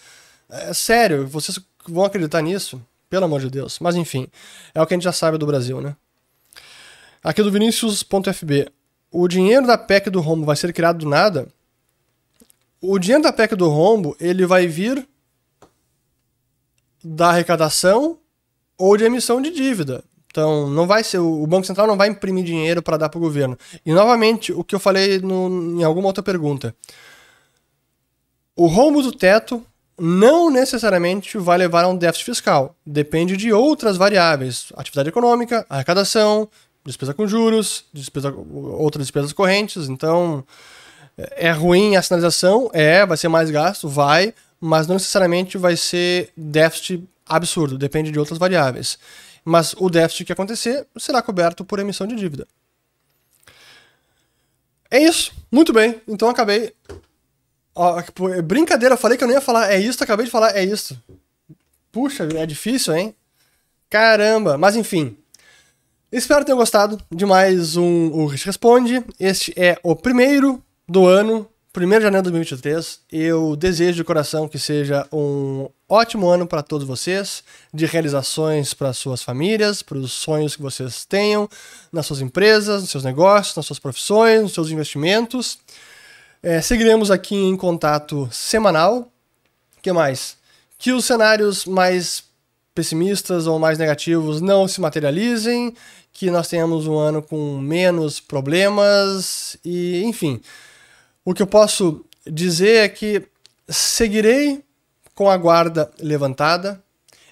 É 0.49 0.73
sério, 0.73 1.27
vocês 1.27 1.61
vão 1.87 2.07
acreditar 2.07 2.41
nisso? 2.41 2.81
Pelo 3.11 3.27
amor 3.27 3.43
de 3.43 3.51
Deus. 3.51 3.79
Mas 3.79 3.95
enfim, 3.95 4.27
é 4.75 4.81
o 4.81 4.87
que 4.87 4.95
a 4.95 4.97
gente 4.97 5.05
já 5.05 5.13
sabe 5.13 5.37
do 5.37 5.45
Brasil, 5.45 5.83
né? 5.83 5.95
Aqui 7.23 7.43
do 7.43 7.53
Vinicius.fb. 7.53 8.73
O 9.11 9.29
dinheiro 9.29 9.67
da 9.67 9.77
PEC 9.77 10.09
do 10.09 10.23
rombo 10.23 10.47
vai 10.47 10.57
ser 10.57 10.73
criado 10.73 11.01
do 11.01 11.09
nada? 11.11 11.47
O 12.81 12.99
dinheiro 12.99 13.23
da 13.23 13.35
PEC 13.35 13.55
do 13.55 13.69
rombo, 13.69 14.17
ele 14.19 14.47
vai 14.47 14.67
vir 14.67 15.07
da 17.05 17.29
arrecadação 17.29 18.17
ou 18.79 18.97
de 18.97 19.05
emissão 19.05 19.43
de 19.43 19.51
dívida. 19.51 20.03
Então, 20.31 20.69
não 20.69 20.87
vai 20.87 21.03
ser 21.03 21.19
o 21.19 21.47
Banco 21.47 21.67
Central 21.67 21.87
não 21.87 21.97
vai 21.97 22.09
imprimir 22.09 22.45
dinheiro 22.45 22.83
para 22.83 22.97
dar 22.97 23.09
para 23.09 23.19
o 23.19 23.21
governo. 23.21 23.59
E 23.85 23.93
novamente, 23.93 24.53
o 24.53 24.63
que 24.63 24.75
eu 24.75 24.81
falei 24.81 25.19
no, 25.19 25.81
em 25.81 25.83
alguma 25.83 26.07
outra 26.07 26.23
pergunta. 26.23 26.75
O 28.55 28.67
rombo 28.67 29.03
do 29.03 29.13
teto 29.13 29.65
não 29.99 30.51
necessariamente 30.51 31.39
vai 31.39 31.59
levar 31.59 31.85
a 31.85 31.89
um 31.89 31.97
déficit 31.97 32.27
fiscal. 32.27 32.77
Depende 32.85 33.37
de 33.37 33.53
outras 33.53 33.97
variáveis: 33.97 34.67
atividade 34.77 35.09
econômica, 35.09 35.67
arrecadação, 35.69 36.49
despesa 36.85 37.15
com 37.15 37.27
juros, 37.27 37.85
despesa, 37.93 38.33
outras 38.33 39.07
despesas 39.07 39.33
correntes. 39.33 39.89
Então, 39.89 40.45
é 41.17 41.51
ruim 41.51 41.97
a 41.97 42.03
sinalização? 42.03 42.71
É, 42.73 43.05
vai 43.05 43.17
ser 43.17 43.29
mais 43.29 43.51
gasto? 43.51 43.89
Vai, 43.89 44.33
mas 44.61 44.87
não 44.87 44.95
necessariamente 44.95 45.59
vai 45.59 45.77
ser 45.77 46.31
déficit 46.37 47.03
absurdo, 47.27 47.77
depende 47.77 48.11
de 48.11 48.19
outras 48.19 48.39
variáveis. 48.39 48.99
Mas 49.49 49.75
o 49.79 49.89
déficit 49.89 50.27
que 50.27 50.33
acontecer 50.33 50.87
será 50.99 51.23
coberto 51.23 51.65
por 51.65 51.79
emissão 51.79 52.07
de 52.07 52.15
dívida. 52.15 52.47
É 54.91 54.99
isso. 55.03 55.33
Muito 55.51 55.73
bem. 55.73 56.01
Então 56.07 56.29
acabei 56.29 56.75
Ó, 57.75 58.03
brincadeira, 58.43 58.95
eu 58.95 58.99
falei 58.99 59.17
que 59.17 59.23
eu 59.23 59.29
não 59.29 59.35
ia 59.37 59.41
falar 59.41 59.73
é 59.73 59.79
isso, 59.79 60.03
acabei 60.03 60.27
de 60.27 60.33
falar 60.33 60.57
é 60.57 60.65
isso. 60.65 61.01
Puxa, 61.93 62.29
é 62.35 62.45
difícil, 62.45 62.93
hein? 62.97 63.15
Caramba, 63.89 64.59
mas 64.59 64.75
enfim. 64.75 65.17
Espero 66.11 66.45
ter 66.45 66.55
gostado 66.55 67.01
de 67.09 67.25
mais 67.25 67.77
um 67.77 68.11
O 68.13 68.27
Rich 68.27 68.47
Responde. 68.47 69.05
Este 69.21 69.55
é 69.57 69.79
o 69.85 69.95
primeiro 69.95 70.61
do 70.89 71.07
ano, 71.07 71.49
1 71.77 71.81
de 71.81 72.01
janeiro 72.01 72.25
de 72.25 72.31
2023. 72.31 73.01
Eu 73.13 73.55
desejo 73.55 73.97
de 73.97 74.05
coração 74.05 74.49
que 74.49 74.59
seja 74.59 75.07
um 75.13 75.69
ótimo 75.89 76.27
ano 76.29 76.47
para 76.47 76.63
todos 76.63 76.87
vocês, 76.87 77.45
de 77.73 77.85
realizações 77.85 78.73
para 78.73 78.93
suas 78.93 79.23
famílias, 79.23 79.83
para 79.83 79.99
os 79.99 80.13
sonhos 80.13 80.57
que 80.57 80.63
vocês 80.63 81.05
tenham 81.05 81.49
nas 81.93 82.07
suas 82.07 82.21
empresas, 82.21 82.81
nos 82.81 82.91
seus 82.91 83.05
negócios, 83.05 83.55
nas 83.55 83.67
suas 83.67 83.79
profissões, 83.79 84.43
nos 84.43 84.55
seus 84.55 84.71
investimentos. 84.71 85.59
É, 86.43 86.61
seguiremos 86.63 87.11
aqui 87.11 87.37
em 87.37 87.57
contato 87.57 88.29
semanal. 88.33 89.13
O 89.77 89.83
que 89.83 89.93
mais? 89.93 90.37
Que 90.79 90.93
os 90.93 91.05
cenários 91.05 91.67
mais 91.67 92.25
pessimistas 92.75 93.47
ou 93.47 93.59
mais 93.59 93.77
negativos 93.77 94.41
não 94.41 94.67
se 94.67 94.81
materializem, 94.81 95.75
que 96.13 96.31
nós 96.31 96.49
tenhamos 96.49 96.87
um 96.87 96.97
ano 96.97 97.21
com 97.21 97.59
menos 97.59 98.21
problemas 98.21 99.59
e, 99.65 100.03
enfim. 100.05 100.41
O 101.29 101.35
que 101.35 101.43
eu 101.43 101.47
posso 101.47 102.07
dizer 102.27 102.77
é 102.85 102.89
que 102.89 103.23
seguirei 103.69 104.65
com 105.15 105.29
a 105.29 105.37
guarda 105.37 105.91
levantada 106.01 106.83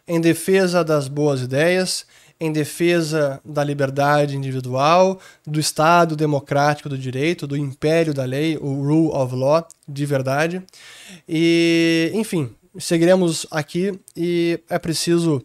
em 0.07 0.21
defesa 0.21 0.85
das 0.85 1.09
boas 1.09 1.41
ideias 1.41 2.05
em 2.39 2.53
defesa 2.53 3.41
da 3.43 3.65
liberdade 3.65 4.37
individual, 4.37 5.19
do 5.47 5.59
Estado 5.59 6.15
democrático 6.15 6.91
do 6.91 6.99
direito, 6.99 7.47
do 7.47 7.57
império 7.57 8.13
da 8.13 8.27
lei, 8.27 8.59
o 8.59 8.83
rule 8.83 9.09
of 9.15 9.35
law, 9.35 9.67
de 9.89 10.05
verdade. 10.05 10.63
E, 11.27 12.11
enfim, 12.13 12.55
seguiremos 12.79 13.47
aqui 13.51 13.99
e 14.15 14.61
é 14.69 14.79
preciso, 14.79 15.43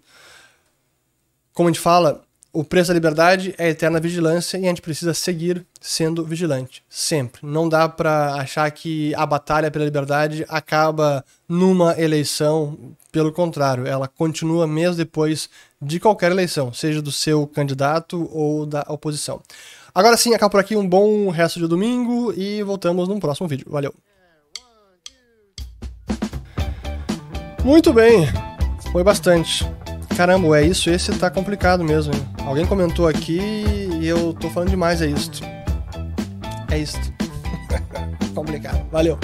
como 1.54 1.70
a 1.70 1.72
gente 1.72 1.80
fala, 1.80 2.22
o 2.54 2.64
preço 2.64 2.90
da 2.90 2.94
liberdade 2.94 3.56
é 3.58 3.70
eterna 3.70 4.00
vigilância 4.00 4.58
e 4.58 4.66
a 4.66 4.70
gente 4.70 4.82
precisa 4.82 5.14
seguir 5.14 5.66
sendo 5.80 6.26
vigilante, 6.26 6.84
sempre. 6.90 7.46
Não 7.46 7.70
dá 7.70 7.88
para 7.88 8.36
achar 8.36 8.70
que 8.72 9.16
a 9.16 9.26
batalha 9.26 9.72
pela 9.72 9.86
liberdade 9.86 10.46
acaba 10.50 11.24
numa 11.48 12.00
eleição, 12.00 12.78
pelo 13.12 13.32
contrário, 13.32 13.88
ela 13.88 14.08
continua 14.08 14.68
mesmo 14.68 14.98
depois 14.98 15.50
de 15.82 16.00
qualquer 16.00 16.32
eleição, 16.32 16.74
seja 16.74 17.02
do 17.02 17.12
seu 17.12 17.48
candidato 17.48 18.30
ou 18.34 18.66
da 18.66 18.86
oposição. 18.88 19.42
Agora 19.94 20.18
sim, 20.18 20.34
acaba 20.34 20.50
por 20.50 20.60
aqui 20.60 20.76
um 20.76 20.88
bom 20.88 21.30
resto 21.30 21.60
de 21.60 21.68
domingo 21.68 22.34
e 22.34 22.62
voltamos 22.64 23.08
num 23.08 23.20
próximo 23.20 23.48
vídeo. 23.48 23.68
Valeu! 23.70 23.94
Muito 27.64 27.94
bem, 27.94 28.28
foi 28.92 29.04
bastante. 29.04 29.64
Caramba, 30.22 30.60
é 30.60 30.64
isso, 30.64 30.88
esse 30.92 31.12
tá 31.18 31.32
complicado 31.32 31.84
mesmo. 31.84 32.14
Alguém 32.46 32.64
comentou 32.64 33.08
aqui 33.08 33.40
e 34.00 34.08
eu 34.08 34.34
tô 34.34 34.52
falando 34.52 34.70
demais, 34.70 35.02
é 35.02 35.08
isto. 35.08 35.42
É 36.70 36.78
isto. 36.78 37.12
complicado. 38.36 38.88
Valeu. 38.92 39.18